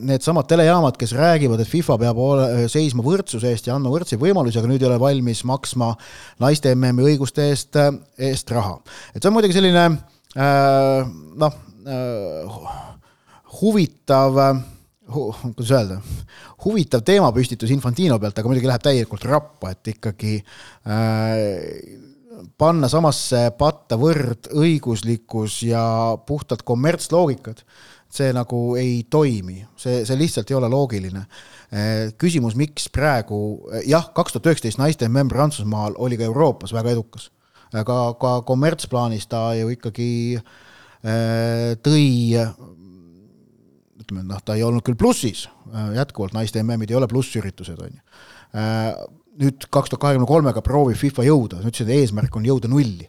needsamad 0.04 0.50
telejaamad, 0.50 0.98
kes 1.00 1.14
räägivad, 1.16 1.62
et 1.64 1.72
FIFA 1.72 1.96
peab 2.02 2.20
ole, 2.20 2.48
seisma 2.72 3.04
võrdsuse 3.06 3.54
eest 3.54 3.70
ja 3.70 3.78
andma 3.78 3.94
võrdseid 3.94 4.20
võimalusi, 4.22 4.60
aga 4.60 4.70
nüüd 4.70 4.84
ei 4.84 4.90
ole 4.90 4.98
valmis 5.02 5.46
maksma 5.48 5.94
naiste 6.44 6.74
MM-i 6.76 7.08
õiguste 7.14 7.48
eest, 7.54 7.80
eest 8.20 8.52
raha. 8.52 8.76
et 9.14 9.24
see 9.24 9.32
on 9.32 9.38
muidugi 9.38 9.56
selline 9.56 9.86
äh, 10.36 11.08
noh 11.40 11.56
äh,, 11.88 12.60
huvitav 13.62 14.44
hu, 14.44 14.79
kuidas 15.10 15.74
öelda, 15.76 16.00
huvitav 16.66 17.04
teemapüstitus 17.08 17.74
Infantino 17.76 18.20
pealt, 18.22 18.38
aga 18.38 18.52
muidugi 18.52 18.70
läheb 18.70 18.86
täielikult 18.86 19.26
rappa, 19.30 19.74
et 19.74 19.94
ikkagi 19.96 20.38
äh, 20.40 22.10
panna 22.60 22.90
samasse 22.92 23.50
patta 23.60 23.98
võrdõiguslikkus 24.00 25.62
ja 25.68 25.84
puhtalt 26.28 26.64
kommertsloogikad 26.68 27.66
see 28.10 28.32
nagu 28.34 28.60
ei 28.80 29.04
toimi, 29.10 29.60
see, 29.78 30.02
see 30.08 30.18
lihtsalt 30.18 30.50
ei 30.50 30.58
ole 30.58 30.70
loogiline. 30.72 31.24
Eh, 31.70 32.10
küsimus, 32.18 32.56
miks 32.58 32.88
praegu, 32.94 33.38
jah, 33.86 34.08
kaks 34.18 34.34
tuhat 34.34 34.50
üheksateist 34.50 34.82
naiste 34.82 35.06
MM 35.10 35.30
Prantsusmaal 35.30 35.98
oli 36.02 36.18
ka 36.18 36.26
Euroopas 36.26 36.74
väga 36.74 36.96
edukas, 36.96 37.30
aga 37.70 38.00
ka 38.22 38.40
kommertsplaanis 38.50 39.30
ta 39.30 39.44
ju 39.60 39.70
ikkagi 39.76 40.10
eh, 40.40 41.78
tõi 41.86 42.10
ütleme, 44.10 44.26
noh, 44.28 44.42
ta 44.44 44.58
ei 44.58 44.66
olnud 44.66 44.84
küll 44.86 44.98
plussis, 45.00 45.46
jätkuvalt 45.96 46.34
naiste 46.34 46.64
MM-id 46.64 46.92
ei 46.92 46.98
ole 46.98 47.08
plussüritused, 47.08 47.80
on 47.80 47.94
ju. 47.94 48.02
nüüd 49.40 49.70
kaks 49.72 49.94
tuhat 49.94 50.02
kahekümne 50.02 50.28
kolmega 50.28 50.62
proovib 50.66 50.98
FIFA 51.00 51.28
jõuda, 51.30 51.62
ütlesin, 51.62 51.88
et 51.88 52.02
eesmärk 52.02 52.36
on 52.36 52.48
jõuda 52.50 52.72
nulli 52.72 53.06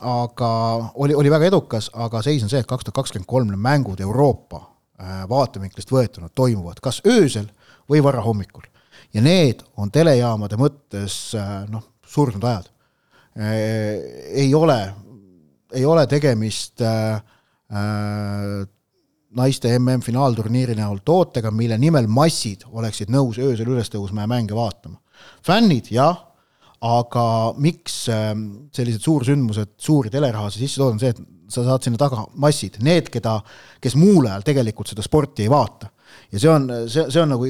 aga 0.00 0.50
oli, 0.94 1.14
oli 1.14 1.30
väga 1.30 1.48
edukas, 1.48 1.88
aga 1.94 2.20
seis 2.24 2.44
on 2.44 2.52
see, 2.52 2.60
et 2.60 2.68
kaks 2.68 2.86
tuhat 2.86 3.00
kakskümmend 3.00 3.28
kolm 3.28 3.50
need 3.50 3.62
mängud 3.62 4.00
Euroopa 4.04 4.60
äh, 5.00 5.22
vaatevinklist 5.28 5.92
võetuna 5.92 6.28
toimuvad 6.34 6.80
kas 6.84 7.00
öösel 7.06 7.48
või 7.88 8.02
varahommikul. 8.04 8.66
ja 9.14 9.22
need 9.22 9.62
on 9.76 9.90
telejaamade 9.90 10.58
mõttes 10.60 11.34
äh, 11.34 11.64
noh, 11.70 11.84
surnud 12.06 12.44
ajad. 12.44 12.68
Äh, 13.36 13.54
ei 14.44 14.54
ole, 14.54 14.80
ei 15.72 15.84
ole 15.84 16.06
tegemist 16.06 16.82
naiste 19.36 19.72
MM-finaalturniiri 19.78 20.76
näol 20.78 21.02
tootega, 21.04 21.52
mille 21.52 21.78
nimel 21.80 22.08
massid 22.08 22.64
oleksid 22.72 23.12
nõus 23.12 23.40
öösel 23.42 23.68
üles 23.68 23.92
tõusma 23.92 24.24
ja 24.24 24.30
mänge 24.30 24.56
vaatama. 24.56 24.98
fännid, 25.44 25.90
jah 25.90 26.22
aga 26.86 27.54
miks 27.56 28.04
ähm, 28.12 28.68
sellised 28.74 29.04
suursündmused 29.04 29.76
suuri 29.80 30.10
telerahasid 30.12 30.60
sisse 30.60 30.80
toodavad, 30.80 30.98
on 30.98 31.02
see, 31.02 31.14
et 31.14 31.52
sa 31.52 31.64
saad 31.64 31.86
sinna 31.86 32.00
taga 32.00 32.26
massid, 32.42 32.76
need, 32.84 33.08
keda, 33.12 33.38
kes 33.82 33.96
muul 33.98 34.26
ajal 34.26 34.44
tegelikult 34.44 34.90
seda 34.92 35.04
sporti 35.04 35.46
ei 35.46 35.52
vaata 35.52 35.88
ja 36.32 36.40
see 36.40 36.50
on, 36.50 36.66
see, 36.90 37.06
see 37.12 37.22
on 37.22 37.32
nagu, 37.34 37.46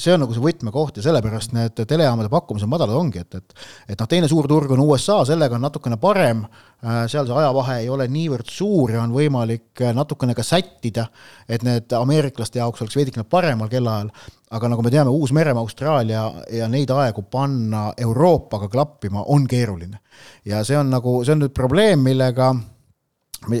see 0.00 0.14
on 0.14 0.22
nagu 0.24 0.36
see 0.36 0.44
võtmekoht 0.44 1.00
ja 1.00 1.06
sellepärast 1.06 1.54
need 1.56 1.80
telejaamade 1.88 2.30
pakkumised 2.32 2.70
madalad 2.70 2.98
ongi, 2.98 3.22
et, 3.24 3.40
et 3.40 3.94
et 3.94 4.00
noh, 4.00 4.08
teine 4.10 4.28
suur 4.30 4.48
turg 4.50 4.72
on 4.74 4.82
USA, 4.84 5.20
sellega 5.28 5.56
on 5.56 5.64
natukene 5.64 5.98
parem, 6.00 6.44
äh, 6.84 7.04
seal 7.10 7.28
see 7.28 7.36
ajavahe 7.40 7.80
ei 7.82 7.90
ole 7.92 8.06
niivõrd 8.12 8.50
suur 8.50 8.94
ja 8.94 9.02
on 9.04 9.14
võimalik 9.14 9.82
äh, 9.82 9.94
natukene 9.96 10.36
ka 10.36 10.44
sättida, 10.46 11.08
et 11.48 11.64
need 11.66 11.92
ameeriklaste 11.96 12.60
jaoks 12.60 12.84
oleks 12.84 12.98
veidikene 12.98 13.26
paremal 13.28 13.70
kellaajal, 13.72 14.12
aga 14.54 14.70
nagu 14.70 14.84
me 14.84 14.92
teame, 14.92 15.10
Uus-Meremaa, 15.10 15.64
Austraalia 15.64 16.26
ja 16.52 16.68
neid 16.70 16.92
aegu 16.94 17.24
panna 17.30 17.88
Euroopaga 17.98 18.68
klappima 18.70 19.24
on 19.32 19.48
keeruline. 19.50 19.98
ja 20.44 20.64
see 20.64 20.78
on 20.78 20.90
nagu, 20.90 21.22
see 21.24 21.34
on 21.34 21.44
nüüd 21.44 21.54
probleem, 21.56 22.04
millega 22.04 22.52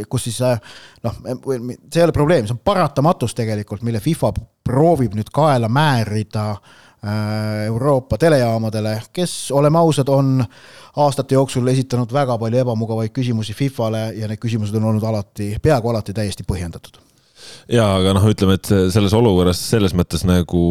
kus 0.08 0.28
siis 0.28 0.40
äh, 0.44 0.58
noh, 1.04 1.20
see 1.24 2.00
ei 2.00 2.06
ole 2.06 2.16
probleem, 2.16 2.48
see 2.48 2.56
on 2.56 2.62
paratamatus 2.64 3.36
tegelikult, 3.36 3.84
mille 3.86 4.02
FIFA 4.04 4.32
proovib 4.64 5.16
nüüd 5.18 5.30
kaela 5.34 5.68
määrida 5.72 6.50
äh, 6.54 7.66
Euroopa 7.68 8.18
telejaamadele, 8.20 8.96
kes, 9.12 9.50
oleme 9.56 9.80
ausad, 9.80 10.08
on 10.12 10.38
aastate 11.04 11.36
jooksul 11.38 11.68
esitanud 11.72 12.12
väga 12.12 12.38
palju 12.40 12.62
ebamugavaid 12.64 13.14
küsimusi 13.14 13.56
FIFA-le 13.56 14.06
ja 14.20 14.30
need 14.30 14.42
küsimused 14.42 14.76
on 14.78 14.92
olnud 14.92 15.08
alati, 15.08 15.54
peaaegu 15.62 15.92
alati 15.92 16.16
täiesti 16.16 16.46
põhjendatud. 16.48 17.02
Ja 17.68 17.84
aga 17.98 18.14
noh, 18.16 18.24
ütleme, 18.30 18.54
et 18.56 18.70
selles 18.94 19.12
olukorras 19.16 19.58
selles 19.68 19.92
mõttes 19.96 20.22
nagu 20.24 20.62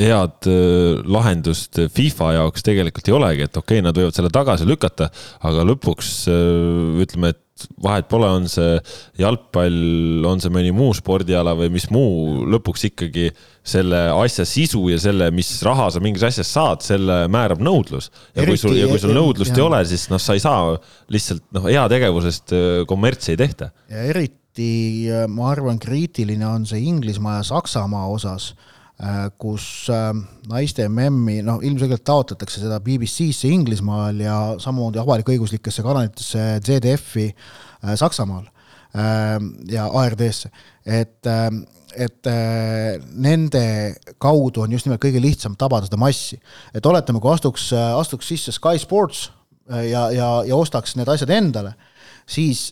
head 0.00 0.48
äh, 0.48 1.02
lahendust 1.04 1.80
FIFA 1.92 2.30
jaoks 2.38 2.64
tegelikult 2.64 3.08
ei 3.10 3.16
olegi, 3.18 3.48
et 3.48 3.56
okei 3.60 3.80
okay,, 3.80 3.84
nad 3.84 3.98
võivad 3.98 4.16
selle 4.16 4.32
tagasi 4.32 4.68
lükata, 4.68 5.10
aga 5.44 5.66
lõpuks 5.68 6.14
ütleme, 7.04 7.34
et 7.34 7.43
vahet 7.84 8.08
pole, 8.10 8.26
on 8.26 8.46
see 8.50 8.78
jalgpall, 9.20 10.24
on 10.26 10.42
see 10.42 10.52
mõni 10.52 10.72
muu 10.74 10.90
spordiala 10.96 11.54
või 11.58 11.70
mis 11.74 11.86
muu, 11.94 12.42
lõpuks 12.50 12.88
ikkagi 12.90 13.28
selle 13.64 14.00
asja 14.10 14.46
sisu 14.48 14.82
ja 14.90 14.98
selle, 15.00 15.30
mis 15.34 15.50
raha 15.64 15.86
sa 15.94 16.02
mingis 16.02 16.26
asjas 16.26 16.50
saad, 16.56 16.82
selle 16.84 17.24
määrab 17.32 17.62
nõudlus. 17.64 18.10
ja 18.34 18.46
kui 18.48 18.58
sul, 18.60 18.74
ja 18.78 18.88
kui 18.90 19.00
sul 19.02 19.14
nõudlust 19.14 19.54
jah. 19.54 19.62
ei 19.62 19.66
ole, 19.68 19.82
siis 19.88 20.08
noh, 20.10 20.22
sa 20.22 20.34
ei 20.34 20.42
saa 20.42 20.74
lihtsalt 21.14 21.46
noh, 21.54 21.68
heategevusest 21.70 22.56
äh, 22.56 22.70
kommertsi 22.90 23.34
ei 23.34 23.40
tehta. 23.44 23.70
ja 23.92 24.02
eriti 24.10 24.70
äh, 25.12 25.28
ma 25.30 25.52
arvan, 25.54 25.78
kriitiline 25.82 26.46
on 26.50 26.66
see 26.68 26.82
Inglismaa 26.90 27.38
ja 27.38 27.48
Saksamaa 27.54 28.08
osas, 28.10 28.52
kus 29.42 29.88
äh, 29.90 30.12
naiste 30.48 30.86
MM-i, 30.88 31.40
noh, 31.42 31.58
ilmselgelt 31.66 32.04
taotletakse 32.06 32.62
seda 32.62 32.78
BBC-sse 32.84 33.50
Inglismaal 33.50 34.20
ja 34.22 34.38
samamoodi 34.62 35.00
avalik-õiguslikesse 35.02 35.82
kanalitesse 35.82 36.44
ZDF-i 36.64 37.30
Saksamaal 37.98 38.46
ja 39.68 39.88
ARD-sse, 39.90 40.48
et 40.86 41.26
et 41.94 42.28
nende 43.26 43.62
kaudu 44.22 44.62
on 44.62 44.72
just 44.72 44.86
nimelt 44.86 45.02
kõige 45.02 45.18
lihtsam 45.20 45.56
tabada 45.58 45.88
seda 45.88 45.98
massi. 45.98 46.38
et 46.72 46.86
oletame, 46.86 47.18
kui 47.20 47.32
astuks, 47.34 47.72
astuks 47.74 48.30
sisse 48.30 48.54
Sky 48.54 48.78
Sports 48.78 49.26
ja, 49.68 50.06
ja, 50.14 50.28
ja 50.46 50.56
ostaks 50.56 50.94
need 50.96 51.10
asjad 51.10 51.34
endale, 51.34 51.74
siis 52.26 52.68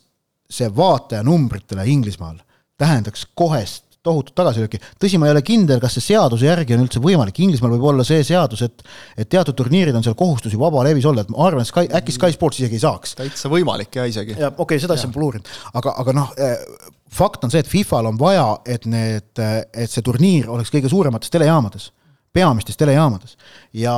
see 0.46 0.70
vaatajanumbritele 0.70 1.86
Inglismaal 1.90 2.38
tähendaks 2.78 3.26
kohest 3.34 3.91
tohutut 4.02 4.34
tagasilööki. 4.34 4.80
tõsi, 5.00 5.18
ma 5.20 5.28
ei 5.28 5.34
ole 5.34 5.42
kindel, 5.46 5.80
kas 5.82 5.96
see 5.96 6.12
seaduse 6.12 6.46
järgi 6.46 6.74
on 6.76 6.84
üldse 6.84 7.02
võimalik, 7.02 7.38
Inglismaal 7.44 7.76
võib 7.76 7.88
olla 7.92 8.06
see 8.06 8.24
seadus, 8.26 8.64
et 8.66 8.82
et 9.16 9.28
teatud 9.30 9.56
turniirid 9.58 9.94
on 9.94 10.04
seal 10.04 10.16
kohustusi 10.18 10.58
vabalevis 10.58 11.06
olla, 11.06 11.22
et 11.22 11.30
ma 11.32 11.46
arvan, 11.46 11.62
et 11.62 11.70
Sky, 11.70 11.86
äkki 12.00 12.16
Sky 12.16 12.34
Sports 12.34 12.60
isegi 12.60 12.78
ei 12.78 12.82
saaks. 12.82 13.14
täitsa 13.20 13.50
võimalik 13.52 13.94
ja 14.00 14.06
isegi. 14.10 14.36
okei 14.36 14.64
okay,, 14.66 14.82
seda 14.82 14.98
asja 14.98 15.10
ma 15.10 15.16
pole 15.16 15.30
uurinud, 15.30 15.50
aga, 15.74 15.94
aga 16.02 16.16
noh, 16.18 16.34
eh, 16.36 16.66
fakt 17.12 17.44
on 17.44 17.54
see, 17.54 17.62
et 17.62 17.70
Fifal 17.70 18.10
on 18.10 18.18
vaja, 18.18 18.46
et 18.66 18.86
need, 18.90 19.32
et 19.38 19.90
see 19.90 20.02
turniir 20.02 20.50
oleks 20.50 20.72
kõige 20.74 20.90
suuremates 20.92 21.30
telejaamades 21.30 21.92
peamistes 22.32 22.78
telejaamades 22.80 23.34
ja 23.76 23.92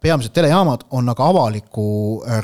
peamised 0.00 0.30
telejaamad 0.32 0.84
on 0.94 1.08
aga 1.10 1.30
avaliku 1.32 1.86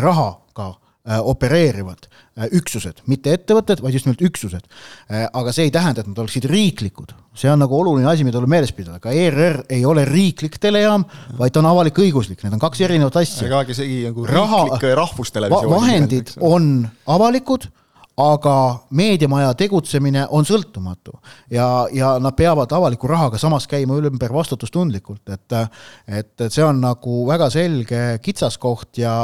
rahaga 0.03 0.41
Äh, 0.61 0.90
opereerivad 1.19 2.07
äh, 2.07 2.47
üksused, 2.57 3.03
mitte 3.11 3.35
ettevõtted, 3.35 3.83
vaid 3.83 3.97
just 3.97 4.07
nimelt 4.07 4.23
üksused. 4.31 4.69
Äh, 5.11 5.27
aga 5.27 5.55
see 5.57 5.67
ei 5.69 5.75
tähenda, 5.75 6.05
et 6.05 6.11
nad 6.11 6.21
oleksid 6.23 6.47
riiklikud, 6.51 7.15
see 7.35 7.51
on 7.51 7.61
nagu 7.65 7.77
oluline 7.77 8.09
asi, 8.11 8.27
mida 8.27 8.39
tuleb 8.39 8.53
meeles 8.53 8.75
pidada, 8.77 9.01
ka 9.03 9.15
ERR 9.15 9.65
ei 9.73 9.83
ole 9.89 10.05
riiklik 10.09 10.61
telejaam, 10.63 11.07
vaid 11.39 11.55
ta 11.55 11.63
on 11.63 11.71
avalik-õiguslik, 11.73 12.45
need 12.45 12.57
on 12.57 12.63
kaks 12.63 12.85
erinevat 12.87 13.21
asja. 13.23 13.49
ega 13.49 13.65
isegi 13.75 14.03
nagu 14.09 14.29
riiklik 14.29 14.89
rahvustelevisioon. 15.03 15.75
vahendid 15.75 16.35
on 16.41 16.73
avalikud 17.11 17.71
aga 18.21 18.55
meediamaja 18.97 19.53
tegutsemine 19.59 20.27
on 20.35 20.47
sõltumatu 20.49 21.17
ja, 21.53 21.67
ja 21.95 22.15
nad 22.23 22.37
peavad 22.39 22.73
avaliku 22.77 23.09
rahaga 23.11 23.39
samas 23.41 23.67
käima 23.71 23.99
ümber 23.99 24.33
vastutustundlikult, 24.35 25.23
et 25.29 25.57
et, 26.07 26.35
et 26.41 26.53
see 26.53 26.65
on 26.65 26.81
nagu 26.83 27.25
väga 27.29 27.51
selge 27.53 28.03
kitsaskoht 28.23 29.01
ja, 29.03 29.15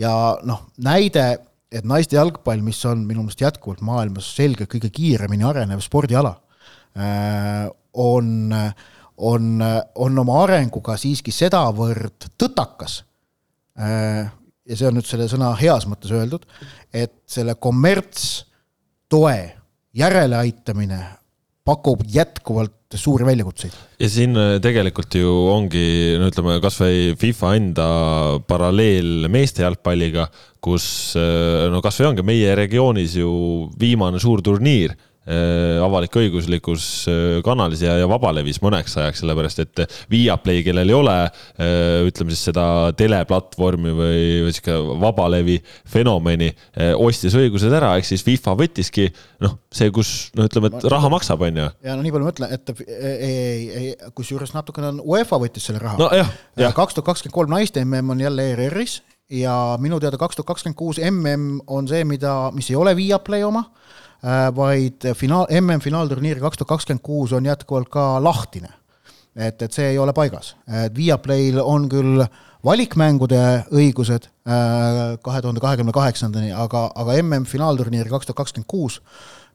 ja 0.00 0.12
noh, 0.46 0.66
näide, 0.84 1.26
et 1.72 1.84
naiste 1.84 2.16
jalgpall, 2.16 2.62
mis 2.64 2.80
on 2.88 3.04
minu 3.06 3.24
meelest 3.24 3.44
jätkuvalt 3.44 3.82
maailmas 3.84 4.28
selgelt 4.36 4.70
kõige 4.72 4.90
kiiremini 4.94 5.46
arenev 5.46 5.82
spordiala, 5.84 6.36
äh, 6.96 7.66
on, 7.96 8.54
on, 9.16 9.52
on 9.94 10.24
oma 10.24 10.40
arenguga 10.44 10.96
siiski 11.00 11.34
sedavõrd 11.34 12.30
tõtakas 12.40 13.00
äh, 13.80 14.26
ja 14.66 14.76
see 14.78 14.88
on 14.88 14.96
nüüd 14.98 15.06
selle 15.08 15.28
sõna 15.30 15.52
heas 15.60 15.86
mõttes 15.88 16.12
öeldud, 16.14 16.46
et 16.94 17.14
selle 17.30 17.54
kommertstoe 17.54 19.38
järeleaitamine 19.96 21.00
pakub 21.66 22.02
jätkuvalt 22.12 22.72
suuri 22.94 23.26
väljakutseid. 23.26 23.72
ja 23.98 24.08
siin 24.10 24.36
äh, 24.38 24.56
tegelikult 24.62 25.14
ju 25.18 25.30
ongi, 25.50 26.14
no 26.20 26.28
ütleme, 26.30 26.60
kasvõi 26.62 27.16
FIFA 27.18 27.54
enda 27.58 27.88
paralleel 28.46 29.26
meeste 29.32 29.64
jalgpalliga, 29.64 30.28
kus 30.62 30.86
äh, 31.18 31.66
no 31.72 31.82
kasvõi 31.84 32.12
ongi 32.12 32.26
meie 32.26 32.54
regioonis 32.58 33.18
ju 33.18 33.32
viimane 33.80 34.22
suur 34.22 34.42
turniir 34.46 34.94
avalik-õiguslikus 35.82 36.84
äh, 37.10 37.22
kanalis 37.44 37.82
ja, 37.82 37.96
ja 37.98 38.06
vabalevis 38.10 38.60
mõneks 38.62 38.94
ajaks, 39.00 39.22
sellepärast 39.24 39.62
et 39.64 39.82
Viaplay, 40.12 40.62
kellel 40.66 40.92
ei 40.92 40.94
ole 40.96 41.16
äh, 41.26 42.06
ütleme 42.06 42.34
siis 42.34 42.44
seda 42.50 42.66
teleplatvormi 42.96 43.94
või, 43.96 44.20
või 44.46 44.54
sihuke 44.54 44.76
vabalevi 45.02 45.56
fenomeni, 45.90 46.52
ostis 47.02 47.34
õigused 47.38 47.74
ära, 47.74 47.96
ehk 47.98 48.06
siis 48.06 48.22
FIFA 48.26 48.54
võttiski 48.60 49.08
noh, 49.42 49.58
see, 49.74 49.90
kus 49.94 50.12
no 50.38 50.46
ütleme, 50.46 50.70
et 50.70 50.86
raha 50.92 51.10
maksab, 51.12 51.42
on 51.48 51.60
ju. 51.62 51.66
ja 51.86 51.98
no 51.98 52.06
nii 52.06 52.14
palju 52.14 52.28
ma 52.28 52.34
ütlen, 52.34 52.54
et 52.54 52.72
ei, 52.86 53.18
ei, 53.26 53.66
ei, 53.80 53.92
kusjuures 54.14 54.54
natukene 54.54 54.92
on, 54.94 55.02
UEFA 55.16 55.40
võttis 55.42 55.66
selle 55.66 55.82
raha. 55.82 56.10
jah. 56.14 56.72
kaks 56.76 56.96
tuhat 56.96 57.10
kakskümmend 57.10 57.34
kolm 57.34 57.54
naiste 57.56 57.82
mm 57.84 58.14
on 58.14 58.22
jälle 58.22 58.50
ERR-is 58.52 59.00
ja 59.34 59.74
minu 59.82 59.98
teada 59.98 60.18
kaks 60.20 60.38
tuhat 60.38 60.54
kakskümmend 60.54 60.78
kuus 60.78 61.02
mm 61.02 61.62
on 61.66 61.90
see, 61.90 62.06
mida, 62.06 62.38
mis 62.54 62.70
ei 62.70 62.78
ole 62.78 62.94
Viaplay 62.98 63.42
oma 63.46 63.66
Äh, 63.66 64.05
vaid 64.56 65.04
finaal, 65.14 65.44
MM-finaalturniir 65.60 66.40
kaks 66.42 66.58
tuhat 66.58 66.72
kakskümmend 66.74 67.02
kuus 67.04 67.34
on 67.36 67.46
jätkuvalt 67.46 67.90
ka 67.92 68.16
lahtine. 68.24 68.72
et, 69.36 69.60
et 69.62 69.72
see 69.72 69.90
ei 69.92 69.98
ole 70.00 70.14
paigas, 70.16 70.54
et 70.66 70.94
Viaplayl 70.96 71.60
on 71.60 71.88
küll 71.92 72.24
valikmängude 72.66 73.40
õigused 73.74 74.26
äh, 74.26 75.16
kahe 75.24 75.42
tuhande 75.44 75.62
kahekümne 75.62 75.94
kaheksandani, 75.94 76.52
aga, 76.56 76.86
aga 76.98 77.16
MM-finaalturniir 77.22 78.10
kaks 78.10 78.28
tuhat 78.28 78.42
kakskümmend 78.42 78.68
kuus, 78.70 79.00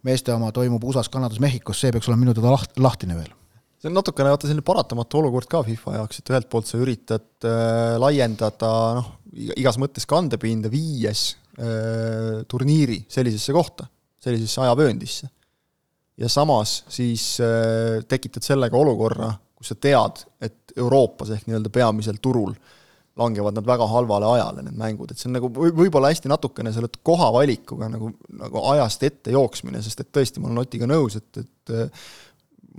meeste 0.07 0.33
oma 0.33 0.51
toimub 0.55 0.83
USA-s, 0.87 1.11
Kanadas, 1.13 1.41
Mehhikos, 1.43 1.81
see 1.81 1.93
peaks 1.93 2.09
olema 2.09 2.25
minu 2.25 2.35
teada 2.37 2.53
laht-, 2.55 2.79
lahtine 2.81 3.17
veel. 3.17 3.31
See 3.81 3.89
on 3.89 3.97
natukene 3.97 4.29
vaata 4.29 4.45
selline 4.45 4.65
paratamatu 4.65 5.21
olukord 5.23 5.49
ka 5.49 5.63
FIFA 5.65 5.95
jaoks, 5.97 6.21
et 6.21 6.31
ühelt 6.33 6.49
poolt 6.51 6.69
sa 6.69 6.81
üritad 6.81 7.47
äh, 7.49 7.95
laiendada 8.01 8.73
noh, 8.99 9.09
igas 9.57 9.79
mõttes 9.81 10.05
kandepinda, 10.09 10.69
viies 10.71 11.31
äh, 11.57 12.43
turniiri 12.51 13.01
sellisesse 13.11 13.55
kohta 13.57 13.89
sellisesse 14.21 14.61
ajavööndisse. 14.65 15.29
ja 16.17 16.29
samas 16.29 16.83
siis 16.89 17.39
äh, 17.41 18.03
tekitad 18.07 18.45
sellega 18.45 18.77
olukorra, 18.77 19.31
kus 19.57 19.71
sa 19.73 19.75
tead, 19.75 20.23
et 20.41 20.75
Euroopas 20.77 21.31
ehk 21.33 21.47
nii-öelda 21.47 21.71
peamisel 21.73 22.19
turul 22.21 22.53
langevad 23.17 23.57
nad 23.57 23.67
väga 23.67 23.85
halvale 23.91 24.27
ajale, 24.35 24.63
need 24.65 24.77
mängud, 24.79 25.11
et 25.11 25.19
see 25.19 25.27
on 25.29 25.35
nagu 25.35 25.49
võib-olla 25.51 26.11
hästi 26.13 26.29
natukene 26.31 26.71
selle 26.73 26.87
kohavalikuga 27.03 27.89
nagu, 27.91 28.11
nagu 28.39 28.65
ajast 28.71 29.03
ette 29.03 29.33
jooksmine, 29.35 29.81
sest 29.83 30.03
et 30.03 30.11
tõesti, 30.15 30.39
ma 30.39 30.47
olen 30.49 30.63
Otiga 30.63 30.87
nõus, 30.89 31.17
et, 31.19 31.41
et 31.41 31.73
äh, 31.75 32.05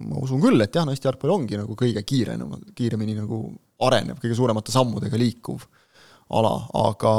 ma 0.08 0.22
usun 0.22 0.40
küll, 0.42 0.60
et 0.64 0.74
jah, 0.74 0.86
naiste 0.88 1.08
jalgpall 1.08 1.34
ongi 1.36 1.60
nagu 1.60 1.76
kõige 1.78 2.02
kiirenev, 2.06 2.56
kiiremini 2.78 3.18
nagu 3.18 3.44
arenev, 3.82 4.20
kõige 4.22 4.38
suuremate 4.38 4.74
sammudega 4.74 5.20
liikuv 5.20 5.66
ala, 6.32 6.54
aga 6.80 7.12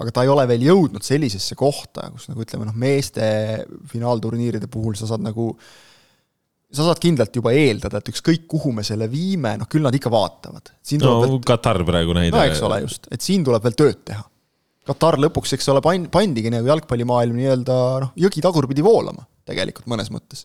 aga 0.00 0.14
ta 0.14 0.24
ei 0.24 0.30
ole 0.32 0.44
veel 0.50 0.66
jõudnud 0.68 1.04
sellisesse 1.06 1.56
kohta, 1.58 2.08
kus 2.14 2.28
nagu 2.30 2.44
ütleme 2.44 2.68
noh, 2.68 2.76
meeste 2.78 3.26
finaalturniiride 3.90 4.70
puhul 4.72 4.96
sa 4.98 5.08
saad 5.10 5.24
nagu, 5.24 5.50
sa 6.74 6.88
saad 6.88 7.00
kindlalt 7.02 7.36
juba 7.38 7.54
eeldada, 7.56 8.00
et 8.00 8.12
ükskõik, 8.12 8.46
kuhu 8.50 8.74
me 8.76 8.86
selle 8.86 9.08
viime, 9.12 9.56
noh 9.60 9.70
küll 9.70 9.84
nad 9.86 9.94
ikka 9.96 10.12
vaatavad. 10.14 10.74
no 11.02 11.18
veel... 11.22 11.36
Katar 11.46 11.82
praegu 11.86 12.16
näide. 12.16 12.34
no 12.36 12.46
eks 12.46 12.64
ole 12.66 12.82
just, 12.86 13.10
et 13.14 13.24
siin 13.24 13.46
tuleb 13.46 13.64
veel 13.64 13.78
tööd 13.78 14.02
teha. 14.12 14.24
Katar 14.84 15.16
lõpuks, 15.16 15.54
eks 15.56 15.70
ole, 15.72 15.80
pan-, 15.84 16.10
pandigi 16.12 16.50
nagu 16.52 16.68
jalgpallimaailm 16.68 17.38
nii-öelda 17.38 17.78
noh, 18.04 18.12
jõgi 18.20 18.44
tagurpidi 18.44 18.84
voolama 18.84 19.24
tegelikult 19.48 19.88
mõnes 19.90 20.10
mõttes 20.12 20.44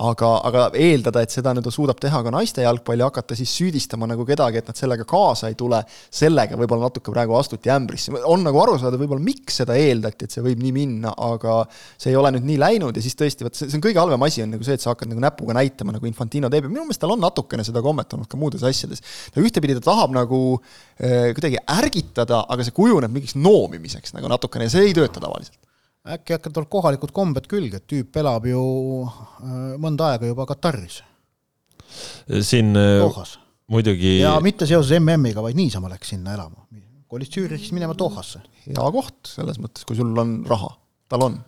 aga, 0.00 0.30
aga 0.48 0.64
eeldada, 0.80 1.22
et 1.24 1.34
seda 1.34 1.52
nüüd 1.56 1.68
suudab 1.72 2.00
teha 2.00 2.22
ka 2.24 2.32
naiste 2.32 2.64
jalgpall 2.64 3.02
ja 3.02 3.08
hakata 3.10 3.36
siis 3.38 3.52
süüdistama 3.56 4.08
nagu 4.10 4.24
kedagi, 4.28 4.60
et 4.60 4.70
nad 4.70 4.78
sellega 4.78 5.04
kaasa 5.08 5.50
ei 5.50 5.56
tule, 5.58 5.80
sellega 5.88 6.58
võib-olla 6.60 6.88
natuke 6.88 7.12
praegu 7.12 7.36
astuti 7.38 7.72
ämbrisse. 7.72 8.14
on 8.24 8.44
nagu 8.46 8.60
aru 8.62 8.78
saada 8.80 9.00
võib-olla, 9.00 9.22
miks 9.24 9.60
seda 9.62 9.76
eeldati, 9.78 10.26
et 10.26 10.36
see 10.36 10.44
võib 10.44 10.62
nii 10.64 10.74
minna, 10.76 11.14
aga 11.30 11.60
see 12.00 12.12
ei 12.12 12.18
ole 12.20 12.32
nüüd 12.36 12.48
nii 12.48 12.58
läinud 12.62 12.96
ja 12.96 13.04
siis 13.04 13.18
tõesti, 13.18 13.46
vot 13.46 13.56
see, 13.56 13.68
see 13.68 13.80
on 13.80 13.84
kõige 13.84 14.00
halvem 14.02 14.28
asi, 14.28 14.44
on 14.44 14.54
nagu 14.56 14.66
see, 14.66 14.78
et 14.78 14.84
sa 14.84 14.94
hakkad 14.94 15.12
nagu 15.12 15.24
näpuga 15.24 15.56
näitama, 15.60 15.96
nagu 15.96 16.10
Infantino 16.10 16.50
teeb 16.52 16.68
ja 16.68 16.72
minu 16.72 16.86
meelest 16.86 17.02
tal 17.02 17.14
on 17.16 17.22
natukene 17.22 17.66
seda 17.66 17.84
kommet 17.84 18.12
olnud 18.16 18.30
ka 18.30 18.40
muudes 18.40 18.64
asjades. 18.66 19.04
ta 19.34 19.42
ühtepidi, 19.42 19.76
ta 19.78 19.90
tahab 19.92 20.14
nagu 20.16 20.42
äh, 20.56 21.32
kuidagi 21.36 21.60
ärgitada, 21.80 22.44
aga 22.48 22.66
see 22.66 22.76
kujuneb 22.76 23.12
mingiks 23.12 23.36
noomimiseks 23.36 24.16
nagu 24.16 24.30
natukene 24.32 24.68
ja 24.68 24.78
see 24.78 24.88
ei 24.88 24.96
tööta 24.96 25.20
tavaliselt 25.22 25.58
äkki 26.08 26.36
hakkavad 26.36 26.56
tal 26.56 26.68
kohalikud 26.72 27.12
kombed 27.12 27.46
külge, 27.50 27.80
et 27.80 27.88
tüüp 27.90 28.16
elab 28.22 28.46
ju 28.48 28.62
äh, 29.04 29.76
mõnda 29.80 30.14
aega 30.14 30.30
juba 30.30 30.46
Kataris. 30.48 31.02
siin 32.40 32.72
äh, 32.76 33.00
Dohas. 33.02 33.38
muidugi. 33.68 34.20
ja 34.22 34.38
mitte 34.40 34.66
seoses 34.66 35.00
MM-iga, 35.00 35.42
vaid 35.44 35.58
niisama 35.58 35.92
läks 35.92 36.14
sinna 36.14 36.34
elama. 36.38 36.66
kolis 37.10 37.30
Zürichist 37.34 37.76
minema 37.76 37.94
Dohasse. 37.98 38.40
hea 38.64 38.90
koht 38.96 39.34
selles 39.36 39.60
mõttes, 39.60 39.84
kui 39.84 39.98
sul 39.98 40.16
on 40.16 40.40
raha, 40.48 40.72
tal 41.08 41.28
on 41.28 41.38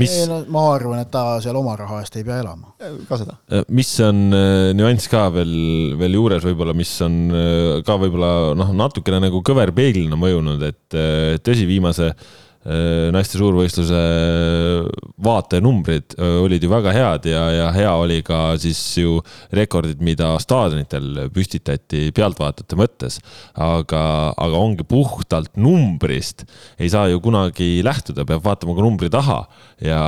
mis 0.00 0.10
ei, 0.22 0.26
no 0.26 0.40
ma 0.50 0.64
arvan, 0.72 1.02
et 1.02 1.10
ta 1.12 1.36
seal 1.42 1.54
oma 1.58 1.76
raha 1.78 2.00
eest 2.00 2.16
ei 2.16 2.24
pea 2.24 2.40
elama. 2.40 2.72
ka 3.06 3.20
seda. 3.20 3.36
Äh, 3.52 3.66
mis 3.68 3.92
on 4.00 4.30
nüanss 4.80 5.12
ka 5.12 5.28
veel, 5.34 5.56
veel 6.00 6.16
juures 6.16 6.46
võib-olla, 6.46 6.72
mis 6.72 6.96
on 7.04 7.26
ka 7.84 8.00
võib-olla 8.00 8.54
noh, 8.56 8.76
natukene 8.80 9.20
nagu 9.28 9.44
kõverpeeglina 9.44 10.16
mõjunud, 10.16 10.64
et 10.72 11.42
tõsi, 11.44 11.68
viimase 11.68 12.14
äh, 12.14 12.30
Äh, 12.40 12.48
naiste 12.60 13.38
suurvõistluse 13.40 14.00
vaatajanumbrid 15.24 16.16
äh, 16.18 16.34
olid 16.44 16.64
ju 16.64 16.68
väga 16.68 16.92
head 16.92 17.28
ja, 17.30 17.44
ja 17.54 17.68
hea 17.72 17.92
oli 17.96 18.18
ka 18.26 18.58
siis 18.60 18.80
ju 19.00 19.16
rekordid, 19.56 20.02
mida 20.04 20.34
staadionitel 20.42 21.30
püstitati 21.32 22.10
pealtvaatajate 22.16 22.76
mõttes. 22.76 23.20
aga, 23.54 24.02
aga 24.36 24.60
ongi 24.60 24.84
puhtalt 24.84 25.56
numbrist 25.56 26.44
ei 26.78 26.90
saa 26.92 27.08
ju 27.08 27.20
kunagi 27.24 27.80
lähtuda, 27.86 28.26
peab 28.28 28.44
vaatama 28.44 28.76
ka 28.76 28.84
numbri 28.84 29.10
taha 29.12 29.40
ja 29.80 30.02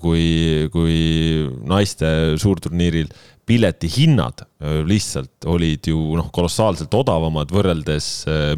kui, 0.00 0.70
kui 0.70 1.50
naiste 1.66 2.38
suurturniiril 2.38 3.10
piletihinnad 3.50 4.44
lihtsalt 4.86 5.46
olid 5.50 5.86
ju 5.88 5.98
noh, 6.18 6.28
kolossaalselt 6.34 6.92
odavamad 6.94 7.50
võrreldes 7.54 8.08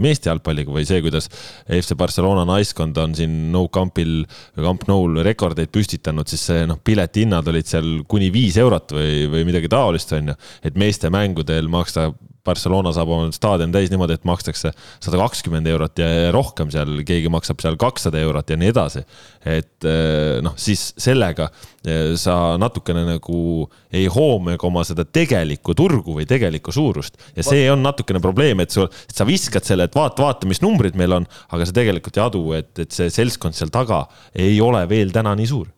meeste 0.03 0.29
jalgpalliga 0.29 0.75
või 0.75 0.85
see, 0.89 1.01
kuidas 1.05 1.29
FC 1.31 1.97
Barcelona 1.99 2.43
naiskond 2.49 2.99
on 3.01 3.15
siin 3.17 3.37
No 3.55 3.69
Campil, 3.73 4.25
Camp 4.59 4.85
Noul 4.91 5.23
rekordeid 5.25 5.71
püstitanud, 5.73 6.29
siis 6.29 6.45
see 6.51 6.67
noh, 6.69 6.81
piletihinnad 6.83 7.49
olid 7.53 7.71
seal 7.71 7.89
kuni 8.11 8.33
viis 8.35 8.59
eurot 8.61 8.97
või, 8.99 9.15
või 9.33 9.47
midagi 9.49 9.71
taolist, 9.73 10.13
on 10.19 10.35
ju. 10.35 10.37
et 10.67 10.77
meeste 10.81 11.13
mängudel 11.15 11.71
maksta 11.73 12.11
Barcelona 12.47 12.91
saab 12.95 13.11
oma 13.15 13.31
staadioni 13.35 13.75
täis 13.75 13.91
niimoodi, 13.93 14.17
et 14.19 14.27
makstakse 14.27 14.73
sada 14.75 15.21
kakskümmend 15.21 15.69
eurot 15.71 16.01
ja 16.03 16.31
rohkem 16.35 16.73
seal, 16.75 17.03
keegi 17.07 17.31
maksab 17.33 17.63
seal 17.63 17.79
kakssada 17.81 18.21
eurot 18.23 18.51
ja 18.51 18.59
nii 18.59 18.73
edasi. 18.73 19.05
et 19.47 19.87
eh, 19.89 20.41
noh, 20.43 20.57
siis 20.59 20.93
sellega 21.01 21.49
eh, 21.87 22.15
sa 22.19 22.57
natukene 22.59 23.05
nagu 23.07 23.69
ei 23.93 24.07
hoomega 24.11 24.67
oma 24.67 24.85
seda 24.87 25.05
tegelikku 25.05 25.75
turgu 25.79 26.19
või 26.19 26.27
tegelikku 26.29 26.75
suurust 26.75 27.19
ja 27.37 27.47
see 27.47 27.69
on 27.71 27.83
natukene 27.83 28.23
probleem, 28.23 28.63
et 28.63 28.75
sul, 28.75 28.89
sa 29.11 29.27
viskad 29.29 29.67
selle, 29.67 29.87
et 29.87 29.95
vaata, 29.99 30.23
vaata, 30.23 30.49
mis 30.51 30.63
numbrid 30.63 30.99
meil 30.99 31.21
on, 31.21 31.29
aga 31.55 31.69
sa 31.69 31.77
tegelikult 31.79 32.19
ei 32.19 32.27
adu, 32.27 32.43
et, 32.59 32.75
et 32.79 32.91
see 32.95 33.11
seltskond 33.13 33.55
seal 33.59 33.71
taga 33.75 34.05
ei 34.35 34.59
ole 34.63 34.83
veel 34.91 35.15
täna 35.15 35.37
nii 35.39 35.51
suur 35.51 35.71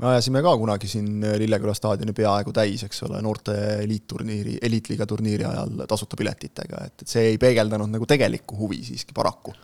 me 0.00 0.12
ajasime 0.14 0.42
ka 0.44 0.52
kunagi 0.60 0.88
siin 0.90 1.24
Lilleküla 1.42 1.74
staadioni 1.76 2.14
peaaegu 2.16 2.54
täis, 2.56 2.84
eks 2.86 3.04
ole, 3.08 3.20
noorte 3.24 3.56
eliitturniiri, 3.84 4.58
eliitliiga 4.68 5.06
turniiri 5.08 5.48
ajal 5.48 5.84
tasuta 5.90 6.18
piletitega, 6.20 6.86
et, 6.88 7.02
et 7.04 7.16
see 7.16 7.32
ei 7.34 7.40
peegeldanud 7.42 7.92
nagu 7.92 8.08
tegelikku 8.08 8.58
huvi 8.60 8.80
siiski 8.86 9.16
paraku 9.16 9.54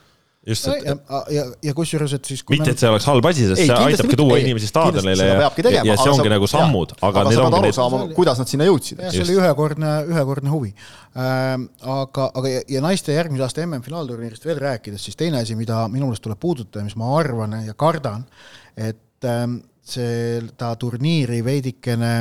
just, 0.47 0.66
et. 0.70 0.84
ja, 0.87 1.20
ja, 1.30 1.45
ja 1.64 1.74
kusjuures, 1.74 2.12
et 2.16 2.28
siis. 2.28 2.43
mitte, 2.51 2.70
et 2.74 2.80
see 2.80 2.91
oleks 2.91 3.07
halb 3.11 3.26
asi, 3.30 3.47
sest 3.51 3.62
ei, 3.64 3.70
see 3.70 3.89
aitabki 3.91 4.18
tuua 4.18 4.37
ei, 4.39 4.45
inimesi 4.47 4.70
staadionile 4.70 5.28
ja, 5.28 5.39
ja, 5.51 5.84
ja 5.91 5.97
see 5.99 6.12
ongi 6.12 6.28
sa, 6.28 6.32
nagu 6.37 6.51
sammud, 6.51 6.95
aga. 7.01 7.24
aga 7.24 7.34
sa 7.34 7.47
pead 7.47 7.59
aru 7.61 7.72
saama, 7.78 8.03
kuidas 8.16 8.43
nad 8.43 8.51
sinna 8.51 8.68
jõudsid. 8.68 9.03
jah, 9.03 9.14
see 9.14 9.24
oli 9.26 9.39
ühekordne, 9.41 9.95
ühekordne 10.12 10.53
huvi 10.55 10.72
ähm,. 10.72 11.68
aga, 11.82 12.28
aga 12.43 12.53
ja, 12.53 12.64
ja 12.76 12.84
naiste 12.84 13.16
järgmise 13.16 13.47
aasta 13.47 13.64
MM-finaalturniirist 13.66 14.47
veel 14.47 14.61
rääkides, 14.62 15.09
siis 15.09 15.18
teine 15.18 15.43
asi, 15.43 15.59
mida 15.59 15.82
minu 15.93 16.11
meelest 16.11 16.24
tuleb 16.26 16.41
puudutada, 16.43 16.84
mis 16.87 16.99
ma 17.01 17.11
arvan 17.18 17.59
ja 17.66 17.74
kardan, 17.78 18.26
et 18.76 19.26
ähm, 19.26 19.59
seda 19.87 20.72
turniiri 20.80 21.43
veidikene 21.47 22.12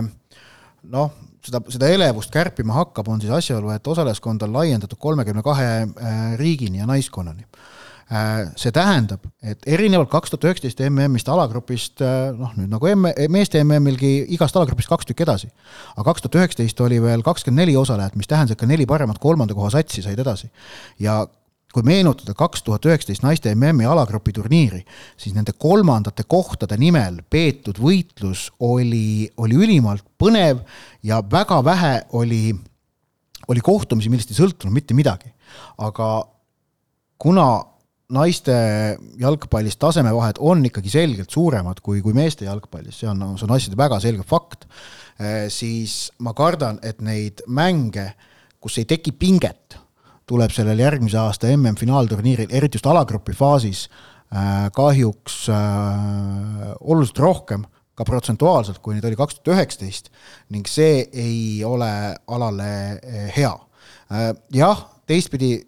noh, 0.91 1.13
seda, 1.45 1.61
seda 1.73 1.89
elevust 1.93 2.33
kärpima 2.33 2.75
hakkab, 2.79 3.09
on 3.11 3.21
siis 3.23 3.33
asjaolu, 3.33 3.71
et 3.75 3.87
osalejaskond 3.87 4.45
on 4.45 4.53
laiendatud 4.55 4.99
kolmekümne 5.01 5.43
kahe 5.45 5.71
äh, 5.85 6.19
riigini 6.39 6.81
ja 6.81 6.89
naiskonnani. 6.89 7.47
Äh, 8.05 8.51
see 8.59 8.69
tähendab, 8.73 9.23
et 9.41 9.63
erinevalt 9.65 10.11
kaks 10.11 10.29
tuhat 10.29 10.45
üheksateist 10.51 10.83
MM-ist 10.91 11.29
alagrupist, 11.33 12.03
äh, 12.05 12.27
noh 12.37 12.53
nüüd 12.57 12.69
nagu 12.69 12.91
M-, 12.91 13.13
meeste 13.33 13.63
MM-ilgi 13.63 14.11
igast 14.35 14.57
alagrupist 14.59 14.91
kaks 14.91 15.09
tükki 15.09 15.25
edasi. 15.25 15.49
aga 15.95 16.05
kaks 16.11 16.25
tuhat 16.25 16.37
üheksateist 16.43 16.85
oli 16.85 17.01
veel 17.01 17.25
kakskümmend 17.25 17.63
neli 17.63 17.77
osalejat, 17.81 18.17
mis 18.19 18.29
tähendas, 18.29 18.53
et 18.53 18.61
ka 18.61 18.69
neli 18.69 18.85
paremat 18.85 19.17
kolmanda 19.21 19.57
koha 19.57 19.73
satsi 19.73 20.05
said 20.05 20.21
edasi. 20.21 20.51
ja 20.99 21.23
kui 21.75 21.83
meenutada 21.83 22.31
kaks 22.37 22.63
tuhat 22.63 22.85
üheksateist 22.87 23.25
naiste 23.25 23.51
MM-i 23.51 23.87
alagrupi 23.89 24.31
turniiri, 24.35 24.79
siis 25.19 25.35
nende 25.35 25.51
kolmandate 25.59 26.23
kohtade 26.31 26.77
nimel 26.79 27.19
peetud 27.29 27.81
võitlus 27.83 28.47
oli, 28.63 29.27
oli 29.43 29.59
ülimalt 29.59 30.05
põnev 30.21 30.63
ja 31.03 31.19
väga 31.19 31.59
vähe 31.67 31.93
oli, 32.15 32.55
oli 33.51 33.63
kohtumisi, 33.65 34.11
millest 34.13 34.31
ei 34.31 34.39
sõltunud 34.39 34.75
mitte 34.75 34.95
midagi. 34.95 35.33
aga 35.77 36.07
kuna 37.19 37.47
naiste 38.15 38.55
jalgpallis 39.19 39.75
tasemevahed 39.81 40.39
on 40.39 40.63
ikkagi 40.69 40.91
selgelt 40.93 41.33
suuremad 41.33 41.81
kui, 41.83 41.99
kui 42.05 42.13
meeste 42.15 42.45
jalgpallis, 42.45 43.01
see 43.01 43.09
on, 43.09 43.33
see 43.35 43.47
on 43.47 43.55
asjade 43.55 43.79
väga 43.79 43.99
selge 43.99 44.23
fakt, 44.29 44.67
eh, 45.19 45.47
siis 45.51 46.13
ma 46.23 46.35
kardan, 46.37 46.79
et 46.85 47.01
neid 47.03 47.43
mänge, 47.47 48.13
kus 48.61 48.79
ei 48.79 48.87
teki 48.87 49.11
pinget 49.19 49.81
tuleb 50.29 50.53
sellel 50.53 50.81
järgmise 50.81 51.19
aasta 51.21 51.49
MM-finaalturniiril, 51.53 52.49
eriti 52.49 52.79
just 52.79 52.89
alagrupi 52.89 53.35
faasis, 53.37 53.85
äh, 54.33 54.67
kahjuks 54.75 55.45
äh, 55.53 56.73
oluliselt 56.81 57.21
rohkem, 57.21 57.65
ka 57.95 58.03
protsentuaalselt, 58.03 58.81
kui 58.83 58.95
neid 58.95 59.05
oli 59.07 59.15
kaks 59.15 59.37
tuhat 59.37 59.53
üheksateist 59.53 60.09
ning 60.51 60.67
see 60.67 61.05
ei 61.13 61.61
ole 61.63 61.91
alale 62.27 62.71
äh, 62.97 63.29
hea. 63.37 63.53
jah, 64.53 64.81
teistpidi 65.09 65.63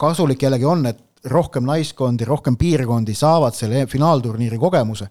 kasulik 0.00 0.40
jällegi 0.42 0.64
on, 0.64 0.86
et 0.88 1.00
rohkem 1.30 1.66
naiskondi, 1.66 2.26
rohkem 2.26 2.56
piirkondi 2.58 3.14
saavad 3.14 3.54
selle 3.54 3.84
finaalturniiri 3.90 4.58
kogemuse, 4.58 5.06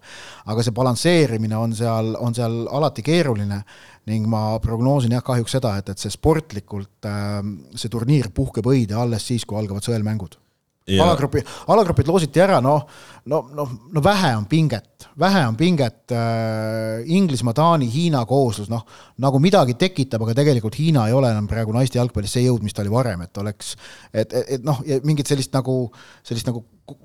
aga 0.52 0.64
see 0.64 0.76
balansseerimine 0.76 1.56
on 1.56 1.74
seal, 1.76 2.12
on 2.20 2.36
seal 2.36 2.66
alati 2.68 3.04
keeruline 3.06 3.62
ning 4.10 4.26
ma 4.28 4.58
prognoosin 4.60 5.14
jah, 5.14 5.24
kahjuks 5.24 5.56
seda, 5.58 5.76
et, 5.78 5.92
et 5.94 5.98
see 5.98 6.12
sportlikult 6.12 7.08
äh,, 7.08 7.40
see 7.78 7.92
turniir 7.92 8.32
puhkeb 8.34 8.66
õide 8.66 8.98
alles 8.98 9.30
siis, 9.30 9.46
kui 9.46 9.60
algavad 9.60 9.86
sõelmängud 9.86 10.41
ja.... 10.86 11.02
alagrupi, 11.04 11.42
alagrupid 11.72 12.08
loositi 12.10 12.42
ära, 12.42 12.60
noh, 12.64 12.84
no, 13.30 13.42
noh, 13.54 13.72
no 13.92 14.02
vähe 14.04 14.32
on 14.36 14.46
pinget, 14.50 15.06
vähe 15.20 15.44
on 15.48 15.56
pinget 15.58 16.14
äh,, 16.14 17.02
Inglismaa, 17.16 17.54
Taani, 17.56 17.88
Hiina 17.92 18.24
kooslus, 18.28 18.70
noh, 18.72 18.84
nagu 19.22 19.40
midagi 19.42 19.76
tekitab, 19.78 20.24
aga 20.26 20.36
tegelikult 20.42 20.78
Hiina 20.80 21.06
ei 21.08 21.16
ole 21.16 21.30
enam 21.32 21.48
praegu 21.50 21.74
naiste 21.76 22.00
jalgpallis 22.00 22.34
see 22.38 22.46
jõud, 22.46 22.64
mis 22.66 22.74
ta 22.74 22.84
oli 22.84 22.94
varem, 22.94 23.24
et 23.26 23.42
oleks, 23.42 23.76
et, 24.12 24.26
et, 24.28 24.56
et 24.58 24.66
noh, 24.66 24.82
mingit 25.06 25.30
sellist 25.30 25.54
nagu, 25.56 25.84
sellist 26.26 26.50
nagu 26.50 26.64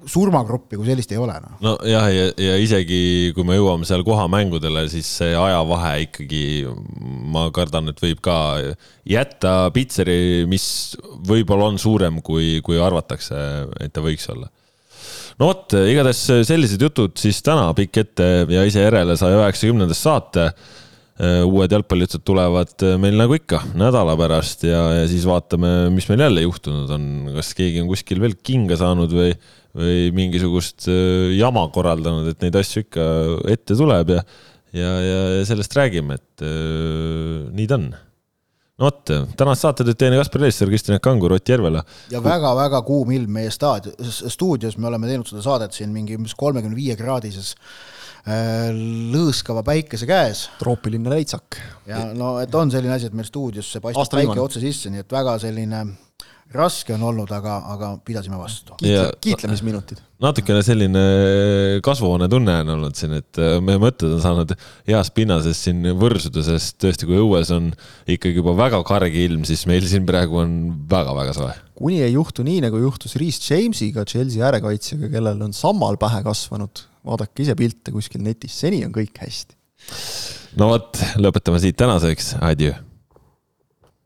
surmagruppi 0.10 0.78
kui 0.78 0.88
sellist 0.88 1.12
ei 1.14 1.20
ole 1.22 1.36
noh. 1.42 1.58
nojah, 1.64 2.08
ja, 2.12 2.28
ja 2.42 2.56
isegi 2.60 3.32
kui 3.36 3.46
me 3.48 3.58
jõuame 3.58 3.86
seal 3.88 4.04
kohamängudele, 4.08 4.88
siis 4.92 5.10
see 5.20 5.36
ajavahe 5.38 6.08
ikkagi, 6.08 6.44
ma 7.34 7.48
kardan, 7.56 7.92
et 7.92 8.02
võib 8.02 8.22
ka 8.26 8.38
jätta 9.08 9.70
pitseri, 9.76 10.48
mis 10.50 10.98
võib-olla 11.28 11.70
on 11.72 11.82
suurem, 11.82 12.22
kui, 12.26 12.58
kui 12.66 12.82
arvatakse, 12.82 13.38
et 13.84 13.94
ta 13.94 14.04
võiks 14.06 14.28
olla 14.34 14.50
no 15.38 15.52
vot, 15.52 15.78
igatahes 15.78 16.24
sellised 16.50 16.82
jutud 16.82 17.14
siis 17.22 17.44
täna 17.46 17.70
pikk 17.78 18.02
ette 18.02 18.28
ja 18.50 18.66
ise 18.68 18.82
järele 18.82 19.18
saja 19.20 19.44
üheksakümnendast 19.44 20.10
saate 20.10 20.50
uued 21.18 21.74
jalgpallijutud 21.74 22.22
tulevad 22.28 22.84
meil 23.02 23.16
nagu 23.18 23.34
ikka 23.38 23.64
nädala 23.78 24.14
pärast 24.20 24.68
ja, 24.68 24.82
ja 25.00 25.06
siis 25.10 25.26
vaatame, 25.26 25.90
mis 25.94 26.06
meil 26.12 26.22
jälle 26.28 26.44
juhtunud 26.46 26.92
on, 26.94 27.08
kas 27.40 27.56
keegi 27.58 27.82
on 27.82 27.90
kuskil 27.90 28.22
veel 28.22 28.36
kinga 28.38 28.78
saanud 28.78 29.16
või, 29.18 29.32
või 29.78 30.12
mingisugust 30.14 30.86
äh, 30.92 31.34
jama 31.40 31.66
korraldanud, 31.74 32.30
et 32.30 32.46
neid 32.46 32.60
asju 32.62 32.86
ikka 32.86 33.08
ette 33.50 33.78
tuleb 33.80 34.14
ja, 34.14 34.22
ja, 34.78 34.92
ja 35.08 35.18
sellest 35.50 35.74
räägime, 35.80 36.20
et 36.22 36.46
äh, 36.46 37.48
nii 37.50 37.70
ta 37.70 37.82
on. 37.82 37.90
No 38.78 38.92
vot, 38.92 39.10
tänast 39.40 39.64
saated 39.66 39.90
teine 39.98 40.20
Kaspar 40.20 40.44
Leisser, 40.44 40.70
Kristjan 40.70 41.02
Kangur, 41.02 41.34
Ott 41.34 41.50
Järvela. 41.50 41.82
ja 42.14 42.22
väga-väga 42.22 42.84
kuum 42.86 43.10
ilm 43.16 43.40
meie 43.40 43.50
staad-, 43.50 43.90
stuudios, 44.06 44.78
me 44.78 44.92
oleme 44.92 45.10
teinud 45.10 45.26
seda 45.26 45.42
saadet 45.42 45.74
siin 45.74 45.90
mingi 45.90 46.14
umbes 46.14 46.38
kolmekümne 46.38 46.78
viie 46.78 46.94
kraadises 47.00 47.56
äh, 47.56 47.97
lõõskava 48.26 49.64
päikese 49.68 50.08
käes. 50.10 50.48
troopiline 50.60 51.10
leitsak. 51.10 51.60
ja 51.88 52.08
no, 52.14 52.38
et 52.44 52.56
on 52.56 52.72
selline 52.72 52.94
asi, 52.96 53.08
et 53.12 53.16
meil 53.16 53.28
stuudiosse 53.28 53.82
paistab 53.84 54.20
päike 54.20 54.42
otse 54.42 54.64
sisse, 54.64 54.92
nii 54.94 55.06
et 55.06 55.12
väga 55.12 55.38
selline 55.44 55.86
raske 56.56 56.94
on 56.96 57.04
olnud, 57.10 57.32
aga, 57.34 57.58
aga 57.74 57.90
pidasime 58.06 58.38
vastu. 58.40 58.76
Kiitle, 58.80 59.10
kiitlemisminutid. 59.24 60.00
natukene 60.24 60.62
selline 60.66 61.02
kasvuhoonetunne 61.86 62.56
on 62.64 62.72
olnud 62.78 62.98
siin, 62.98 63.18
et 63.20 63.40
äh, 63.42 63.58
meie 63.64 63.82
mõtted 63.82 64.16
on 64.16 64.22
saanud 64.24 64.54
heas 64.88 65.12
pinnases 65.16 65.60
siin 65.68 65.84
võrsuda, 66.00 66.44
sest 66.46 66.78
tõesti, 66.84 67.10
kui 67.10 67.20
õues 67.22 67.52
on 67.56 67.70
ikkagi 68.10 68.40
juba 68.40 68.56
väga 68.58 68.82
karge 68.88 69.26
ilm, 69.28 69.44
siis 69.50 69.66
meil 69.70 69.86
siin 69.90 70.08
praegu 70.08 70.42
on 70.44 70.56
väga-väga 70.90 71.36
soe. 71.38 71.54
kuni 71.78 72.02
ei 72.06 72.16
juhtu 72.16 72.48
nii, 72.48 72.64
nagu 72.66 72.82
juhtus 72.82 73.18
Reece 73.20 73.54
Jamesiga, 73.54 74.08
Chelsea 74.08 74.46
äärekaitsjaga, 74.48 75.12
kellel 75.14 75.46
on 75.50 75.54
sammal 75.58 76.00
pähe 76.02 76.24
kasvanud, 76.26 76.88
vaadake 77.08 77.46
ise 77.46 77.58
pilte 77.60 77.94
kuskil 77.94 78.24
netis, 78.26 78.58
seni 78.64 78.86
on 78.88 78.96
kõik 78.96 79.20
hästi. 79.22 79.60
no 80.58 80.72
vot, 80.74 81.04
lõpetame 81.22 81.62
siit 81.62 81.78
tänaseks, 81.80 82.38
adjöö 82.42 82.87